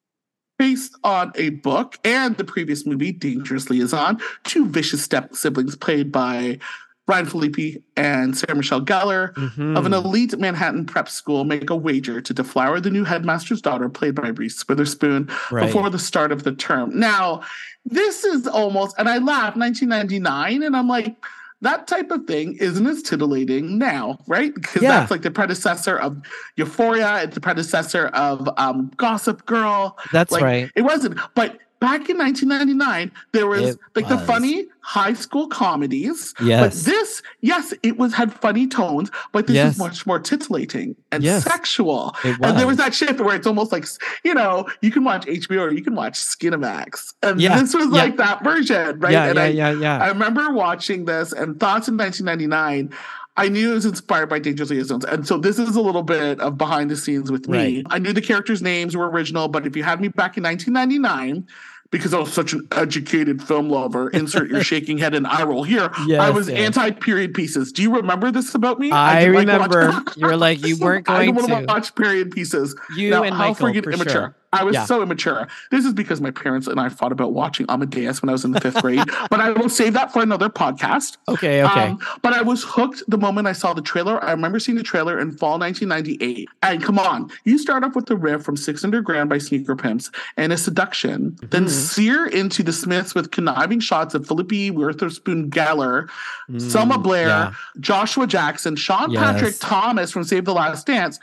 based 0.59 0.97
on 1.05 1.31
a 1.35 1.51
book 1.51 1.99
and 2.03 2.39
the 2.39 2.45
previous 2.45 2.87
movie, 2.87 3.13
Dangerous 3.13 3.69
Liaison, 3.69 4.19
two 4.45 4.67
vicious 4.67 5.03
step 5.03 5.35
siblings 5.37 5.77
played 5.77 6.11
by 6.11 6.59
Ryan 7.07 7.27
Phillippe 7.27 7.83
and 7.95 8.35
Sarah 8.37 8.57
Michelle 8.57 8.81
Gellar 8.81 9.37
of 9.77 9.85
an 9.85 9.93
Mhm. 9.93 10.05
elite 10.05 10.39
Manhattan 10.39 10.87
prep 10.87 11.11
school 11.11 11.45
make 11.45 11.69
a 11.69 11.77
wager 11.77 12.23
to 12.23 12.33
deflower 12.33 12.81
the 12.81 12.89
new 12.89 13.05
headmaster's 13.05 13.61
daughter, 13.61 13.91
played 13.91 14.15
by 14.15 14.29
Reese 14.29 14.67
Witherspoon, 14.67 15.29
right 15.51 15.67
before 15.67 15.91
the 15.91 15.99
start 15.99 16.33
of 16.33 16.45
the 16.45 16.53
term. 16.53 16.99
Now, 16.99 17.43
this 17.85 18.25
is 18.25 18.47
almost, 18.47 18.97
and 18.99 19.11
I 19.11 19.19
laugh, 19.19 19.57
1999, 19.57 20.63
and 20.63 20.75
I'm 20.75 20.89
like, 20.89 21.15
that 21.63 21.87
type 21.87 22.11
of 22.11 22.25
thing 22.27 22.57
isn't 22.61 22.87
as 22.87 23.03
titillating 23.03 23.79
now, 23.79 24.19
right? 24.27 24.55
Because 24.55 24.83
Yeah. 24.83 24.91
that's 25.01 25.11
like 25.11 25.23
the 25.23 25.31
predecessor 25.31 25.97
of 25.99 26.21
Euphoria, 26.57 27.23
it's 27.23 27.35
the 27.35 27.41
predecessor 27.41 28.09
of 28.09 28.49
um, 28.59 28.91
Gossip 28.97 29.45
Girl. 29.47 29.99
that's 30.13 30.33
like, 30.33 30.43
right 30.43 30.71
It 30.75 30.83
wasn't, 30.83 31.19
but 31.35 31.59
back 31.81 32.09
in 32.09 32.17
1999, 32.19 33.13
there 33.33 33.47
was 33.47 33.71
It 33.75 33.79
like 33.95 34.09
the 34.09 34.19
funny 34.19 34.67
high 34.81 35.13
school 35.13 35.47
comedies. 35.49 36.33
yes 36.41 36.61
But 36.61 36.73
this, 36.91 37.23
yes, 37.41 37.75
it 37.83 37.99
was 37.99 38.15
had 38.15 38.33
funny 38.33 38.67
tones, 38.67 39.11
but 39.33 39.47
this 39.47 39.57
Yes. 39.57 39.73
is 39.75 39.79
much 39.79 40.07
more 40.07 40.19
titillating 40.19 40.97
and 41.13 41.23
Yes. 41.23 41.45
sexual. 41.45 42.15
And 42.25 42.41
there 42.57 42.67
was 42.67 42.67
was. 42.67 42.77
that 42.79 42.95
shift 42.95 43.21
where 43.21 43.35
it's 43.37 43.47
almost 43.47 43.73
like, 43.73 43.85
you 44.25 44.33
know, 44.35 44.67
you 44.81 44.91
can 44.91 45.05
watch 45.05 45.27
HBO 45.27 45.63
or 45.63 45.73
you 45.73 45.83
can 45.83 45.95
watch 45.95 46.15
Skinamax. 46.15 47.13
And 47.23 47.41
Yeah, 47.41 47.61
this 47.61 47.75
was 47.75 47.87
yeah. 47.87 48.03
like 48.05 48.17
that 48.17 48.43
version, 48.45 48.99
right? 49.01 49.13
yeah 49.13 49.25
and 49.27 49.37
yeah 49.37 49.43
I, 49.45 49.49
yeah 49.49 49.71
yeah 49.73 49.99
I 49.99 50.09
remember 50.09 50.51
watching 50.53 51.05
this 51.05 51.33
and 51.33 51.59
thoughts 51.61 51.89
in 51.89 51.97
1999. 51.97 52.91
I 53.37 53.49
knew 53.49 53.73
it 53.73 53.75
was 53.75 53.85
inspired 53.85 54.29
by 54.29 54.39
Dangerous 54.39 54.71
Liaisons. 54.71 55.05
And 55.05 55.27
so 55.27 55.37
this 55.37 55.59
is 55.59 55.77
a 55.77 55.81
little 55.81 56.03
bit 56.03 56.41
of 56.41 56.57
behind 56.57 56.91
the 56.91 56.97
scenes 56.97 57.31
with 57.31 57.49
me. 57.49 57.77
Right. 57.77 57.87
I 57.91 57.99
knew 57.99 58.13
the 58.13 58.23
characters' 58.23 58.63
names 58.63 58.97
were 58.97 59.09
original, 59.11 59.49
but 59.49 59.67
if 59.67 59.77
you 59.77 59.83
had 59.83 60.01
me 60.01 60.09
back 60.09 60.37
in 60.37 60.45
1999, 60.45 61.47
because 61.91 62.15
I 62.15 62.19
was 62.19 62.33
such 62.33 62.53
an 62.53 62.67
educated 62.73 63.43
film 63.43 63.69
lover, 63.69 64.11
insert 64.11 64.51
your 64.51 64.63
shaking 64.65 64.99
head 64.99 65.15
and 65.15 65.27
eye 65.27 65.45
roll 65.45 65.63
here. 65.63 65.91
I 66.19 66.31
was 66.31 66.49
yes. 66.49 66.59
anti 66.59 66.91
period 66.93 67.35
pieces. 67.35 67.73
Do 67.73 67.83
you 67.83 67.95
remember 67.95 68.31
this 68.31 68.55
about 68.55 68.79
me? 68.79 68.91
I 68.91 69.27
like 69.27 69.39
remember 69.39 70.03
you 70.17 70.27
were 70.27 70.37
like 70.37 70.67
you 70.67 70.77
weren't 70.81 71.09
I 71.09 71.27
going 71.27 71.35
didn't 71.35 71.51
want 71.51 71.61
to 71.61 71.67
to 71.67 71.73
watch 71.73 71.95
period 71.95 72.31
pieces. 72.31 72.75
you 72.97 73.11
now, 73.11 73.23
and 73.23 73.35
how 73.35 73.49
Michael 73.49 73.69
freaking 73.69 73.85
for 73.85 73.93
immature. 73.93 74.13
sure 74.13 74.35
I 74.53 74.65
was 74.65 74.75
Yeah. 74.75 74.85
so 74.85 75.03
immature. 75.03 75.49
This 75.71 75.85
is 75.85 75.93
because 75.93 76.21
my 76.21 76.31
parents 76.31 76.67
and 76.67 76.79
I 76.81 76.89
fought 76.89 77.13
about 77.13 77.33
watching 77.33 77.67
Amadeus 77.69 78.23
when 78.23 78.29
I 78.29 78.33
was 78.33 78.45
in 78.45 78.53
the 78.53 78.61
fifth 78.61 78.81
grade, 78.83 79.05
but 79.31 79.41
I 79.41 79.51
will 79.51 79.69
save 79.69 79.93
that 79.95 80.13
for 80.13 80.23
another 80.23 80.49
podcast. 80.49 81.17
Okay, 81.29 81.63
okay. 81.65 81.89
Um, 81.89 81.99
but 82.23 82.33
I 82.33 82.43
was 82.43 82.63
hooked 82.65 83.03
the 83.09 83.19
moment 83.19 83.47
I 83.49 83.53
saw 83.53 83.75
the 83.75 83.83
trailer. 83.83 84.23
I 84.25 84.31
remember 84.33 84.59
seeing 84.59 84.79
the 84.79 84.85
trailer 84.85 85.19
in 85.19 85.33
fall 85.33 85.59
1998. 85.59 86.49
And 86.63 86.83
come 86.83 86.99
on, 86.99 87.31
you 87.45 87.59
start 87.59 87.85
off 87.85 87.95
with 87.97 88.07
the 88.07 88.17
riff 88.17 88.43
from 88.45 88.57
Six 88.57 88.85
Underground 88.85 89.29
by 89.31 89.39
Sneaker 89.39 89.77
Pimps 89.77 90.11
and 90.37 90.53
a 90.53 90.57
seduction, 90.57 91.37
then 91.51 91.65
Mhm. 91.67 91.71
sear 91.71 92.27
into 92.27 92.63
the 92.63 92.73
Smiths 92.73 93.15
with 93.15 93.31
conniving 93.31 93.81
shots 93.81 94.15
of 94.15 94.27
Phillippe 94.27 94.71
Witherspoon 94.75 95.51
Gellar, 95.51 96.09
Mm, 96.51 96.61
Selma 96.61 96.99
Blair, 96.99 97.29
yeah. 97.29 97.53
Joshua 97.81 98.27
Jackson, 98.27 98.77
Sean 98.77 99.11
Yes. 99.11 99.23
Patrick 99.23 99.55
Thomas 99.59 100.13
from 100.13 100.25
Save 100.25 100.45
the 100.45 100.55
Last 100.55 100.87
Dance. 100.87 101.19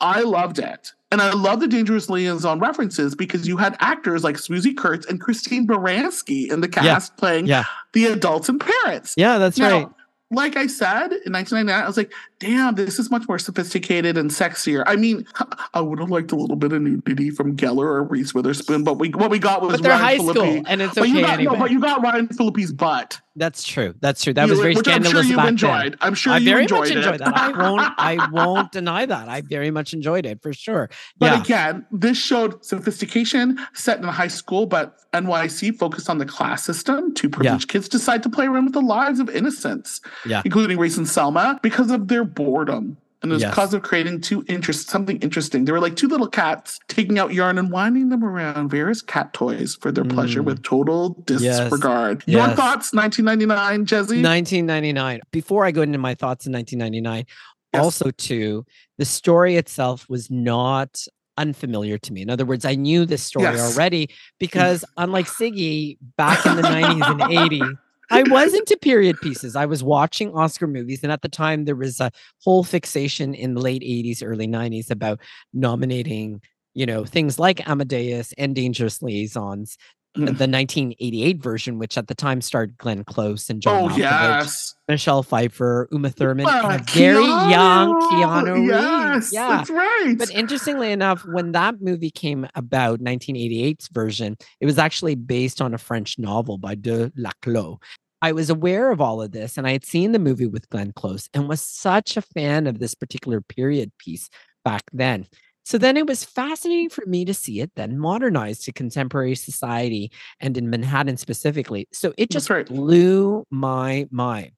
I 0.00 0.22
loved 0.22 0.58
it. 0.58 0.92
And 1.12 1.20
I 1.20 1.30
love 1.32 1.60
the 1.60 1.68
Dangerous 1.68 2.08
Liaison 2.08 2.58
references 2.58 3.14
because 3.14 3.46
you 3.46 3.58
had 3.58 3.76
actors 3.80 4.24
like 4.24 4.36
Swoozie 4.36 4.74
Kurtz 4.76 5.04
and 5.06 5.20
Christine 5.20 5.66
Baranski 5.66 6.50
in 6.50 6.62
the 6.62 6.68
cast 6.68 7.16
playing 7.18 7.46
Yeah. 7.46 7.64
the 7.92 8.06
adults 8.06 8.48
and 8.48 8.58
parents. 8.58 9.12
Yeah, 9.16 9.36
that's 9.38 9.58
Now, 9.58 9.70
right. 9.78 9.88
like 10.30 10.56
I 10.56 10.66
said 10.66 11.12
in 11.12 11.32
1999, 11.34 11.82
I 11.84 11.86
was 11.86 11.98
like, 11.98 12.12
damn, 12.42 12.74
this 12.74 12.98
is 12.98 13.10
much 13.10 13.28
more 13.28 13.38
sophisticated 13.38 14.18
and 14.18 14.30
sexier. 14.30 14.82
I 14.86 14.96
mean, 14.96 15.24
I 15.74 15.80
would 15.80 16.00
have 16.00 16.10
liked 16.10 16.32
a 16.32 16.36
little 16.36 16.56
bit 16.56 16.72
of 16.72 16.82
nudity 16.82 17.30
from 17.30 17.56
Gellar 17.56 17.84
or 17.84 18.02
Reese 18.02 18.34
Witherspoon, 18.34 18.82
but 18.84 18.94
we 18.98 19.10
what 19.10 19.30
we 19.30 19.38
got 19.38 19.62
was 19.62 19.72
But 19.74 19.82
they're 19.82 19.92
Ryan 19.92 20.02
high 20.04 20.16
Phillippe. 20.16 20.36
school, 20.36 20.62
and 20.66 20.82
it's 20.82 20.94
But 20.94 21.08
you 21.08 21.14
okay 21.18 21.22
got 21.22 21.34
anyway. 21.34 21.52
no, 21.54 21.58
but 21.60 21.70
you 21.70 21.80
got 21.80 22.02
Ryan 22.02 22.28
Phillippe's 22.28 22.72
butt. 22.72 23.20
That's 23.34 23.64
true. 23.64 23.94
That's 24.00 24.22
true. 24.22 24.34
That 24.34 24.44
You- 24.46 24.50
was 24.50 24.60
very 24.60 24.74
which 24.74 24.86
I'm 24.88 25.04
sure 25.04 25.22
you 25.22 25.40
enjoyed. 25.40 25.92
then. 25.92 25.98
I'm 26.02 26.12
sure 26.14 26.34
I 26.34 26.38
you 26.38 26.44
very 26.44 26.62
enjoyed 26.64 26.94
much 26.94 27.06
it. 27.14 27.18
that. 27.20 27.34
I 27.34 27.48
won't. 27.50 27.92
I 27.96 28.28
won't 28.30 28.72
deny 28.72 29.06
that. 29.06 29.28
I 29.28 29.40
very 29.40 29.70
much 29.70 29.94
enjoyed 29.94 30.26
it 30.26 30.42
for 30.42 30.52
sure. 30.52 30.90
But 31.18 31.32
yeah. 31.32 31.40
again, 31.40 31.86
this 31.92 32.18
showed 32.18 32.62
sophistication 32.62 33.58
set 33.72 33.98
in 33.98 34.04
a 34.04 34.12
high 34.12 34.28
school, 34.28 34.66
but 34.66 34.98
NYC 35.14 35.78
focused 35.78 36.10
on 36.10 36.18
the 36.18 36.26
class 36.26 36.62
system. 36.62 37.14
Two 37.14 37.30
privileged 37.30 37.68
kids 37.68 37.88
decide 37.88 38.22
to 38.24 38.28
play 38.28 38.44
around 38.46 38.64
with 38.64 38.74
the 38.74 38.80
lives 38.82 39.18
of 39.18 39.30
innocents, 39.30 40.02
Yeah. 40.26 40.42
including 40.44 40.78
Reese 40.78 40.98
and 40.98 41.08
Selma, 41.08 41.58
because 41.62 41.90
of 41.90 42.08
their 42.08 42.24
boredom. 42.34 42.96
And 43.22 43.30
it 43.30 43.34
was 43.34 43.42
Yes. 43.42 43.52
because 43.52 43.72
of 43.72 43.82
creating 43.82 44.20
two 44.20 44.44
interest 44.48 44.88
something 44.90 45.16
interesting. 45.18 45.64
They 45.64 45.70
were 45.70 45.78
like 45.78 45.94
two 45.94 46.08
little 46.08 46.26
cats 46.26 46.80
taking 46.88 47.20
out 47.20 47.32
yarn 47.32 47.56
and 47.56 47.70
winding 47.70 48.08
them 48.08 48.24
around 48.24 48.68
various 48.68 49.00
cat 49.00 49.32
toys 49.32 49.76
for 49.80 49.92
their 49.92 50.04
pleasure 50.04 50.42
Mm. 50.42 50.46
with 50.46 50.62
total 50.64 51.22
Yes. 51.28 51.60
disregard. 51.60 52.24
Your 52.26 52.48
Yes. 52.48 52.56
thoughts, 52.56 52.92
1999, 52.92 53.86
Jezzie? 53.86 54.20
1999. 54.22 55.20
Before 55.30 55.64
I 55.64 55.70
go 55.70 55.82
into 55.82 55.98
my 55.98 56.14
thoughts 56.16 56.46
in 56.46 56.52
1999, 56.52 57.24
Yes. 57.72 57.80
also 57.84 58.10
too, 58.10 58.66
the 58.98 59.04
story 59.04 59.54
itself 59.54 60.06
was 60.08 60.28
not 60.28 61.06
unfamiliar 61.38 61.98
to 61.98 62.12
me. 62.12 62.22
In 62.22 62.28
other 62.28 62.44
words, 62.44 62.64
I 62.64 62.74
knew 62.74 63.06
this 63.06 63.22
story 63.22 63.44
Yes. 63.44 63.72
already 63.76 64.10
because 64.40 64.84
unlike 64.96 65.26
Sigi 65.28 65.96
back 66.18 66.44
in 66.44 66.56
the 66.56 66.62
90s 66.62 67.06
and 67.08 67.20
80s, 67.22 67.76
I 68.12 68.22
was 68.30 68.54
into 68.54 68.76
period 68.76 69.20
pieces. 69.20 69.56
I 69.56 69.66
was 69.66 69.82
watching 69.82 70.32
Oscar 70.34 70.66
movies, 70.66 71.00
and 71.02 71.10
at 71.10 71.22
the 71.22 71.28
time 71.28 71.64
there 71.64 71.76
was 71.76 71.98
a 72.00 72.10
whole 72.44 72.62
fixation 72.64 73.34
in 73.34 73.54
the 73.54 73.60
late 73.60 73.82
80s, 73.82 74.22
early 74.24 74.46
90s 74.46 74.90
about 74.90 75.20
nominating, 75.52 76.40
you 76.74 76.86
know, 76.86 77.04
things 77.04 77.38
like 77.38 77.66
Amadeus 77.68 78.32
and 78.38 78.54
Dangerous 78.54 79.00
Liaisons. 79.02 79.76
Mm. 80.14 80.26
The 80.26 80.46
1988 80.46 81.42
version, 81.42 81.78
which 81.78 81.96
at 81.96 82.06
the 82.06 82.14
time 82.14 82.42
starred 82.42 82.76
Glenn 82.76 83.02
Close 83.02 83.48
and 83.48 83.62
John 83.62 83.84
Oh, 83.84 83.88
Malkovich, 83.88 83.96
yes. 83.96 84.74
Michelle 84.86 85.22
Pfeiffer, 85.22 85.88
Uma 85.90 86.10
Thurman, 86.10 86.46
and 86.46 86.66
Uh, 86.66 86.78
a 86.78 86.84
very 86.92 87.24
young 87.24 87.94
Keanu 88.12 88.56
Reeves. 88.56 88.68
Yes, 88.68 89.32
Yeah. 89.32 89.48
that's 89.48 89.70
right. 89.70 90.14
But 90.18 90.30
interestingly 90.30 90.92
enough, 90.92 91.24
when 91.24 91.52
that 91.52 91.80
movie 91.80 92.10
came 92.10 92.46
about, 92.54 93.00
1988's 93.00 93.88
version, 93.88 94.36
it 94.60 94.66
was 94.66 94.76
actually 94.76 95.14
based 95.14 95.62
on 95.62 95.72
a 95.72 95.78
French 95.78 96.18
novel 96.18 96.58
by 96.58 96.74
de 96.74 97.08
Laclos. 97.18 97.78
I 98.22 98.32
was 98.32 98.48
aware 98.48 98.92
of 98.92 99.00
all 99.00 99.20
of 99.20 99.32
this 99.32 99.58
and 99.58 99.66
I 99.66 99.72
had 99.72 99.84
seen 99.84 100.12
the 100.12 100.18
movie 100.20 100.46
with 100.46 100.70
Glenn 100.70 100.92
Close 100.92 101.28
and 101.34 101.48
was 101.48 101.60
such 101.60 102.16
a 102.16 102.22
fan 102.22 102.68
of 102.68 102.78
this 102.78 102.94
particular 102.94 103.40
period 103.40 103.90
piece 103.98 104.30
back 104.64 104.84
then. 104.92 105.26
So 105.64 105.76
then 105.76 105.96
it 105.96 106.06
was 106.06 106.24
fascinating 106.24 106.88
for 106.88 107.04
me 107.06 107.24
to 107.24 107.34
see 107.34 107.60
it 107.60 107.72
then 107.74 107.98
modernized 107.98 108.64
to 108.64 108.72
contemporary 108.72 109.34
society 109.34 110.12
and 110.40 110.56
in 110.56 110.70
Manhattan 110.70 111.16
specifically. 111.16 111.88
So 111.92 112.12
it 112.16 112.30
just 112.30 112.48
right. 112.48 112.66
blew 112.66 113.44
my 113.50 114.06
mind. 114.10 114.52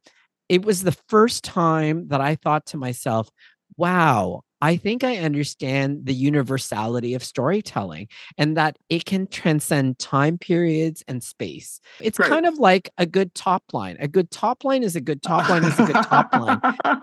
It 0.48 0.64
was 0.64 0.82
the 0.82 0.96
first 1.08 1.42
time 1.42 2.08
that 2.08 2.20
I 2.20 2.36
thought 2.36 2.66
to 2.66 2.76
myself, 2.76 3.30
wow, 3.76 4.42
I 4.64 4.78
think 4.78 5.04
I 5.04 5.18
understand 5.18 6.06
the 6.06 6.14
universality 6.14 7.12
of 7.12 7.22
storytelling 7.22 8.08
and 8.38 8.56
that 8.56 8.78
it 8.88 9.04
can 9.04 9.26
transcend 9.26 9.98
time 9.98 10.38
periods 10.38 11.04
and 11.06 11.22
space. 11.22 11.82
It's 12.00 12.18
Right. 12.18 12.30
kind 12.30 12.46
of 12.46 12.56
like 12.56 12.88
a 12.96 13.04
good 13.04 13.34
top 13.34 13.62
line. 13.74 13.98
A 14.00 14.08
good 14.08 14.30
top 14.30 14.64
line 14.64 14.82
is 14.82 14.96
a 14.96 15.02
good 15.02 15.22
top 15.30 15.50
line 15.50 15.64
is 15.64 15.78
a 15.78 15.84
good 15.84 16.02
top 16.06 16.34
line. 16.34 16.60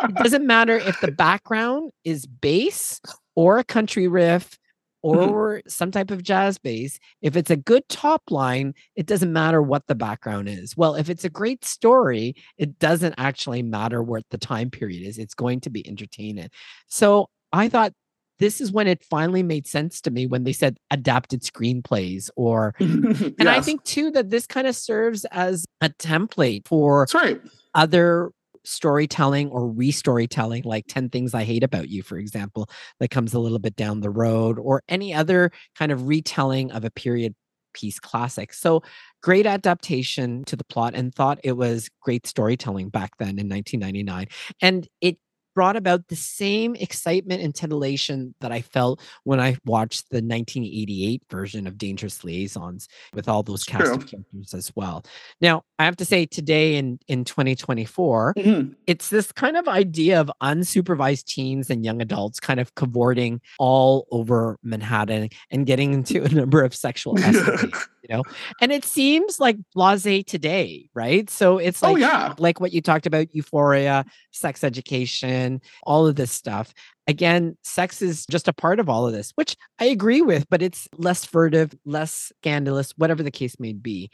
It 0.10 0.16
doesn't 0.16 0.48
matter 0.48 0.76
if 0.76 1.00
the 1.02 1.12
background 1.12 1.92
is 2.04 2.26
bass 2.26 3.00
or 3.36 3.60
a 3.60 3.64
country 3.64 4.08
riff 4.08 4.58
mm-hmm. 5.06 5.30
or 5.30 5.62
some 5.68 5.92
type 5.92 6.10
of 6.10 6.24
jazz 6.24 6.58
bass. 6.58 6.98
If 7.22 7.36
it's 7.36 7.52
a 7.52 7.58
good 7.58 7.88
top 7.90 8.24
line, 8.32 8.74
it 8.96 9.06
doesn't 9.06 9.32
matter 9.32 9.62
what 9.62 9.86
the 9.86 9.94
background 9.94 10.50
is. 10.50 10.76
Well, 10.76 10.96
if 10.96 11.12
it's 11.12 11.26
a 11.26 11.30
great 11.30 11.64
story, 11.64 12.36
it 12.58 12.80
doesn't 12.80 13.14
actually 13.20 13.62
matter 13.62 14.02
what 14.02 14.24
the 14.32 14.40
time 14.40 14.72
period 14.72 15.08
is. 15.08 15.20
It's 15.20 15.36
going 15.36 15.60
to 15.60 15.70
be 15.70 15.88
entertaining. 15.88 16.50
So 16.88 17.30
I 17.52 17.70
thought 17.70 17.94
this 18.40 18.60
is 18.60 18.72
when 18.72 18.88
it 18.88 19.04
finally 19.04 19.44
made 19.44 19.68
sense 19.68 20.02
to 20.02 20.12
me 20.12 20.26
when 20.26 20.44
they 20.44 20.54
said 20.54 20.78
adapted 20.90 21.42
screenplays 21.44 22.30
or 22.36 22.74
and 22.80 23.48
I 23.48 23.62
think 23.62 23.84
too 23.84 24.12
that 24.12 24.30
this 24.30 24.48
kind 24.48 24.68
of 24.68 24.76
serves 24.76 25.26
as 25.26 25.66
a 25.80 25.90
template 25.90 26.68
for 26.68 27.08
right. 27.14 27.40
other 27.74 28.32
storytelling 28.64 29.50
or 29.50 29.68
re-storytelling 29.68 30.62
like 30.66 30.86
10 30.88 31.10
things 31.10 31.34
i 31.34 31.44
hate 31.44 31.64
about 31.64 31.90
you 31.90 32.04
for 32.04 32.20
example 32.20 32.70
that 33.00 33.10
comes 33.10 33.34
a 33.34 33.40
little 33.40 33.58
bit 33.58 33.76
down 33.76 34.02
the 34.02 34.10
road 34.12 34.60
or 34.60 34.84
any 34.88 35.16
other 35.16 35.50
kind 35.76 35.92
of 35.92 36.08
retelling 36.08 36.72
of 36.72 36.86
a 36.86 36.92
period 36.92 37.34
piece 37.74 38.00
classic. 38.00 38.54
So 38.54 38.84
great 39.22 39.46
adaptation 39.46 40.44
to 40.46 40.56
the 40.56 40.64
plot 40.64 40.94
and 40.96 41.14
thought 41.14 41.40
it 41.44 41.54
was 41.54 41.90
great 42.02 42.28
storytelling 42.28 42.90
back 42.90 43.18
then 43.18 43.40
in 43.40 43.50
1999 43.50 44.28
and 44.62 44.88
it 45.00 45.18
brought 45.54 45.76
about 45.76 46.08
the 46.08 46.16
same 46.16 46.76
excitement 46.76 47.42
and 47.42 47.54
titillation 47.54 48.34
that 48.42 48.52
I 48.52 48.62
felt 48.62 49.02
when 49.24 49.40
I 49.40 49.58
watched 49.66 50.10
the 50.10 50.18
1988 50.18 51.24
version 51.30 51.68
of 51.68 51.78
Dangerous 51.78 52.24
Liaisons 52.24 52.88
with 53.14 53.28
all 53.28 53.44
those 53.44 53.64
cast 53.64 53.86
True. 53.86 53.96
of 53.96 54.08
characters 54.08 54.54
as 54.54 54.72
well. 54.76 55.04
Now, 55.42 55.64
I 55.80 55.86
have 55.86 55.98
to 55.98 56.06
say 56.06 56.26
today 56.26 56.76
in 56.76 57.00
in 57.08 57.26
2024, 57.26 58.34
Mhm. 58.38 58.76
it's 58.88 59.10
this 59.10 59.32
kind 59.32 59.58
of 59.58 59.68
idea 59.68 60.20
of 60.22 60.32
unsupervised 60.42 61.26
teens 61.26 61.70
and 61.70 61.84
young 61.84 62.02
adults 62.02 62.40
kind 62.40 62.60
of 62.60 62.74
cavorting 62.76 63.42
all 63.60 64.08
over 64.12 64.58
Manhattan 64.64 65.30
and 65.50 65.66
getting 65.66 65.94
into 65.94 66.24
a 66.24 66.30
number 66.30 66.64
of 66.64 66.76
sexual 66.76 67.16
escapades, 67.20 67.88
you 68.04 68.16
know. 68.16 68.24
And 68.62 68.72
it 68.72 68.86
seems 68.86 69.40
like 69.40 69.58
blase 69.74 70.24
today, 70.26 70.90
right? 70.94 71.30
So 71.30 71.58
it's 71.58 71.82
like 71.82 71.94
oh 71.94 71.98
yeah. 71.98 72.34
like 72.38 72.60
what 72.60 72.72
you 72.74 72.82
talked 72.82 73.06
about 73.08 73.34
euphoria 73.34 74.06
sex 74.32 74.64
education 74.64 75.41
all 75.84 76.08
of 76.08 76.16
this 76.16 76.32
stuff. 76.32 76.74
Again 77.08 77.58
sex 77.64 78.02
is 78.02 78.26
just 78.28 78.48
a 78.48 78.54
part 78.54 78.80
of 78.80 78.88
all 78.88 79.06
of 79.06 79.14
this 79.14 79.32
which 79.36 79.56
i 79.80 79.86
agree 79.86 80.22
with 80.22 80.46
but 80.50 80.62
it's 80.62 80.88
less 80.98 81.26
furtive 81.26 81.74
less 81.86 82.32
scandalous 82.38 82.92
whatever 82.98 83.24
the 83.24 83.32
case 83.32 83.60
may 83.60 83.74
be. 83.74 84.10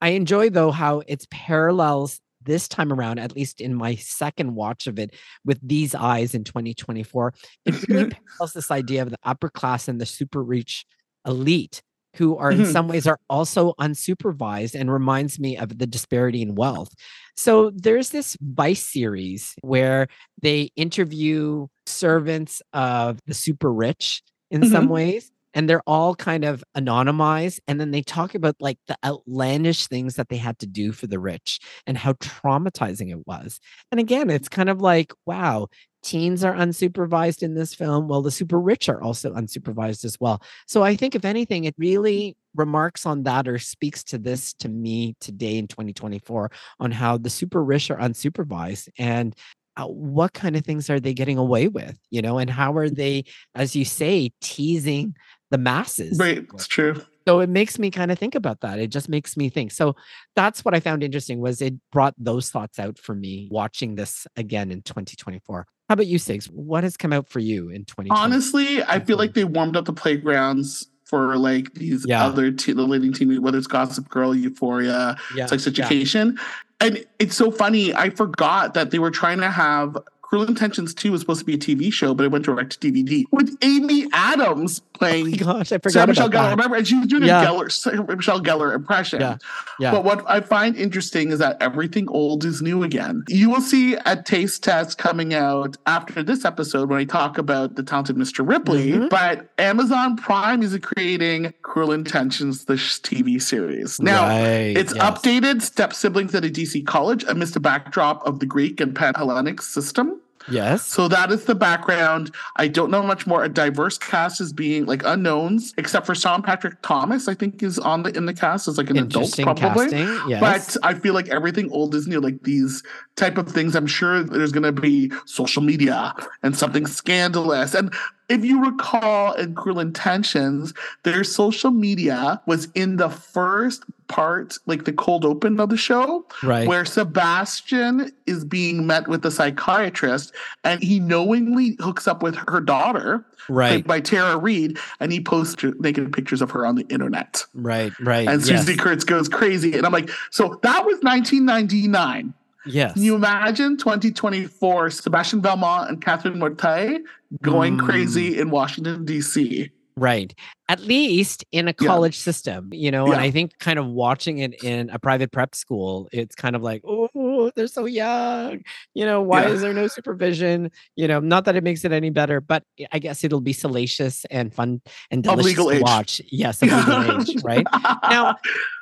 I 0.00 0.10
enjoy 0.10 0.50
though 0.50 0.70
how 0.70 1.02
it's 1.06 1.26
parallels 1.30 2.20
this 2.42 2.68
time 2.68 2.92
around 2.92 3.18
at 3.18 3.34
least 3.34 3.60
in 3.60 3.74
my 3.74 3.96
second 3.96 4.54
watch 4.54 4.86
of 4.86 4.98
it 4.98 5.14
with 5.44 5.58
these 5.62 5.94
eyes 5.94 6.34
in 6.34 6.44
2024 6.44 7.34
it 7.64 7.88
really 7.88 8.10
parallels 8.10 8.52
this 8.54 8.70
idea 8.70 9.02
of 9.02 9.10
the 9.10 9.18
upper 9.24 9.48
class 9.48 9.88
and 9.88 10.00
the 10.00 10.06
super 10.06 10.42
rich 10.42 10.86
elite 11.26 11.82
who 12.16 12.36
are 12.36 12.52
in 12.52 12.64
Mhm. 12.64 12.64
some 12.64 12.88
ways 12.88 13.06
are 13.06 13.18
also 13.30 13.74
unsupervised 13.80 14.74
and 14.78 14.92
reminds 14.92 15.38
me 15.38 15.56
of 15.56 15.78
the 15.78 15.86
disparity 15.86 16.42
in 16.42 16.54
wealth. 16.54 16.90
So 17.36 17.70
there's 17.74 18.10
this 18.10 18.36
Vice 18.40 18.82
series 18.82 19.54
where 19.62 20.08
they 20.42 20.70
interview 20.76 21.66
servants 21.86 22.60
of 22.72 23.18
the 23.26 23.34
super 23.34 23.72
rich 23.72 24.22
in 24.50 24.64
some 24.64 24.88
Mhm. 24.88 24.90
ways 24.90 25.30
and 25.54 25.68
they're 25.68 25.82
all 25.86 26.14
kind 26.14 26.44
of 26.44 26.62
anonymized 26.76 27.60
and 27.66 27.80
then 27.80 27.90
they 27.90 28.02
talk 28.02 28.34
about 28.34 28.54
like 28.60 28.78
the 28.86 28.96
outlandish 29.04 29.86
things 29.86 30.14
that 30.16 30.28
they 30.28 30.36
had 30.36 30.58
to 30.58 30.66
do 30.66 30.92
for 30.92 31.06
the 31.06 31.18
rich 31.18 31.58
and 31.86 31.96
how 31.96 32.12
traumatizing 32.14 33.10
it 33.10 33.26
was. 33.26 33.58
And 33.90 33.98
again, 34.00 34.28
it's 34.30 34.48
kind 34.48 34.68
of 34.68 34.80
like 34.80 35.12
wow, 35.26 35.68
teens 36.02 36.44
are 36.44 36.54
unsupervised 36.54 37.42
in 37.42 37.54
this 37.54 37.74
film. 37.74 38.08
Well, 38.08 38.22
the 38.22 38.30
super 38.30 38.60
rich 38.60 38.88
are 38.88 39.02
also 39.02 39.32
unsupervised 39.32 40.04
as 40.04 40.18
well. 40.20 40.42
So 40.66 40.82
I 40.82 40.96
think 40.96 41.14
if 41.14 41.24
anything, 41.24 41.64
it 41.64 41.74
really 41.78 42.36
remarks 42.54 43.06
on 43.06 43.22
that 43.24 43.48
or 43.48 43.58
speaks 43.58 44.02
to 44.04 44.18
this 44.18 44.52
to 44.54 44.68
me 44.68 45.14
today 45.20 45.58
in 45.58 45.68
2024 45.68 46.50
on 46.80 46.90
how 46.90 47.18
the 47.18 47.30
super 47.30 47.62
rich 47.62 47.90
are 47.90 47.98
unsupervised 47.98 48.88
and 48.98 49.34
uh, 49.76 49.86
what 49.86 50.32
kind 50.32 50.56
of 50.56 50.64
things 50.64 50.90
are 50.90 50.98
they 50.98 51.14
getting 51.14 51.38
away 51.38 51.68
with, 51.68 51.96
you 52.10 52.20
know, 52.20 52.38
and 52.38 52.50
how 52.50 52.76
are 52.76 52.90
they, 52.90 53.24
as 53.54 53.76
you 53.76 53.84
say, 53.84 54.30
teasing 54.40 55.14
the 55.50 55.58
masses. 55.58 56.18
Right. 56.18 56.44
It's 56.52 56.66
true. 56.66 57.00
So 57.28 57.40
it 57.40 57.48
makes 57.48 57.78
me 57.78 57.90
kind 57.90 58.10
of 58.10 58.18
think 58.18 58.34
about 58.34 58.60
that. 58.62 58.78
It 58.78 58.88
just 58.88 59.08
makes 59.08 59.36
me 59.36 59.50
think. 59.50 59.70
So 59.70 59.94
that's 60.34 60.64
what 60.64 60.74
I 60.74 60.80
found 60.80 61.02
interesting 61.02 61.40
was 61.40 61.60
it 61.60 61.74
brought 61.92 62.14
those 62.16 62.50
thoughts 62.50 62.78
out 62.78 62.98
for 62.98 63.14
me 63.14 63.48
watching 63.50 63.94
this 63.94 64.26
again 64.34 64.70
in 64.70 64.82
2024. 64.82 65.66
How 65.88 65.94
about 65.94 66.06
you, 66.06 66.18
Sigs? 66.18 66.50
What 66.50 66.84
has 66.84 66.96
come 66.98 67.12
out 67.14 67.28
for 67.28 67.38
you 67.40 67.70
in 67.70 67.84
2020? 67.86 68.10
Honestly, 68.10 68.82
I 68.82 69.00
feel 69.00 69.16
like 69.16 69.32
they 69.34 69.44
warmed 69.44 69.74
up 69.76 69.86
the 69.86 69.92
playgrounds 69.94 70.86
for 71.04 71.36
like 71.38 71.72
these 71.74 72.04
Yeah. 72.06 72.26
other 72.26 72.50
te- 72.52 72.72
the 72.72 72.82
leading 72.82 73.14
team, 73.14 73.40
whether 73.42 73.56
it's 73.56 73.66
Gossip 73.66 74.08
Girl, 74.10 74.34
Euphoria, 74.34 75.16
yeah. 75.34 75.46
Sex 75.46 75.66
Education. 75.66 76.38
And 76.80 77.04
it's 77.18 77.34
so 77.34 77.50
funny. 77.50 77.94
I 77.94 78.10
forgot 78.10 78.74
that 78.74 78.90
they 78.90 78.98
were 78.98 79.10
trying 79.10 79.38
to 79.38 79.50
have 79.50 79.96
Cruel 80.20 80.44
Intentions 80.44 80.92
2 80.92 81.10
was 81.10 81.22
supposed 81.22 81.40
to 81.40 81.46
be 81.46 81.54
a 81.54 81.58
TV 81.58 81.90
show, 81.90 82.12
but 82.12 82.24
it 82.24 82.30
went 82.30 82.44
direct 82.44 82.78
to 82.78 82.92
DVD 82.92 83.24
with 83.32 83.56
Amy 83.62 84.06
Adams 84.12 84.82
playing 84.98 85.30
my 85.30 85.36
gosh, 85.36 85.72
I 85.72 85.78
Sarah 85.88 86.06
Michelle 86.06 86.28
Gellar. 86.30 86.50
Remember? 86.50 86.76
And 86.76 86.86
she 86.86 86.96
was 86.98 87.06
doing 87.08 87.22
Yeah. 87.24 87.42
a 87.42 87.46
Gellar, 87.46 88.16
Michelle 88.16 88.40
Gellar 88.40 88.74
impression. 88.74 89.20
Yeah. 89.20 89.36
Yeah. 89.78 89.92
But 89.92 90.04
what 90.04 90.24
I 90.28 90.40
find 90.40 90.76
interesting 90.76 91.30
is 91.30 91.38
that 91.38 91.56
everything 91.60 92.08
old 92.08 92.44
is 92.44 92.60
new 92.62 92.82
again. 92.82 93.24
You 93.28 93.50
will 93.50 93.60
see 93.60 93.94
a 94.06 94.20
taste 94.20 94.62
test 94.64 94.98
coming 94.98 95.34
out 95.34 95.76
after 95.86 96.22
this 96.22 96.44
episode 96.44 96.90
when 96.90 96.98
I 96.98 97.04
talk 97.04 97.38
about 97.38 97.76
the 97.76 97.82
talented 97.82 98.16
Mr. 98.16 98.46
Ripley. 98.46 98.92
Mhm. 98.92 99.10
But 99.10 99.48
Amazon 99.58 100.16
Prime 100.16 100.62
is 100.62 100.76
creating 100.82 101.54
Cruel 101.62 101.92
Intentions, 101.92 102.64
the 102.64 102.74
TV 102.74 103.38
series. 103.40 104.00
Now, 104.00 104.22
Right, 104.26 104.76
it's 104.76 104.94
yes. 104.94 105.04
updated 105.04 105.62
step 105.62 105.92
siblings 105.94 106.34
at 106.34 106.44
a 106.44 106.50
DC 106.50 106.82
college 106.82 107.24
amidst 107.28 107.54
a 107.56 107.60
backdrop 107.60 108.26
of 108.26 108.40
the 108.40 108.46
Greek 108.46 108.80
and 108.80 108.94
Pan 108.94 109.14
Hellenic 109.16 109.62
system. 109.62 110.20
Yes. 110.50 110.86
So 110.86 111.08
that 111.08 111.30
is 111.30 111.44
the 111.44 111.54
background. 111.54 112.34
I 112.56 112.68
don't 112.68 112.90
know 112.90 113.02
much 113.02 113.26
more. 113.26 113.44
A 113.44 113.48
diverse 113.48 113.98
cast 113.98 114.40
is 114.40 114.52
being 114.52 114.86
like 114.86 115.02
unknowns, 115.04 115.74
except 115.76 116.06
for 116.06 116.14
Sean 116.14 116.42
Patrick 116.42 116.80
Thomas. 116.82 117.28
I 117.28 117.34
think 117.34 117.62
is 117.62 117.78
on 117.78 118.02
the 118.02 118.16
in 118.16 118.26
the 118.26 118.34
cast 118.34 118.68
as 118.68 118.78
like 118.78 118.90
an 118.90 118.98
adult, 118.98 119.38
probably. 119.42 119.90
casting. 119.90 120.30
Yes. 120.30 120.40
But 120.40 120.76
I 120.84 120.94
feel 120.94 121.14
like 121.14 121.28
everything 121.28 121.70
old 121.70 121.94
is 121.94 122.06
new. 122.06 122.20
Like 122.20 122.42
these 122.42 122.82
type 123.16 123.38
of 123.38 123.48
things. 123.48 123.74
I'm 123.76 123.86
sure 123.86 124.22
there's 124.22 124.52
going 124.52 124.62
to 124.62 124.72
be 124.72 125.12
social 125.26 125.62
media 125.62 126.14
and 126.42 126.56
something 126.56 126.86
scandalous. 126.86 127.74
And 127.74 127.92
if 128.28 128.44
you 128.44 128.64
recall 128.64 129.32
in 129.32 129.54
Cruel 129.54 129.80
Intentions, 129.80 130.74
their 131.02 131.24
social 131.24 131.70
media 131.70 132.40
was 132.46 132.68
in 132.74 132.96
the 132.96 133.08
first 133.08 133.84
part, 134.08 134.58
like 134.66 134.84
the 134.84 134.92
cold 134.92 135.24
open 135.24 135.58
of 135.60 135.70
the 135.70 135.76
show, 135.76 136.26
right. 136.42 136.68
where 136.68 136.84
Sebastian 136.84 138.12
is 138.26 138.44
being 138.44 138.86
met 138.86 139.08
with 139.08 139.24
a 139.24 139.30
psychiatrist 139.30 140.34
and 140.64 140.82
he 140.82 141.00
knowingly 141.00 141.76
hooks 141.80 142.06
up 142.06 142.22
with 142.22 142.36
her 142.48 142.60
daughter, 142.60 143.24
right. 143.48 143.86
by 143.86 144.00
Tara 144.00 144.36
Reid, 144.36 144.78
and 145.00 145.10
he 145.10 145.22
posts 145.22 145.62
naked 145.78 146.12
pictures 146.12 146.42
of 146.42 146.50
her 146.50 146.66
on 146.66 146.74
the 146.74 146.86
internet. 146.88 147.44
Right. 147.54 147.92
Right. 148.00 148.28
And 148.28 148.44
yes. 148.46 148.64
Swoozie 148.64 148.78
Kurtz 148.78 149.04
goes 149.04 149.28
crazy. 149.28 149.74
And 149.74 149.86
I'm 149.86 149.92
like, 149.92 150.10
so 150.30 150.58
that 150.62 150.84
was 150.84 150.98
1999. 151.00 152.34
Yes. 152.66 152.94
Can 152.94 153.02
you 153.02 153.14
imagine 153.14 153.76
2024, 153.76 154.90
Sebastian 154.90 155.40
Valmont 155.40 155.88
and 155.90 156.02
Catherine 156.04 156.38
Mortay 156.38 156.98
going 157.42 157.76
Mm. 157.76 157.84
crazy 157.84 158.38
in 158.38 158.50
Washington, 158.50 159.04
D.C.? 159.04 159.70
Right. 159.96 160.32
At 160.68 160.78
least 160.82 161.44
in 161.50 161.66
a 161.66 161.74
Yeah. 161.80 161.88
college 161.88 162.16
system, 162.16 162.68
you 162.72 162.88
know, 162.92 163.10
and 163.10 163.20
I 163.20 163.32
think 163.32 163.58
kind 163.58 163.80
of 163.80 163.86
watching 163.86 164.38
it 164.38 164.62
in 164.62 164.90
a 164.90 164.98
private 165.00 165.32
prep 165.32 165.56
school, 165.56 166.08
it's 166.12 166.36
kind 166.36 166.54
of 166.54 166.62
like, 166.62 166.82
oh, 166.86 167.50
they're 167.56 167.66
so 167.66 167.84
young. 167.84 168.60
You 168.94 169.06
know, 169.06 169.20
why 169.22 169.46
Yeah. 169.46 169.54
is 169.54 169.60
there 169.60 169.74
no 169.74 169.88
supervision? 169.88 170.70
You 170.94 171.08
know, 171.08 171.18
not 171.18 171.46
that 171.46 171.56
it 171.56 171.64
makes 171.64 171.84
it 171.84 171.90
any 171.90 172.10
better, 172.10 172.40
but 172.40 172.62
I 172.92 173.00
guess 173.00 173.24
it'll 173.24 173.40
be 173.40 173.52
salacious 173.52 174.24
and 174.30 174.54
fun 174.54 174.82
and 175.10 175.24
delicious 175.24 175.54
to 175.56 175.70
age. 175.70 175.82
watch. 175.82 176.22
Yes, 176.30 176.62
legal 176.62 177.02
age, 177.02 177.42
right? 177.42 177.66
Now, 178.08 178.36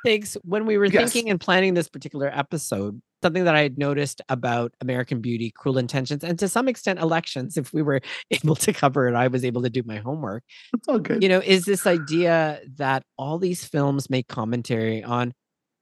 Thanks. 0.05 0.37
When 0.43 0.65
we 0.67 0.77
were 0.77 0.85
Yes. 0.85 1.11
thinking 1.11 1.31
and 1.31 1.39
planning 1.39 1.73
this 1.73 1.89
particular 1.89 2.29
episode, 2.33 3.01
something 3.21 3.45
that 3.45 3.55
I 3.55 3.61
had 3.61 3.77
noticed 3.77 4.21
about 4.29 4.73
American 4.81 5.21
Beauty, 5.21 5.51
Cruel 5.51 5.77
Intentions, 5.77 6.23
and 6.23 6.37
to 6.39 6.47
some 6.47 6.67
extent 6.67 6.99
elections, 6.99 7.57
if 7.57 7.73
we 7.73 7.81
were 7.81 8.01
able 8.31 8.55
to 8.55 8.73
cover 8.73 9.07
it, 9.07 9.15
I 9.15 9.27
was 9.27 9.43
able 9.43 9.61
to 9.63 9.69
do 9.69 9.83
my 9.85 9.97
homework 9.97 10.43
it's 10.73 10.87
all 10.87 10.99
good. 10.99 11.21
you 11.21 11.29
know, 11.29 11.39
is 11.39 11.65
this 11.65 11.87
idea 11.87 12.61
that 12.77 13.03
all 13.17 13.37
these 13.37 13.65
films 13.65 14.09
make 14.09 14.27
commentary 14.27 15.03
on 15.03 15.33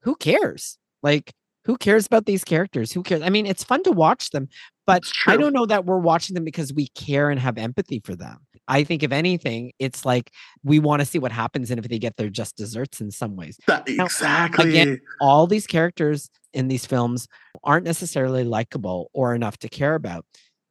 who 0.02 0.14
cares? 0.16 0.78
Like, 1.02 1.32
who 1.64 1.76
cares 1.76 2.06
about 2.06 2.26
these 2.26 2.44
characters? 2.44 2.92
Who 2.92 3.02
cares? 3.02 3.22
I 3.22 3.28
mean, 3.28 3.44
it's 3.44 3.64
fun 3.64 3.82
to 3.82 3.90
watch 3.90 4.30
them, 4.30 4.48
but 4.86 5.02
I 5.26 5.36
don't 5.36 5.52
know 5.52 5.66
that 5.66 5.84
we're 5.84 5.98
watching 5.98 6.34
them 6.34 6.44
because 6.44 6.72
we 6.72 6.88
care 6.88 7.28
and 7.28 7.40
have 7.40 7.58
empathy 7.58 8.00
for 8.04 8.14
them. 8.14 8.38
I 8.68 8.82
think, 8.84 9.02
if 9.02 9.12
anything, 9.12 9.72
it's 9.78 10.04
like 10.04 10.30
we 10.64 10.78
want 10.78 11.00
to 11.00 11.06
see 11.06 11.18
what 11.18 11.32
happens 11.32 11.70
and 11.70 11.78
if 11.78 11.88
they 11.88 11.98
get 11.98 12.16
their 12.16 12.28
just 12.30 12.56
desserts 12.56 13.00
in 13.00 13.10
some 13.10 13.36
ways. 13.36 13.58
That- 13.66 13.88
Now, 13.88 14.06
exactly. 14.06 14.70
again, 14.70 15.00
All 15.20 15.46
these 15.46 15.66
characters 15.66 16.30
in 16.52 16.68
these 16.68 16.84
films 16.86 17.28
aren't 17.64 17.84
necessarily 17.84 18.44
likable 18.44 19.10
or 19.14 19.34
enough 19.34 19.58
to 19.58 19.68
care 19.68 19.94
about. 19.94 20.24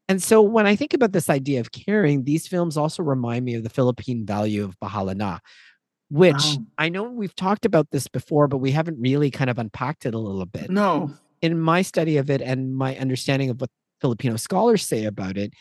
And 0.08 0.22
so 0.22 0.41
when 0.41 0.68
I 0.68 0.76
think 0.76 0.93
about 0.93 1.14
this 1.14 1.30
idea 1.30 1.60
of 1.60 1.72
caring, 1.72 2.26
these 2.26 2.48
films 2.48 2.78
also 2.78 3.02
remind 3.02 3.43
me 3.46 3.56
of 3.56 3.64
the 3.64 3.70
Philippine 3.70 4.26
value 4.26 4.64
of 4.64 4.80
Bahala 4.80 5.16
na, 5.16 5.39
which 6.10 6.34
Wow. 6.36 6.66
I 6.78 6.89
know 6.89 7.04
we've 7.04 7.36
talked 7.36 7.66
about 7.66 7.89
this 7.91 8.08
before, 8.08 8.48
but 8.48 8.58
we 8.58 8.72
haven't 8.72 9.00
really 9.00 9.32
kind 9.32 9.50
of 9.50 9.58
unpacked 9.58 10.06
it 10.06 10.14
a 10.14 10.20
little 10.20 10.46
bit. 10.46 10.70
no. 10.70 11.12
In 11.41 11.60
my 11.60 11.82
study 11.84 12.18
of 12.18 12.30
it 12.30 12.41
and 12.41 12.76
my 12.76 12.96
understanding 12.98 13.50
of 13.52 13.62
what 13.62 13.70
Filipino 14.02 14.36
scholars 14.36 14.88
say 14.88 15.06
about 15.06 15.38
it, 15.38 15.54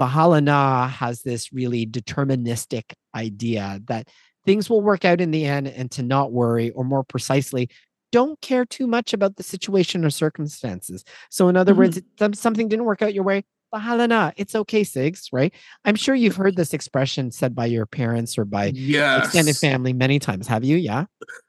Bahala 0.00 0.42
na 0.42 0.88
has 0.88 1.22
this 1.22 1.52
really 1.52 1.86
deterministic 1.86 2.92
idea 3.14 3.80
that 3.86 4.08
things 4.44 4.68
will 4.70 4.82
work 4.82 5.04
out 5.04 5.20
in 5.20 5.30
the 5.30 5.44
end 5.44 5.68
and 5.68 5.90
to 5.92 6.02
not 6.02 6.32
worry, 6.32 6.70
or 6.70 6.84
more 6.84 7.02
precisely, 7.02 7.68
don't 8.12 8.40
care 8.40 8.64
too 8.64 8.86
much 8.86 9.12
about 9.12 9.36
the 9.36 9.42
situation 9.42 10.04
or 10.04 10.10
circumstances. 10.10 11.02
So, 11.30 11.48
in 11.48 11.56
other 11.56 11.74
Mhm. 11.74 11.78
words, 11.78 12.00
some- 12.18 12.34
something 12.34 12.68
didn't 12.68 12.84
work 12.84 13.02
out 13.02 13.14
your 13.14 13.24
way. 13.24 13.44
Bahala 13.74 14.08
na, 14.08 14.30
it's 14.36 14.54
okay, 14.54 14.82
Sigs, 14.82 15.28
right? 15.32 15.52
I'm 15.84 15.96
sure 15.96 16.14
you've 16.14 16.36
heard 16.36 16.56
this 16.56 16.72
expression 16.72 17.32
said 17.32 17.54
by 17.54 17.66
your 17.66 17.84
parents 17.84 18.38
or 18.38 18.44
by 18.44 18.66
Yes. 18.74 19.24
extended 19.24 19.56
family 19.56 19.92
many 19.92 20.18
times. 20.20 20.46
Have 20.46 20.62
you? 20.64 20.76
Yeah. 20.76 21.06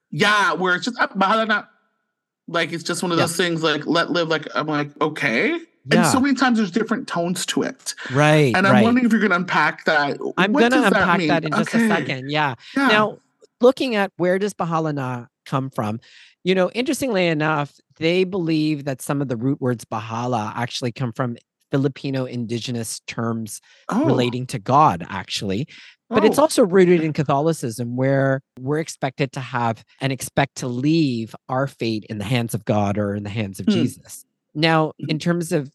Yeah, 0.10 0.54
where 0.54 0.76
it's 0.76 0.86
just 0.86 1.00
uh, 1.00 1.08
bahala 1.10 1.48
na. 1.48 1.64
Like 2.48 2.72
it's 2.74 2.84
just 2.84 3.04
one 3.04 3.12
of 3.12 3.18
Yeah. 3.20 3.26
those 3.26 3.36
things 3.36 3.62
like 3.62 3.86
let 3.86 4.10
live. 4.10 4.30
Like 4.30 4.48
I'm 4.56 4.68
like 4.68 4.90
okay, 5.02 5.60
and 5.92 6.06
so 6.06 6.20
many 6.20 6.36
times 6.36 6.58
there's 6.58 6.72
different 6.72 7.08
tones 7.08 7.46
to 7.48 7.64
it. 7.64 7.94
Right. 8.12 8.56
And 8.56 8.66
I'm 8.68 8.74
right. 8.74 8.84
wondering 8.84 9.06
if 9.06 9.12
you're 9.12 9.22
going 9.22 9.32
to 9.32 9.38
unpack 9.38 9.86
that. 9.86 10.18
I'm 10.38 10.54
going 10.54 10.72
to 10.72 10.86
unpack 10.86 11.20
mean? 11.20 11.28
that, 11.28 11.46
in 11.46 11.52
just 11.52 11.74
a 11.74 11.88
second. 11.88 12.30
Yeah. 12.30 12.56
Yeah. 12.76 12.88
Now, 12.88 13.20
looking 13.62 13.96
at 13.96 14.12
where 14.18 14.40
does 14.40 14.54
Bahala 14.54 15.28
come 15.46 15.70
from, 15.70 16.00
you 16.44 16.56
know, 16.56 16.70
interestingly 16.72 17.28
enough, 17.28 17.74
they 18.00 18.24
believe 18.24 18.86
that 18.86 19.02
some 19.02 19.22
of 19.22 19.28
the 19.28 19.38
root 19.38 19.60
words 19.60 19.86
Bahala 19.86 20.54
actually 20.56 20.92
come 20.92 21.12
from 21.12 21.38
Filipino 21.72 22.26
indigenous 22.26 23.02
terms 23.08 23.60
oh, 23.90 24.06
relating 24.06 24.46
to 24.48 24.60
God, 24.60 25.06
actually. 25.10 25.68
But 26.10 26.24
it's 26.24 26.40
oh, 26.40 26.44
also 26.44 26.66
rooted 26.66 27.02
in 27.02 27.12
Catholicism, 27.12 27.98
where 27.98 28.42
we're 28.60 28.80
expected 28.80 29.34
to 29.34 29.42
have 29.42 29.84
and 30.00 30.14
expect 30.14 30.56
to 30.58 30.68
leave 30.68 31.36
our 31.50 31.68
fate 31.68 32.06
in 32.10 32.18
the 32.18 32.24
hands 32.24 32.54
of 32.54 32.64
God 32.64 32.98
or 32.98 33.14
in 33.14 33.24
the 33.24 33.30
hands 33.30 33.60
of 33.60 33.66
Hmm. 33.66 33.74
Jesus. 33.74 34.24
Now, 34.56 34.94
in 34.98 35.20
terms 35.20 35.52
of 35.52 35.70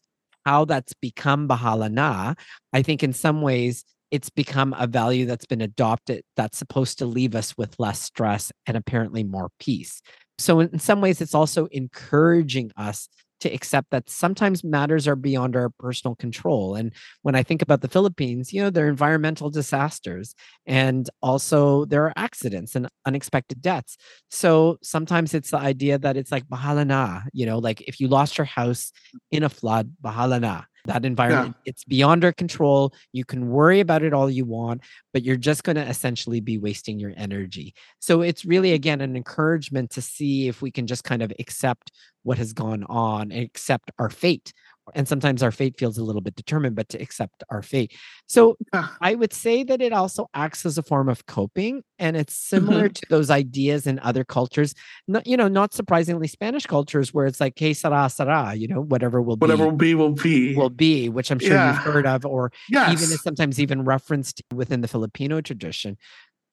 how 0.45 0.65
that's 0.65 0.93
become 0.93 1.47
Bahala 1.47 1.91
na, 1.91 2.33
I 2.71 2.81
think 2.81 3.03
in 3.03 3.13
some 3.13 3.41
ways 3.41 3.83
it's 4.11 4.29
become 4.29 4.75
a 4.77 4.85
value 4.85 5.25
that's 5.25 5.45
been 5.45 5.61
adopted 5.61 6.23
that's 6.37 6.57
supposed 6.57 6.99
to 6.99 7.05
leave 7.05 7.33
us 7.33 7.57
with 7.57 7.75
less 7.79 7.99
stress 7.99 8.51
and 8.67 8.77
apparently 8.77 9.23
more 9.23 9.49
peace. 9.59 10.01
So, 10.37 10.59
in 10.59 10.79
some 10.79 11.01
ways, 11.01 11.21
it's 11.21 11.35
also 11.35 11.65
encouraging 11.67 12.71
us 12.75 13.07
to 13.43 13.53
accept 13.53 13.91
that 13.91 14.09
sometimes 14.09 14.63
matters 14.63 15.07
are 15.07 15.15
beyond 15.15 15.55
our 15.55 15.69
personal 15.69 16.15
control. 16.15 16.75
And 16.75 16.93
when 17.21 17.35
I 17.35 17.43
think 17.43 17.61
about 17.61 17.81
the 17.81 17.87
Philippines, 17.87 18.51
you 18.53 18.61
know, 18.61 18.69
there 18.69 18.85
are 18.85 18.89
environmental 18.89 19.49
disasters 19.49 20.33
and 20.65 21.09
also 21.21 21.85
there 21.85 22.03
are 22.05 22.13
accidents 22.15 22.75
and 22.75 22.87
unexpected 23.05 23.61
deaths. 23.61 23.97
So 24.29 24.77
sometimes 24.81 25.33
it's 25.33 25.51
the 25.51 25.57
idea 25.57 25.97
that 25.99 26.17
it's 26.17 26.31
like 26.31 26.47
bahala 26.47 26.87
na, 26.87 27.21
you 27.33 27.45
know, 27.45 27.59
like 27.59 27.81
if 27.81 27.99
you 27.99 28.07
lost 28.07 28.37
your 28.37 28.45
house 28.45 28.91
in 29.29 29.43
a 29.43 29.49
flood, 29.49 29.91
bahala 30.01 30.39
na. 30.39 30.63
That 30.85 31.05
environment, 31.05 31.55
it's 31.63 31.85
beyond 31.85 32.25
our 32.25 32.33
control. 32.33 32.93
You 33.13 33.23
can 33.23 33.47
worry 33.49 33.79
about 33.79 34.03
it 34.03 34.13
all 34.13 34.29
you 34.29 34.43
want, 34.43 34.81
but 35.13 35.23
you're 35.23 35.37
just 35.37 35.63
going 35.63 35.77
to 35.77 35.87
essentially 35.87 36.41
be 36.41 36.57
wasting 36.57 36.99
your 36.99 37.13
energy. 37.15 37.73
So 37.99 38.21
it's 38.21 38.43
really, 38.43 38.69
mm-hmm. 38.69 38.75
again, 38.75 39.01
an 39.01 39.15
encouragement 39.15 39.91
to 39.91 40.01
see 40.01 40.49
if 40.49 40.61
we 40.61 40.71
can 40.71 40.85
just 40.85 41.05
kind 41.05 41.21
of 41.21 41.31
accept 41.39 41.91
what 42.23 42.37
has 42.37 42.51
gone 42.51 42.83
on 42.85 43.31
and 43.31 43.43
accept 43.43 43.91
our 43.97 44.09
fate. 44.09 44.51
And 44.93 45.07
sometimes 45.07 45.41
our 45.41 45.51
fate 45.51 45.77
feels 45.77 45.97
a 45.97 46.03
little 46.03 46.21
bit 46.21 46.35
determined, 46.35 46.75
but 46.75 46.89
to 46.89 47.01
accept 47.01 47.43
our 47.49 47.61
fate. 47.61 47.93
So 48.27 48.57
I 48.99 49.15
would 49.15 49.31
say 49.31 49.63
that 49.63 49.81
it 49.81 49.93
also 49.93 50.27
acts 50.33 50.65
as 50.65 50.77
a 50.77 50.83
form 50.83 51.07
of 51.07 51.25
coping, 51.25 51.83
and 51.99 52.17
it's 52.17 52.35
similar 52.35 52.85
mm-hmm. 52.89 52.93
to 52.93 53.05
those 53.09 53.29
ideas 53.29 53.87
in 53.87 53.99
other 53.99 54.23
cultures. 54.25 54.73
Not, 55.07 55.25
you 55.25 55.37
know, 55.37 55.47
not 55.47 55.73
surprisingly, 55.73 56.27
Spanish 56.27 56.65
cultures 56.65 57.13
where 57.13 57.25
it's 57.25 57.39
like 57.39 57.55
"que 57.55 57.73
sera 57.73 58.09
sera," 58.09 58.55
you 58.55 58.67
know, 58.67 58.81
whatever 58.81 59.21
will 59.21 59.37
whatever 59.37 59.71
be 59.71 59.95
will 59.95 60.11
be 60.11 60.15
will 60.15 60.15
be. 60.23 60.55
will 60.55 60.69
be, 60.69 61.09
which 61.09 61.31
I'm 61.31 61.39
sure 61.39 61.53
Yeah. 61.55 61.73
you've 61.73 61.83
heard 61.83 62.05
of, 62.05 62.25
or 62.25 62.51
yes. 62.69 62.91
even 62.91 63.11
is 63.13 63.21
sometimes 63.21 63.61
even 63.61 63.83
referenced 63.85 64.41
within 64.53 64.81
the 64.81 64.87
Filipino 64.87 65.39
tradition. 65.41 65.97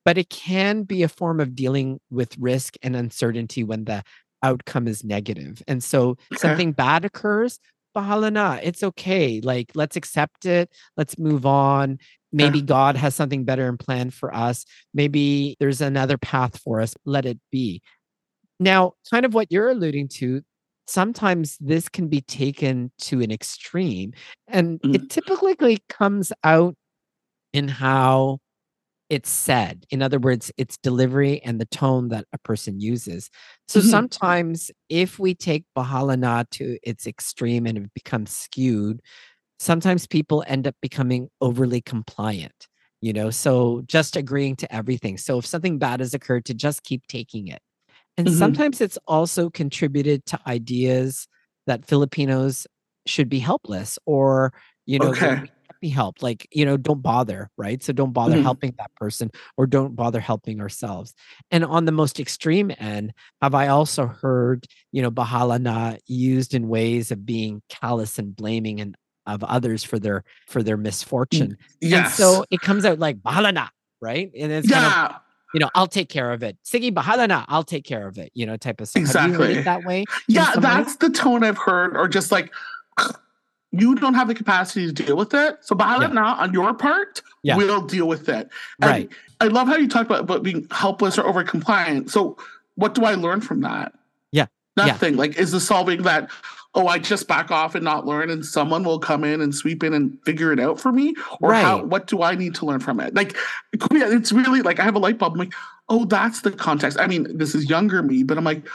but 0.07 0.17
it 0.17 0.31
can 0.31 0.83
be 0.85 1.03
a 1.03 1.09
form 1.09 1.41
of 1.41 1.55
dealing 1.55 2.01
with 2.11 2.35
risk 2.39 2.75
and 2.83 2.97
uncertainty 2.97 3.63
when 3.63 3.85
the 3.85 4.03
outcome 4.43 4.89
is 4.89 5.05
negative. 5.05 5.63
And 5.69 5.85
so 5.85 6.17
Okay. 6.33 6.39
something 6.39 6.73
bad 6.73 7.05
occurs, 7.05 7.59
bahala 7.97 8.33
na, 8.33 8.59
it's 8.63 8.83
okay. 8.83 9.41
Like 9.43 9.71
let's 9.75 9.97
accept 9.97 10.47
it, 10.47 10.71
let's 10.97 11.19
move 11.19 11.47
on. 11.47 11.99
Maybe 12.33 12.63
God 12.63 12.97
has 12.97 13.15
something 13.17 13.45
better 13.45 13.69
in 13.69 13.77
plan 13.77 14.11
for 14.11 14.33
us. 14.33 14.65
Maybe 14.95 15.57
there's 15.59 15.81
another 15.81 16.17
path 16.17 16.61
for 16.63 16.81
us. 16.81 16.95
Let 17.05 17.27
it 17.27 17.41
be. 17.51 17.83
Now, 18.61 18.93
kind 19.11 19.25
of 19.27 19.35
what 19.35 19.51
you're 19.51 19.71
alluding 19.71 20.09
to, 20.19 20.43
sometimes 20.87 21.57
this 21.61 21.89
can 21.89 22.07
be 22.09 22.21
taken 22.21 22.93
to 23.01 23.21
an 23.21 23.31
extreme, 23.33 24.13
and 24.47 24.81
Mm. 24.83 24.95
it 24.95 25.11
typically 25.11 25.79
comes 25.89 26.33
out 26.45 26.77
in 27.53 27.67
how 27.69 28.39
it's 29.11 29.31
said. 29.31 29.85
In 29.91 30.03
other 30.03 30.19
words, 30.21 30.53
its 30.57 30.79
delivery 30.79 31.43
and 31.43 31.61
the 31.61 31.67
tone 31.67 32.09
that 32.11 32.27
a 32.33 32.39
person 32.39 32.81
uses. 32.81 33.31
So 33.69 33.81
Mhm. 33.81 33.81
sometimes 33.81 34.71
if 34.89 35.19
we 35.19 35.35
take 35.35 35.65
Bahala 35.77 36.19
na 36.19 36.45
to 36.53 36.79
its 36.85 37.07
extreme 37.07 37.67
and 37.67 37.79
it 37.79 37.95
becomes 37.95 38.31
skewed, 38.33 39.01
sometimes 39.59 40.07
people 40.07 40.45
end 40.47 40.67
up 40.67 40.75
becoming 40.83 41.29
overly 41.41 41.81
compliant, 41.83 42.69
you 43.01 43.13
know, 43.13 43.31
so 43.31 43.83
just 43.87 44.17
agreeing 44.17 44.57
to 44.57 44.75
everything. 44.75 45.19
So 45.19 45.39
if 45.39 45.47
something 45.47 45.79
bad 45.79 46.01
has 46.01 46.15
occurred, 46.15 46.45
to 46.47 46.55
just 46.55 46.83
keep 46.85 47.07
taking 47.09 47.49
it. 47.49 47.61
And 48.19 48.31
Mhm. 48.31 48.31
sometimes 48.31 48.81
it's 48.81 48.99
also 49.09 49.51
contributed 49.51 50.27
to 50.27 50.41
ideas 50.47 51.29
that 51.67 51.87
Filipinos 51.87 52.67
should 53.07 53.29
be 53.29 53.39
helpless 53.41 53.99
or, 54.07 54.53
you 54.87 54.99
know, 55.01 55.15
Okay. 55.15 55.51
Be 55.81 55.89
helped. 55.89 56.23
Like, 56.23 56.47
you 56.53 56.65
know, 56.65 56.77
don't 56.77 57.03
bother, 57.03 57.51
right? 57.57 57.83
So 57.83 57.93
don't 57.93 58.13
bother 58.13 58.37
Mhm. 58.37 58.43
helping 58.43 58.75
that 58.79 58.95
person 58.97 59.31
or 59.57 59.67
don't 59.67 59.97
bother 59.97 60.21
helping 60.21 60.61
ourselves. 60.61 61.15
And 61.51 61.65
on 61.65 61.85
the 61.87 61.93
most 61.93 62.21
extreme 62.21 62.71
end, 62.79 63.13
have 63.43 63.55
I 63.55 63.69
also 63.69 64.07
heard, 64.07 64.67
you 64.93 65.03
know, 65.03 65.11
bahala 65.11 65.61
na 65.61 65.97
used 66.07 66.55
in 66.55 66.69
ways 66.69 67.11
of 67.11 67.25
being 67.27 67.63
callous 67.69 68.19
and 68.19 68.35
blaming 68.37 68.81
and 68.81 68.97
of 69.27 69.45
others 69.45 69.85
for 69.85 69.99
their 69.99 70.25
for 70.47 70.63
their 70.63 70.77
misfortune. 70.77 71.53
And 71.53 71.57
Yes. 71.81 72.17
so 72.17 72.45
it 72.51 72.61
comes 72.61 72.85
out 72.85 72.99
like 72.99 73.19
bahala 73.21 73.53
na, 73.55 73.69
right? 74.01 74.31
And 74.39 74.51
it's 74.51 74.69
kind 74.69 74.85
of 74.87 74.93
yeah. 74.93 75.17
you 75.53 75.61
know, 75.61 75.71
I'll 75.75 75.87
take 75.89 76.09
care 76.09 76.33
of 76.33 76.43
it. 76.43 76.57
Sige, 76.65 76.93
bahala 76.93 77.29
na. 77.29 77.45
I'll 77.49 77.65
take 77.65 77.85
care 77.85 78.07
of 78.07 78.19
it. 78.19 78.31
You 78.35 78.47
know, 78.47 78.57
type 78.57 78.81
of 78.81 78.89
stuff. 78.89 79.05
Have 79.13 79.29
you 79.31 79.35
heard 79.37 79.51
Exactly. 79.51 79.63
that 79.63 79.85
way? 79.85 80.05
Yeah, 80.29 80.55
that's 80.57 80.97
the 80.97 81.11
tone 81.11 81.43
I've 81.45 81.59
heard, 81.59 81.97
or 81.97 82.09
just 82.09 82.31
like 82.33 82.53
you 83.73 83.95
don't 83.95 84.15
have 84.15 84.29
the 84.29 84.35
capacity 84.35 84.87
to 84.87 84.93
deal 84.93 85.17
with 85.17 85.33
it. 85.35 85.59
So 85.61 85.75
behind 85.77 86.13
Yeah. 86.15 86.35
on 86.35 86.53
your 86.53 86.75
part, 86.75 87.23
Yeah. 87.43 87.57
we'll 87.57 87.83
deal 87.83 88.09
with 88.09 88.29
it. 88.29 88.49
And 88.81 88.91
Right. 88.91 89.09
I 89.41 89.47
love 89.47 89.69
how 89.69 89.77
you 89.77 89.89
talk 89.89 90.07
about, 90.07 90.21
about 90.21 90.43
being 90.43 90.67
helpless 90.71 91.19
or 91.19 91.27
over 91.27 91.43
compliant. 91.45 92.11
So 92.11 92.37
what 92.75 92.95
do 92.95 93.05
I 93.05 93.15
learn 93.15 93.41
from 93.41 93.61
that? 93.61 93.93
Yeah. 94.33 94.47
Yeah. 94.77 94.87
Nothing. 94.87 95.17
Like 95.17 95.39
is 95.39 95.53
the 95.53 95.61
solving 95.61 96.03
that, 96.03 96.31
oh, 96.75 96.87
I 96.89 96.99
just 96.99 97.29
back 97.29 97.51
off 97.51 97.75
and 97.75 97.85
not 97.85 98.07
learn 98.07 98.31
and 98.31 98.45
someone 98.45 98.83
will 98.85 98.99
come 98.99 99.25
in 99.25 99.41
and 99.41 99.55
sweep 99.55 99.83
in 99.85 99.95
and 99.95 100.19
figure 100.25 100.53
it 100.53 100.59
out 100.61 100.81
for 100.81 100.91
me? 100.93 101.15
Or 101.41 101.55
how 101.55 101.79
Right. 101.79 101.87
what 101.87 102.07
do 102.09 102.23
I 102.23 102.35
need 102.35 102.55
to 102.57 102.67
learn 102.67 102.81
from 102.81 102.99
it? 103.01 103.15
Like 103.15 103.37
it's 103.73 104.33
really 104.33 104.63
like 104.63 104.81
I 104.81 104.85
have 104.85 104.95
a 104.97 105.01
light 105.01 105.19
bulb. 105.19 105.35
I'm 105.35 105.39
like, 105.39 105.55
oh, 105.89 106.05
that's 106.07 106.41
the 106.43 106.51
context. 106.53 106.99
I 106.99 107.07
mean, 107.07 107.27
this 107.39 107.55
is 107.55 107.69
younger 107.71 108.03
me, 108.03 108.23
but 108.25 108.37
I'm 108.39 108.45
like, 108.45 108.67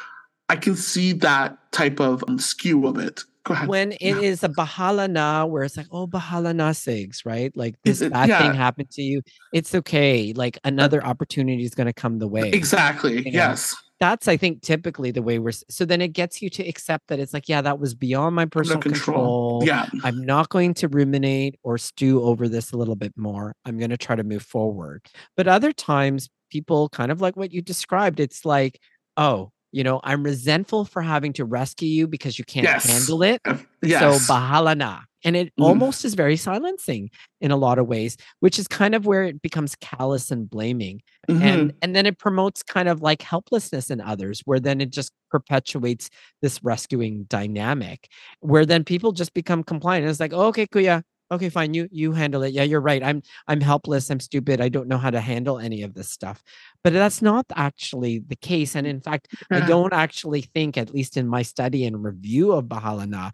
I 0.50 0.56
can 0.56 0.76
see 0.76 1.12
that 1.14 1.58
type 1.72 2.00
of 2.00 2.24
um, 2.28 2.38
skew 2.40 2.86
of 2.88 2.98
it. 2.98 3.24
When 3.68 3.92
it 3.94 4.02
Yeah. 4.02 4.20
is 4.22 4.44
a 4.44 4.50
bahala 4.50 5.10
na, 5.10 5.46
where 5.46 5.64
it's 5.64 5.78
like, 5.78 5.88
oh, 5.92 6.08
bahala 6.08 6.56
na 6.56 6.72
sigs, 6.72 7.26
right? 7.26 7.56
Like 7.56 7.76
this 7.84 8.02
it- 8.02 8.12
bad 8.12 8.30
yeah. 8.30 8.40
thing 8.40 8.54
happened 8.54 8.90
to 8.92 9.02
you. 9.02 9.22
It's 9.54 9.76
okay. 9.76 10.34
Like 10.34 10.58
another 10.64 11.04
opportunity 11.06 11.64
is 11.64 11.76
going 11.76 11.88
to 11.88 11.94
come 11.94 12.20
the 12.20 12.28
way. 12.28 12.50
Exactly. 12.50 13.16
know, 13.24 13.32
yes. 13.32 13.76
That's, 14.00 14.28
I 14.28 14.36
think, 14.36 14.62
typically 14.62 15.12
the 15.12 15.22
way 15.22 15.40
we're. 15.40 15.54
So 15.70 15.86
then 15.86 16.02
it 16.02 16.10
gets 16.10 16.42
you 16.42 16.50
to 16.50 16.68
accept 16.68 17.08
that 17.08 17.20
it's 17.20 17.34
like, 17.34 17.48
yeah, 17.48 17.62
that 17.62 17.80
was 17.80 17.96
beyond 17.96 18.36
my 18.36 18.46
personal 18.46 18.82
control. 18.82 19.64
Yeah. 19.66 19.86
I'm 20.04 20.22
not 20.22 20.50
going 20.50 20.74
to 20.76 20.90
ruminate 20.90 21.58
or 21.64 21.78
stew 21.78 22.22
over 22.22 22.50
this 22.50 22.74
a 22.74 22.78
little 22.78 22.98
bit 22.98 23.14
more. 23.16 23.56
I'm 23.64 23.78
going 23.78 23.92
to 23.92 23.98
try 23.98 24.16
to 24.18 24.24
move 24.24 24.44
forward. 24.44 25.06
But 25.38 25.48
other 25.48 25.72
times, 25.72 26.30
people 26.50 26.90
kind 26.90 27.10
of 27.12 27.22
like 27.22 27.38
what 27.38 27.54
you 27.54 27.62
described, 27.62 28.20
it's 28.20 28.44
like, 28.44 28.80
oh, 29.18 29.52
you 29.76 29.84
know, 29.84 30.00
I'm 30.04 30.24
resentful 30.24 30.86
for 30.86 31.02
having 31.02 31.34
to 31.34 31.44
rescue 31.44 31.90
you 31.90 32.08
because 32.08 32.40
you 32.40 32.46
can't 32.46 32.64
Yes. 32.64 32.86
handle 32.90 33.22
it. 33.24 33.42
Yes. 33.84 34.00
So 34.02 34.34
bahala 34.34 34.76
na. 34.78 35.02
And 35.26 35.36
it 35.36 35.48
Mhm. 35.60 35.66
almost 35.68 36.06
is 36.06 36.14
very 36.16 36.38
silencing 36.38 37.10
in 37.42 37.52
a 37.52 37.58
lot 37.58 37.78
of 37.78 37.86
ways, 37.88 38.16
which 38.40 38.58
is 38.58 38.68
kind 38.68 38.96
of 38.96 39.06
where 39.06 39.24
it 39.24 39.42
becomes 39.42 39.76
callous 39.76 40.32
and 40.32 40.50
blaming. 40.50 41.02
Mhm. 41.30 41.42
And 41.42 41.74
and 41.82 41.96
then 41.96 42.06
it 42.06 42.18
promotes 42.18 42.64
kind 42.64 42.88
of 42.88 43.02
like 43.02 43.22
helplessness 43.22 43.92
in 43.92 44.00
others, 44.02 44.42
where 44.46 44.60
then 44.62 44.80
it 44.82 44.92
just 44.92 45.12
perpetuates 45.30 46.10
this 46.42 46.64
rescuing 46.64 47.26
dynamic, 47.28 48.08
where 48.40 48.66
then 48.66 48.84
people 48.86 49.12
just 49.12 49.34
become 49.34 49.62
compliant. 49.64 50.08
It's 50.08 50.20
like, 50.22 50.34
oh, 50.34 50.48
okay, 50.48 50.68
kuya, 50.68 51.04
okay, 51.32 51.50
fine, 51.50 51.74
you 51.74 51.88
you 51.92 52.12
handle 52.12 52.44
it. 52.44 52.54
Yeah, 52.54 52.64
you're 52.64 52.82
right. 52.82 53.04
I'm 53.04 53.22
I'm 53.48 53.62
helpless. 53.62 54.10
I'm 54.10 54.20
stupid. 54.20 54.62
I 54.62 54.70
don't 54.70 54.88
know 54.88 54.98
how 54.98 55.10
to 55.10 55.20
handle 55.20 55.60
any 55.60 55.84
of 55.84 55.94
this 55.94 56.10
stuff. 56.10 56.44
But 56.84 56.94
that's 56.94 57.22
not 57.22 57.46
actually 57.56 58.20
the 58.20 58.36
case. 58.36 58.76
And 58.76 58.88
mm, 58.88 58.92
in 58.92 59.02
fact, 59.02 59.34
I 59.52 59.62
don't 59.62 59.94
actually 59.94 60.42
think, 60.42 60.78
at 60.78 60.94
least 60.94 61.18
in 61.18 61.28
my 61.28 61.42
study 61.42 61.86
and 61.86 62.04
review 62.04 62.52
of 62.52 62.66
Bahala 62.66 63.08
na, 63.08 63.32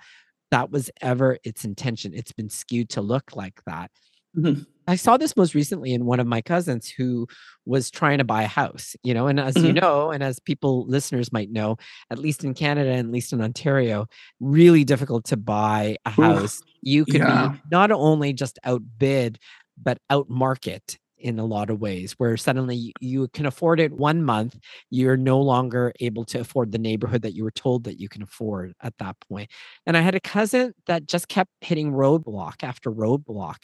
that 0.52 0.72
was 0.72 0.90
ever 1.02 1.38
its 1.44 1.66
intention. 1.66 2.14
It's 2.14 2.32
been 2.34 2.50
skewed 2.50 2.90
to 2.90 3.02
look 3.02 3.36
like 3.36 3.62
that. 3.66 3.92
Mhm. 4.38 4.66
I 4.88 4.96
saw 4.96 5.18
this 5.18 5.38
most 5.38 5.54
recently 5.54 5.94
in 5.94 6.06
one 6.06 6.20
of 6.20 6.28
my 6.28 6.42
cousins 6.42 6.90
who 6.90 7.28
was 7.66 7.92
trying 7.92 8.18
to 8.18 8.24
buy 8.24 8.44
a 8.44 8.48
house, 8.48 8.96
you 9.04 9.14
know, 9.14 9.28
and 9.28 9.40
as 9.40 9.56
you 9.62 9.74
Mhm. 9.74 9.82
know, 9.82 10.12
and 10.12 10.24
as 10.24 10.40
people 10.40 10.86
listeners 10.88 11.32
might 11.32 11.52
know, 11.52 11.78
at 12.10 12.18
least 12.18 12.44
in 12.44 12.54
Canada 12.54 12.90
and 12.90 13.08
at 13.08 13.12
least 13.14 13.32
in 13.34 13.42
Ontario, 13.42 14.08
really 14.40 14.84
difficult 14.84 15.26
to 15.26 15.38
buy 15.38 15.98
a 16.06 16.10
house. 16.10 16.62
You 16.82 17.06
could 17.06 17.22
yeah. 17.22 17.50
be 17.50 17.62
not 17.72 17.92
only 17.92 18.34
just 18.34 18.58
outbid, 18.64 19.38
but 19.82 20.00
outmarket 20.12 20.98
in 21.18 21.38
a 21.38 21.46
lot 21.46 21.70
of 21.70 21.80
ways, 21.80 22.14
where 22.18 22.36
suddenly 22.36 22.76
you, 22.76 22.92
you 23.00 23.28
can 23.28 23.46
afford 23.46 23.80
it 23.80 23.92
one 23.94 24.24
month, 24.24 24.58
you're 24.90 25.16
no 25.18 25.40
longer 25.40 25.94
able 26.00 26.26
to 26.26 26.40
afford 26.40 26.72
the 26.72 26.80
neighborhood 26.80 27.22
that 27.22 27.36
you 27.36 27.44
were 27.44 27.52
told 27.52 27.84
that 27.84 28.00
you 28.00 28.10
can 28.10 28.24
afford 28.24 28.74
at 28.82 28.98
that 28.98 29.16
point. 29.30 29.48
And 29.86 29.96
I 29.96 30.02
had 30.02 30.16
a 30.16 30.20
cousin 30.20 30.74
that 30.88 31.06
just 31.06 31.28
kept 31.28 31.52
hitting 31.62 31.92
roadblock 31.92 32.64
after 32.64 32.92
roadblock. 32.92 33.58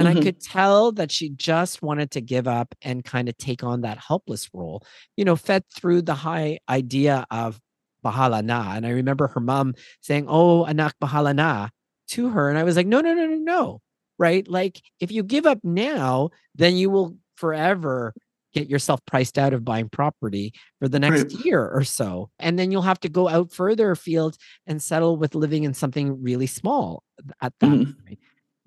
And 0.00 0.08
I 0.08 0.14
Mhm. 0.14 0.22
could 0.24 0.40
tell 0.40 0.92
that 0.94 1.12
she 1.12 1.30
just 1.30 1.82
wanted 1.82 2.10
to 2.12 2.22
give 2.22 2.48
up 2.48 2.74
and 2.82 3.04
kind 3.04 3.28
of 3.28 3.36
take 3.38 3.62
on 3.64 3.82
that 3.82 3.98
helpless 3.98 4.50
role, 4.54 4.82
you 5.16 5.24
know, 5.26 5.36
fed 5.36 5.64
through 5.74 6.02
the 6.02 6.14
high 6.16 6.58
idea 6.70 7.26
of 7.30 7.60
bahala 8.04 8.42
na. 8.44 8.72
And 8.74 8.86
I 8.86 8.90
remember 8.90 9.28
her 9.28 9.40
mom 9.40 9.74
saying, 10.00 10.26
Oh, 10.28 10.64
anak 10.64 10.94
bahala 11.02 11.34
na 11.36 11.68
to 12.10 12.30
her. 12.30 12.48
And 12.50 12.58
I 12.58 12.64
was 12.64 12.76
like, 12.76 12.86
No, 12.86 13.00
no, 13.02 13.14
no, 13.14 13.26
no, 13.26 13.36
no. 13.36 13.80
Right. 14.18 14.48
Like 14.48 14.82
if 15.00 15.12
you 15.12 15.22
give 15.22 15.46
up 15.46 15.60
now, 15.64 16.30
then 16.54 16.76
you 16.76 16.90
will 16.90 17.16
forever 17.36 18.14
get 18.54 18.68
yourself 18.68 19.00
priced 19.06 19.38
out 19.38 19.52
of 19.54 19.64
buying 19.64 19.88
property 19.88 20.52
for 20.80 20.88
the 20.88 20.98
next 20.98 21.32
Right. 21.32 21.44
year 21.44 21.68
or 21.68 21.84
so. 21.84 22.30
And 22.38 22.58
then 22.58 22.72
you'll 22.72 22.82
have 22.82 23.00
to 23.00 23.08
go 23.08 23.28
out 23.28 23.52
further 23.52 23.92
afield 23.92 24.36
and 24.66 24.82
settle 24.82 25.16
with 25.18 25.34
living 25.36 25.64
in 25.64 25.74
something 25.74 26.22
really 26.22 26.48
small 26.48 27.04
at 27.42 27.54
that 27.60 27.78
Mhm. 27.78 27.94
point. 28.06 28.18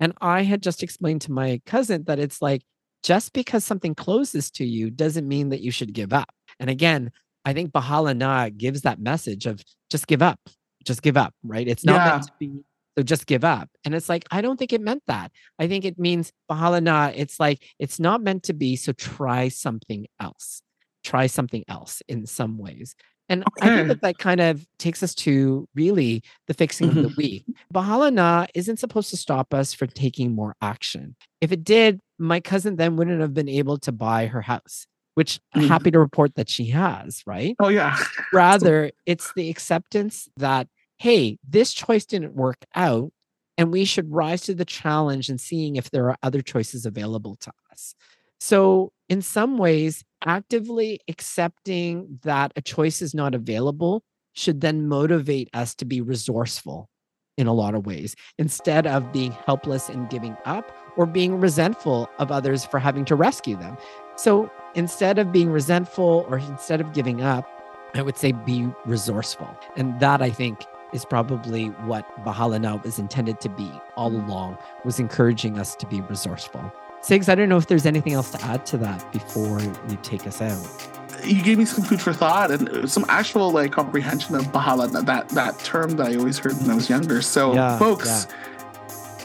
And 0.04 0.12
I 0.20 0.42
had 0.42 0.62
just 0.62 0.82
explained 0.82 1.22
to 1.22 1.32
my 1.32 1.62
cousin 1.64 2.04
that 2.08 2.18
it's 2.18 2.42
like 2.42 2.60
just 3.02 3.32
because 3.32 3.64
something 3.64 3.94
closes 3.94 4.50
to 4.50 4.62
you 4.62 4.90
doesn't 4.90 5.26
mean 5.26 5.48
that 5.48 5.62
you 5.62 5.70
should 5.70 5.94
give 5.94 6.12
up. 6.12 6.28
And 6.60 6.68
again, 6.68 7.10
I 7.46 7.54
think 7.54 7.72
Bahala 7.72 8.14
Na 8.14 8.50
gives 8.50 8.82
that 8.82 9.00
message 9.00 9.46
of 9.46 9.64
just 9.88 10.06
give 10.06 10.20
up, 10.20 10.38
just 10.84 11.00
give 11.00 11.16
up, 11.16 11.32
right? 11.42 11.66
It's 11.66 11.86
not 11.86 12.06
meant 12.06 12.22
to 12.24 12.32
be, 12.38 12.64
so 12.98 13.02
just 13.02 13.24
give 13.24 13.44
up. 13.44 13.70
And 13.86 13.94
it's 13.94 14.10
like, 14.10 14.26
I 14.30 14.42
don't 14.42 14.58
think 14.58 14.74
it 14.74 14.82
meant 14.82 15.04
that. 15.06 15.32
I 15.58 15.68
think 15.68 15.86
it 15.86 15.98
means 15.98 16.32
Bahala 16.50 16.82
Na, 16.82 17.10
it's 17.14 17.40
like, 17.40 17.64
it's 17.78 17.98
not 17.98 18.20
meant 18.20 18.42
to 18.42 18.52
be, 18.52 18.76
so 18.76 18.92
try 18.92 19.48
something 19.48 20.06
else. 20.20 20.60
Try 21.02 21.28
something 21.28 21.64
else 21.66 22.02
in 22.08 22.26
some 22.26 22.58
ways. 22.58 22.94
And 23.34 23.44
I 23.60 23.68
think 23.74 23.88
that 23.88 24.00
that 24.02 24.18
kind 24.18 24.40
of 24.40 24.64
takes 24.78 25.02
us 25.02 25.12
to 25.16 25.68
really 25.74 26.22
the 26.46 26.54
fixing 26.54 26.88
of 26.88 26.94
the 26.94 27.12
week. 27.16 27.44
Bahala 27.74 28.12
Na 28.12 28.46
isn't 28.54 28.78
supposed 28.78 29.10
to 29.10 29.16
stop 29.16 29.52
us 29.52 29.72
from 29.74 29.88
taking 29.88 30.32
more 30.34 30.54
action. 30.62 31.16
If 31.40 31.50
it 31.50 31.64
did, 31.64 32.00
my 32.18 32.38
cousin 32.38 32.76
then 32.76 32.94
wouldn't 32.94 33.20
have 33.20 33.34
been 33.34 33.48
able 33.48 33.76
to 33.78 33.90
buy 33.90 34.26
her 34.26 34.40
house, 34.40 34.86
which 35.14 35.40
I'm 35.52 35.62
Mhm. 35.62 35.68
happy 35.68 35.90
to 35.90 35.98
report 35.98 36.36
that 36.36 36.48
she 36.48 36.66
has, 36.66 37.22
right? 37.26 37.56
Oh 37.58 37.68
yeah. 37.70 37.96
Rather, 38.32 38.92
it's 39.04 39.32
the 39.34 39.50
acceptance 39.50 40.28
that, 40.36 40.68
hey, 40.98 41.38
this 41.48 41.72
choice 41.74 42.04
didn't 42.06 42.34
work 42.36 42.64
out, 42.76 43.12
and 43.58 43.72
we 43.72 43.84
should 43.84 44.12
rise 44.12 44.42
to 44.42 44.54
the 44.54 44.64
challenge 44.64 45.28
and 45.28 45.40
seeing 45.40 45.74
if 45.74 45.90
there 45.90 46.08
are 46.08 46.16
other 46.22 46.40
choices 46.40 46.86
available 46.86 47.34
to 47.40 47.52
us. 47.72 47.96
So, 48.38 48.92
in 49.08 49.22
some 49.22 49.58
ways, 49.58 50.04
actively 50.24 51.00
accepting 51.08 52.18
that 52.22 52.52
a 52.56 52.62
choice 52.62 53.02
is 53.02 53.14
not 53.14 53.34
available 53.34 54.02
should 54.32 54.60
then 54.60 54.88
motivate 54.88 55.48
us 55.54 55.74
to 55.76 55.84
be 55.84 56.00
resourceful 56.00 56.88
in 57.36 57.46
a 57.46 57.52
lot 57.52 57.74
of 57.74 57.84
ways 57.84 58.14
instead 58.38 58.86
of 58.86 59.12
being 59.12 59.32
helpless 59.46 59.88
and 59.88 60.08
giving 60.08 60.36
up 60.44 60.70
or 60.96 61.04
being 61.04 61.40
resentful 61.40 62.08
of 62.18 62.30
others 62.30 62.64
for 62.64 62.78
having 62.78 63.04
to 63.04 63.14
rescue 63.14 63.56
them. 63.56 63.76
So, 64.16 64.50
instead 64.74 65.18
of 65.18 65.32
being 65.32 65.50
resentful 65.50 66.26
or 66.28 66.38
instead 66.38 66.80
of 66.80 66.92
giving 66.92 67.22
up, 67.22 67.48
I 67.94 68.02
would 68.02 68.16
say 68.16 68.32
be 68.32 68.68
resourceful. 68.86 69.48
And 69.76 69.98
that 70.00 70.22
I 70.22 70.30
think 70.30 70.64
is 70.92 71.04
probably 71.04 71.66
what 71.86 72.06
Now 72.24 72.80
was 72.84 72.98
intended 72.98 73.40
to 73.40 73.48
be 73.48 73.70
all 73.96 74.10
mm. 74.10 74.26
along, 74.26 74.58
was 74.84 74.98
encouraging 75.00 75.58
us 75.58 75.74
to 75.76 75.86
be 75.86 76.00
resourceful. 76.02 76.72
Sigs, 77.04 77.28
I 77.28 77.34
don't 77.34 77.50
know 77.50 77.58
if 77.58 77.66
there's 77.66 77.84
anything 77.84 78.14
else 78.14 78.30
to 78.30 78.42
add 78.44 78.64
to 78.66 78.78
that 78.78 79.12
before 79.12 79.60
you 79.60 79.98
take 80.02 80.26
us 80.26 80.40
out. 80.40 80.88
You 81.22 81.42
gave 81.42 81.58
me 81.58 81.66
some 81.66 81.84
food 81.84 82.00
for 82.00 82.14
thought 82.14 82.50
and 82.50 82.90
some 82.90 83.04
actual 83.10 83.50
like 83.50 83.72
comprehension 83.72 84.34
of 84.36 84.44
Bahala, 84.46 84.90
that 85.04 85.28
that 85.28 85.58
term 85.58 85.96
that 85.96 86.08
I 86.08 86.16
always 86.16 86.38
heard 86.38 86.54
when 86.54 86.70
I 86.70 86.74
was 86.74 86.88
younger. 86.88 87.20
So, 87.20 87.52
Yeah, 87.54 87.78
folks, 87.78 88.26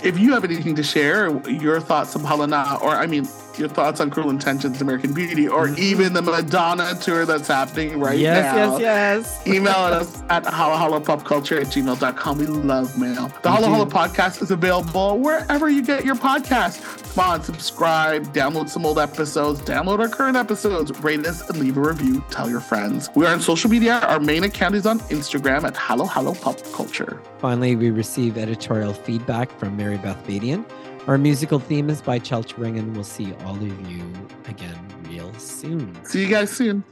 if 0.03 0.19
you 0.19 0.33
have 0.33 0.43
anything 0.43 0.75
to 0.75 0.83
share, 0.83 1.29
your 1.49 1.79
thoughts 1.79 2.17
on 2.17 2.21
Bahala 2.21 2.81
or 2.81 2.91
I 2.91 3.07
mean, 3.07 3.25
your 3.59 3.69
thoughts 3.69 3.99
on 3.99 4.09
Cruel 4.09 4.29
Intentions, 4.29 4.81
American 4.81 5.13
Beauty, 5.13 5.47
or 5.47 5.67
Mhm. 5.67 5.77
even 5.79 6.13
the 6.13 6.21
Madonna 6.21 6.95
tour 7.01 7.25
that's 7.25 7.47
happening 7.47 7.99
right 7.99 8.17
yes, 8.17 8.55
now. 8.55 8.77
yes, 8.77 8.79
yes. 8.81 9.39
Yes. 9.45 9.55
Email 9.55 9.73
us 9.75 10.23
at 10.29 10.43
halohalopopculture 10.45 11.59
at 11.61 11.67
gmail.com. 11.67 12.37
We 12.37 12.45
love 12.47 12.97
mail. 12.97 13.31
The 13.41 13.49
We 13.49 13.55
Halo. 13.55 13.67
Halo 13.69 13.85
podcast 13.85 14.41
is 14.41 14.51
available 14.51 15.19
wherever 15.19 15.69
you 15.69 15.81
get 15.83 16.05
your 16.05 16.15
podcast. 16.15 16.81
Come 17.15 17.31
on, 17.31 17.43
subscribe, 17.43 18.33
download 18.33 18.69
some 18.69 18.85
old 18.85 18.99
episodes, 18.99 19.59
download 19.61 19.99
our 19.99 20.07
current 20.07 20.37
episodes, 20.37 20.91
rate 21.03 21.25
us, 21.25 21.47
and 21.49 21.59
leave 21.59 21.77
a 21.77 21.81
review. 21.81 22.23
Tell 22.29 22.49
your 22.49 22.61
friends. 22.61 23.09
We 23.15 23.25
are 23.25 23.33
on 23.33 23.41
social 23.41 23.69
media. 23.69 23.99
Our 24.07 24.19
main 24.19 24.43
account 24.43 24.75
is 24.75 24.85
on 24.85 24.99
Instagram 25.09 25.63
at 25.63 25.75
Halo 25.75 26.05
Halo 26.05 26.33
Pop 26.33 26.57
Culture. 26.73 27.19
Finally, 27.39 27.75
we 27.75 27.89
receive 27.91 28.37
editorial 28.37 28.93
feedback 28.93 29.57
from 29.59 29.75
Mary 29.75 29.97
Beth 29.97 30.17
Badian. 30.27 30.63
Our 31.07 31.17
musical 31.17 31.59
theme 31.59 31.89
is 31.89 32.01
by 32.01 32.19
Chelch 32.19 32.55
Ring, 32.57 32.77
and 32.77 32.93
we'll 32.93 33.03
see 33.03 33.33
all 33.45 33.55
of 33.55 33.89
you 33.91 34.03
again 34.47 34.77
real 35.09 35.33
soon. 35.35 35.93
See 36.05 36.21
you 36.21 36.27
guys 36.29 36.51
soon. 36.51 36.83